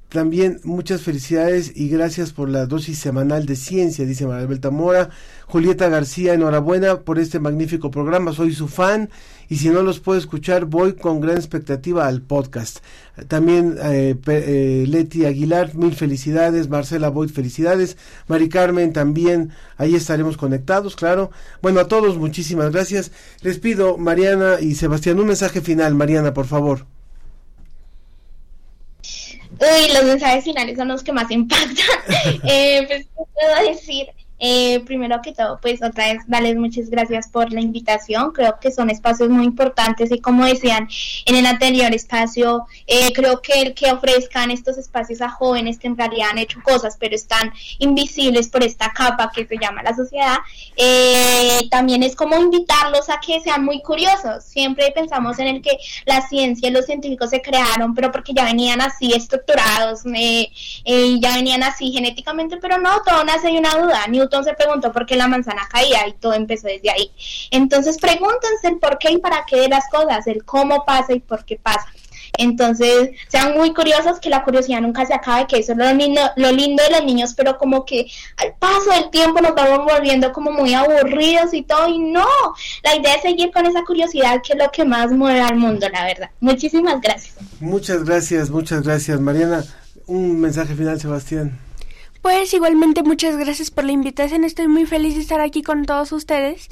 También 0.08 0.60
muchas 0.62 1.02
felicidades 1.02 1.72
y 1.74 1.88
gracias 1.88 2.32
por 2.32 2.48
la 2.48 2.66
dosis 2.66 2.98
semanal 2.98 3.44
de 3.44 3.56
ciencia, 3.56 4.06
dice 4.06 4.26
Maribel 4.26 4.60
Tamora. 4.60 5.10
Julieta 5.46 5.88
García, 5.88 6.34
enhorabuena 6.34 7.00
por 7.00 7.18
este 7.18 7.40
magnífico 7.40 7.90
programa, 7.90 8.32
soy 8.32 8.52
su 8.52 8.68
fan 8.68 9.10
y 9.48 9.56
si 9.56 9.68
no 9.68 9.82
los 9.82 10.00
puedo 10.00 10.18
escuchar 10.18 10.64
voy 10.64 10.94
con 10.94 11.20
gran 11.20 11.36
expectativa 11.36 12.06
al 12.06 12.22
podcast. 12.22 12.78
También 13.28 13.76
eh, 13.82 14.16
eh, 14.26 14.84
Leti 14.88 15.24
Aguilar, 15.24 15.74
mil 15.74 15.94
felicidades, 15.94 16.68
Marcela 16.68 17.08
Boyd, 17.08 17.30
felicidades, 17.30 17.96
Mari 18.28 18.48
Carmen 18.48 18.92
también, 18.92 19.50
ahí 19.76 19.94
estaremos 19.94 20.36
conectados, 20.36 20.96
claro. 20.96 21.30
Bueno, 21.62 21.80
a 21.80 21.88
todos 21.88 22.16
muchísimas 22.16 22.72
gracias. 22.72 23.12
Les 23.42 23.58
pido, 23.58 23.98
Mariana 23.98 24.60
y 24.60 24.74
Sebastián, 24.74 25.18
un 25.18 25.26
mensaje 25.26 25.60
final, 25.60 25.94
Mariana, 25.94 26.32
por 26.34 26.46
favor. 26.46 26.95
Uy, 29.58 29.92
los 29.92 30.04
mensajes 30.04 30.44
finales 30.44 30.76
son 30.76 30.88
los 30.88 31.02
que 31.02 31.12
más 31.12 31.30
impactan. 31.30 31.86
eh, 32.44 32.84
pues, 32.86 33.06
¿qué 33.06 33.22
puedo 33.34 33.70
decir? 33.70 34.06
Eh, 34.38 34.80
primero 34.80 35.20
que 35.22 35.32
todo, 35.32 35.58
pues 35.60 35.82
otra 35.82 36.12
vez 36.12 36.22
darles 36.26 36.56
muchas 36.56 36.90
gracias 36.90 37.28
por 37.28 37.52
la 37.52 37.60
invitación. 37.60 38.32
Creo 38.32 38.58
que 38.60 38.70
son 38.70 38.90
espacios 38.90 39.28
muy 39.28 39.44
importantes 39.44 40.10
y 40.10 40.20
como 40.20 40.44
decían 40.44 40.88
en 41.24 41.36
el 41.36 41.46
anterior 41.46 41.92
espacio, 41.94 42.66
eh, 42.86 43.12
creo 43.12 43.40
que 43.40 43.62
el 43.62 43.74
que 43.74 43.90
ofrezcan 43.90 44.50
estos 44.50 44.78
espacios 44.78 45.20
a 45.20 45.30
jóvenes 45.30 45.78
que 45.78 45.86
en 45.86 45.96
realidad 45.96 46.30
han 46.30 46.38
hecho 46.38 46.60
cosas 46.62 46.96
pero 46.98 47.14
están 47.14 47.52
invisibles 47.78 48.48
por 48.48 48.62
esta 48.62 48.92
capa 48.92 49.30
que 49.34 49.46
se 49.46 49.56
llama 49.58 49.82
la 49.82 49.94
sociedad, 49.94 50.38
eh, 50.76 51.68
también 51.70 52.02
es 52.02 52.14
como 52.14 52.36
invitarlos 52.36 53.08
a 53.08 53.20
que 53.20 53.40
sean 53.40 53.64
muy 53.64 53.82
curiosos. 53.82 54.44
Siempre 54.44 54.92
pensamos 54.94 55.38
en 55.38 55.48
el 55.48 55.62
que 55.62 55.78
la 56.04 56.26
ciencia 56.26 56.68
y 56.68 56.72
los 56.72 56.86
científicos 56.86 57.30
se 57.30 57.42
crearon, 57.42 57.94
pero 57.94 58.10
porque 58.12 58.32
ya 58.34 58.44
venían 58.44 58.80
así 58.80 59.12
estructurados, 59.12 60.04
eh, 60.14 60.50
eh, 60.84 61.16
ya 61.20 61.34
venían 61.34 61.62
así 61.62 61.92
genéticamente, 61.92 62.56
pero 62.58 62.78
no, 62.78 63.02
todo 63.02 63.24
nace 63.24 63.48
de 63.48 63.58
una 63.58 63.74
duda. 63.76 64.04
Se 64.42 64.54
preguntó 64.54 64.92
por 64.92 65.06
qué 65.06 65.16
la 65.16 65.28
manzana 65.28 65.68
caía 65.70 66.06
y 66.08 66.12
todo 66.14 66.34
empezó 66.34 66.68
desde 66.68 66.90
ahí. 66.90 67.10
Entonces 67.50 67.98
pregúntense 67.98 68.68
el 68.68 68.78
por 68.78 68.98
qué 68.98 69.12
y 69.12 69.18
para 69.18 69.44
qué 69.46 69.60
de 69.60 69.68
las 69.68 69.88
cosas, 69.88 70.26
el 70.26 70.44
cómo 70.44 70.84
pasa 70.84 71.12
y 71.12 71.20
por 71.20 71.44
qué 71.44 71.56
pasa. 71.56 71.86
Entonces, 72.38 73.10
sean 73.28 73.54
muy 73.56 73.72
curiosos, 73.72 74.20
que 74.20 74.28
la 74.28 74.44
curiosidad 74.44 74.80
nunca 74.80 75.06
se 75.06 75.14
acabe, 75.14 75.46
que 75.46 75.58
eso 75.58 75.72
es 75.72 75.78
lo 75.78 75.92
lindo, 75.92 76.20
lo 76.36 76.52
lindo 76.52 76.82
de 76.82 76.90
los 76.90 77.04
niños, 77.04 77.34
pero 77.34 77.56
como 77.58 77.84
que 77.84 78.06
al 78.36 78.54
paso 78.58 78.90
del 78.90 79.10
tiempo 79.10 79.40
nos 79.40 79.54
vamos 79.54 79.90
volviendo 79.90 80.32
como 80.32 80.50
muy 80.50 80.74
aburridos 80.74 81.52
y 81.54 81.62
todo, 81.62 81.88
y 81.88 81.98
no, 81.98 82.26
la 82.82 82.96
idea 82.96 83.14
es 83.14 83.22
seguir 83.22 83.50
con 83.52 83.66
esa 83.66 83.84
curiosidad 83.84 84.42
que 84.42 84.52
es 84.54 84.58
lo 84.58 84.70
que 84.70 84.84
más 84.84 85.10
mueve 85.10 85.40
al 85.40 85.56
mundo, 85.56 85.88
la 85.88 86.04
verdad. 86.04 86.30
Muchísimas 86.40 87.00
gracias. 87.00 87.34
Muchas 87.60 88.04
gracias, 88.04 88.50
muchas 88.50 88.82
gracias. 88.82 89.20
Mariana, 89.20 89.64
un 90.06 90.40
mensaje 90.40 90.74
final, 90.74 91.00
Sebastián. 91.00 91.65
Pues 92.26 92.52
igualmente 92.54 93.04
muchas 93.04 93.36
gracias 93.36 93.70
por 93.70 93.84
la 93.84 93.92
invitación, 93.92 94.42
estoy 94.42 94.66
muy 94.66 94.84
feliz 94.84 95.14
de 95.14 95.20
estar 95.20 95.40
aquí 95.40 95.62
con 95.62 95.84
todos 95.84 96.10
ustedes. 96.10 96.66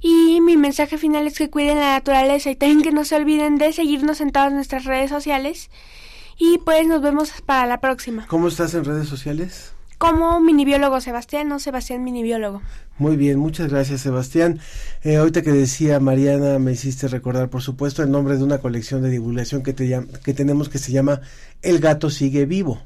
Y 0.00 0.40
mi 0.40 0.56
mensaje 0.56 0.98
final 0.98 1.28
es 1.28 1.38
que 1.38 1.48
cuiden 1.48 1.78
la 1.78 1.92
naturaleza 1.92 2.50
y 2.50 2.56
también 2.56 2.82
que 2.82 2.90
no 2.90 3.04
se 3.04 3.14
olviden 3.14 3.56
de 3.56 3.72
seguirnos 3.72 4.20
en 4.20 4.32
todas 4.32 4.52
nuestras 4.52 4.86
redes 4.86 5.08
sociales. 5.08 5.70
Y 6.40 6.58
pues 6.58 6.88
nos 6.88 7.00
vemos 7.02 7.30
para 7.46 7.68
la 7.68 7.80
próxima. 7.80 8.26
¿Cómo 8.26 8.48
estás 8.48 8.74
en 8.74 8.84
redes 8.84 9.06
sociales? 9.06 9.70
Como 9.96 10.40
minibiólogo 10.40 11.00
Sebastián, 11.00 11.48
no 11.48 11.60
Sebastián 11.60 12.02
minibiólogo. 12.02 12.60
Muy 12.98 13.16
bien, 13.16 13.38
muchas 13.38 13.70
gracias 13.70 14.00
Sebastián. 14.00 14.58
Eh, 15.04 15.18
ahorita 15.18 15.42
que 15.42 15.52
decía 15.52 16.00
Mariana, 16.00 16.58
me 16.58 16.72
hiciste 16.72 17.06
recordar, 17.06 17.48
por 17.48 17.62
supuesto, 17.62 18.02
el 18.02 18.10
nombre 18.10 18.36
de 18.36 18.42
una 18.42 18.58
colección 18.58 19.02
de 19.02 19.10
divulgación 19.10 19.62
que, 19.62 19.72
te, 19.72 20.04
que 20.24 20.34
tenemos 20.34 20.68
que 20.68 20.78
se 20.78 20.90
llama 20.90 21.20
El 21.62 21.78
gato 21.78 22.10
sigue 22.10 22.44
vivo. 22.44 22.82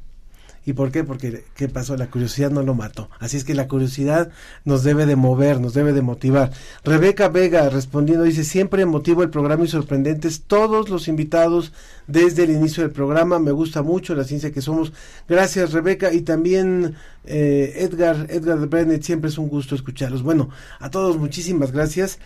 ¿Y 0.67 0.73
por 0.73 0.91
qué? 0.91 1.05
Porque, 1.05 1.45
¿qué 1.55 1.69
pasó? 1.69 1.97
La 1.97 2.11
curiosidad 2.11 2.51
no 2.51 2.63
lo 2.63 2.75
mató. 2.75 3.11
Así 3.19 3.37
es 3.37 3.45
que 3.45 3.55
la 3.55 3.69
curiosidad 3.69 4.31
nos 4.65 4.83
debe 4.83 5.05
de 5.05 5.15
mover, 5.15 5.61
nos 5.61 5.75
debe 5.75 5.93
de 5.93 6.01
motivar. 6.01 6.53
Rebeca 6.85 7.29
Vega 7.29 7.69
respondiendo 7.69 8.25
dice, 8.25 8.45
siempre 8.45 8.87
motivo 8.87 9.23
el 9.23 9.31
programa 9.31 9.65
y 9.65 9.69
sorprendentes 9.69 10.43
todos 10.47 10.89
los 10.89 11.07
invitados 11.09 11.73
desde 12.07 12.45
el 12.45 12.51
inicio 12.51 12.83
del 12.83 12.93
programa. 12.93 13.39
Me 13.39 13.53
gusta 13.53 13.83
mucho 13.83 14.15
la 14.15 14.25
ciencia 14.25 14.53
que 14.53 14.63
somos. 14.63 14.93
Gracias 15.29 15.73
Rebeca 15.73 16.13
y 16.13 16.23
también 16.23 16.95
eh, 17.27 17.75
Edgar, 17.77 18.27
Edgar 18.31 18.67
Bennett, 18.69 19.03
siempre 19.03 19.31
es 19.31 19.39
un 19.39 19.49
gusto 19.49 19.75
escucharlos. 19.75 20.23
Bueno, 20.23 20.49
a 20.81 20.91
todos 20.91 21.19
muchísimas 21.19 21.73
gracias. 21.73 22.19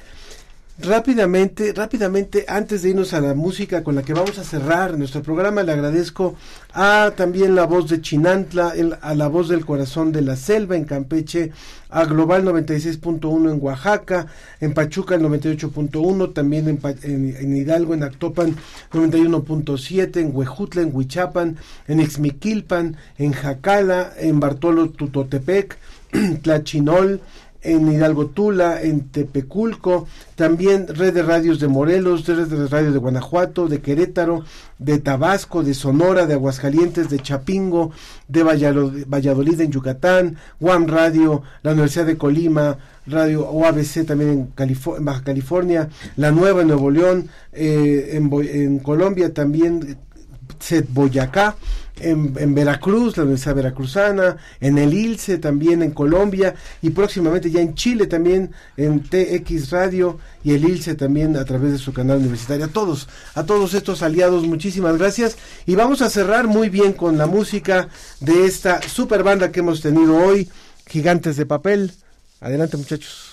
Rápidamente, 0.81 1.73
rápidamente, 1.73 2.45
antes 2.47 2.83
de 2.83 2.91
irnos 2.91 3.13
a 3.13 3.21
la 3.21 3.35
música 3.35 3.83
con 3.83 3.97
la 3.97 4.05
que 4.05 4.15
vamos 4.15 4.39
a 4.39 4.45
cerrar 4.45 4.97
nuestro 4.97 5.25
programa, 5.25 5.65
le 5.65 5.73
agradezco 5.73 6.37
a 6.73 7.11
también 7.17 7.57
la 7.57 7.65
voz 7.65 7.91
de 7.91 8.01
Chinantla, 8.01 8.75
a 9.01 9.15
la 9.17 9.27
voz 9.27 9.49
del 9.49 9.67
corazón 9.67 10.13
de 10.13 10.23
la 10.23 10.37
selva 10.37 10.77
en 10.77 10.85
Campeche, 10.85 11.51
a 11.89 12.05
Global 12.05 12.45
96.1 12.45 13.51
en 13.51 13.59
Oaxaca, 13.61 14.29
en 14.61 14.73
Pachuca 14.73 15.17
el 15.17 15.23
98.1, 15.23 16.33
también 16.33 16.69
en, 16.69 16.81
en, 17.03 17.57
Hidalgo, 17.57 17.95
en 17.95 18.05
Actopan 18.05 18.55
91.7, 18.93 20.21
en 20.21 20.31
Huejutla, 20.33 20.83
en 20.83 20.95
Huichapan, 20.95 21.57
en 21.89 21.99
Ixmiquilpan, 21.99 22.97
en 23.19 23.33
Jacala, 23.33 24.13
en 24.17 24.39
Bartolo 24.39 24.91
Tutotepec, 24.91 25.77
Tlachinol, 26.43 27.21
en 27.69 27.93
Hidalgo 27.93 28.27
Tula, 28.27 28.83
en 28.83 29.09
Tepeculco, 29.09 30.07
también 30.35 30.87
Red 30.89 31.15
de 31.15 31.23
Radios 31.23 31.61
de 31.61 31.69
Morelos, 31.69 32.27
Red 32.27 32.49
de 32.49 32.67
Radios 32.67 32.93
de 32.93 32.99
Guanajuato, 32.99 33.69
de 33.69 33.81
Querétaro, 33.81 34.45
de 34.79 34.99
Tabasco, 34.99 35.63
de 35.63 35.75
Sonora, 35.75 36.27
de 36.27 36.35
Aguascalientes, 36.35 37.11
de 37.11 37.19
Chapingo, 37.19 37.91
de 38.29 38.43
Valladolid 38.43 39.61
en 39.61 39.73
Yucatán, 39.73 40.37
Guam 40.61 40.87
Radio, 40.87 41.43
la 41.63 41.73
Universidad 41.73 42.07
de 42.07 42.19
Colima, 42.19 42.79
Radio 43.07 43.49
OABC 43.49 44.07
también 44.07 44.53
en, 44.57 45.05
Baja 45.05 45.23
California, 45.25 45.89
La 46.17 46.31
Nueva 46.31 46.63
en 46.63 46.69
Nuevo 46.69 46.91
León, 46.91 47.29
eh, 47.53 48.11
en, 48.13 48.31
en 48.33 48.79
Colombia 48.81 49.33
también 49.33 49.97
Set 50.59 50.87
Boyacá, 50.93 51.57
en, 52.01 52.55
Veracruz, 52.55 53.17
la 53.17 53.25
Universidad 53.25 53.55
Veracruzana, 53.55 54.37
en 54.61 54.79
el 54.79 54.95
ILCE 54.95 55.39
también 55.39 55.83
en 55.83 55.91
Colombia 55.91 56.55
y 56.83 56.91
próximamente 56.91 57.51
ya 57.51 57.61
en 57.61 57.75
Chile 57.75 58.07
también 58.07 58.53
en 58.77 59.03
TX 59.03 59.71
Radio 59.71 60.19
y 60.45 60.55
el 60.55 60.65
ILCE 60.65 60.95
también 60.95 61.37
a 61.37 61.45
través 61.45 61.73
de 61.73 61.79
su 61.79 61.93
canal 61.93 62.19
universitario. 62.19 62.65
A 62.65 62.69
todos, 62.69 63.09
a 63.35 63.45
todos 63.45 63.75
estos 63.75 64.03
aliados, 64.03 64.45
muchísimas 64.45 64.99
gracias 64.99 65.37
y 65.67 65.75
vamos 65.75 66.03
a 66.03 66.11
cerrar 66.11 66.47
muy 66.47 66.69
bien 66.69 66.93
con 66.93 67.19
la 67.19 67.27
música 67.27 67.89
de 68.21 68.47
esta 68.47 68.81
super 68.83 69.23
banda 69.23 69.53
que 69.53 69.61
hemos 69.61 69.81
tenido 69.81 70.17
hoy, 70.17 70.49
Gigantes 70.87 71.37
de 71.37 71.47
Papel. 71.47 71.93
Adelante 72.41 72.77
muchachos. 72.77 73.28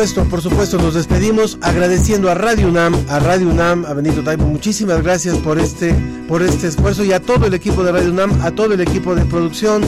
Supuesto, 0.00 0.30
por 0.30 0.40
supuesto, 0.40 0.78
nos 0.78 0.94
despedimos 0.94 1.58
agradeciendo 1.60 2.30
a 2.30 2.34
Radio 2.34 2.68
UNAM, 2.68 2.94
a 3.10 3.18
Radio 3.18 3.50
UNAM, 3.50 3.84
a 3.84 3.92
Benito 3.92 4.22
Taibo. 4.22 4.46
Muchísimas 4.46 5.02
gracias 5.02 5.36
por 5.36 5.58
este, 5.58 5.94
por 6.26 6.42
este 6.42 6.68
esfuerzo 6.68 7.04
y 7.04 7.12
a 7.12 7.20
todo 7.20 7.46
el 7.46 7.52
equipo 7.52 7.84
de 7.84 7.92
Radio 7.92 8.10
UNAM, 8.10 8.40
a 8.40 8.50
todo 8.50 8.72
el 8.72 8.80
equipo 8.80 9.14
de 9.14 9.26
producción. 9.26 9.82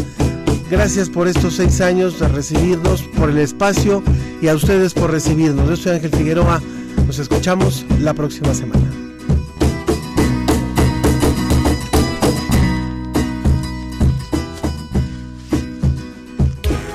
Gracias 0.71 1.09
por 1.09 1.29
estos 1.29 1.55
seis 1.55 1.81
años 1.81 2.21
de 2.21 2.29
recibirnos, 2.29 3.03
por 3.17 3.31
el 3.31 3.39
espacio 3.39 4.03
y 4.43 4.49
a 4.49 4.55
ustedes 4.55 4.93
por 4.93 5.11
recibirnos. 5.11 5.67
Yo 5.67 5.77
soy 5.77 5.93
Ángel 5.93 6.11
Figueroa. 6.11 6.61
Nos 7.07 7.19
escuchamos 7.19 7.87
la 7.99 8.13
próxima 8.13 8.53
semana. 8.53 9.02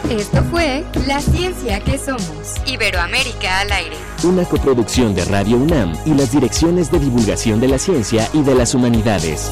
Esto 0.10 0.42
fue 0.52 0.86
La 1.06 1.20
Ciencia 1.20 1.82
que 1.82 1.98
Somos. 1.98 2.56
Iberoamérica 2.66 3.60
al 3.60 3.72
aire. 3.74 3.98
Una 4.24 4.46
coproducción 4.46 5.14
de 5.14 5.26
Radio 5.26 5.58
UNAM 5.58 5.98
y 6.06 6.14
las 6.14 6.32
direcciones 6.32 6.90
de 6.90 7.00
divulgación 7.00 7.60
de 7.60 7.68
la 7.68 7.78
ciencia 7.78 8.30
y 8.32 8.42
de 8.42 8.56
las 8.56 8.74
humanidades. 8.74 9.52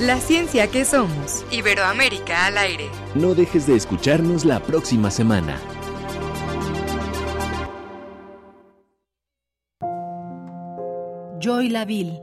La 0.00 0.18
ciencia 0.18 0.66
que 0.68 0.84
somos. 0.84 1.44
Iberoamérica 1.50 2.46
al 2.46 2.58
aire. 2.58 2.88
No 3.14 3.34
dejes 3.34 3.66
de 3.66 3.76
escucharnos 3.76 4.44
la 4.44 4.60
próxima 4.60 5.10
semana. 5.10 5.60
Joy 11.40 11.68
Laville 11.68 12.20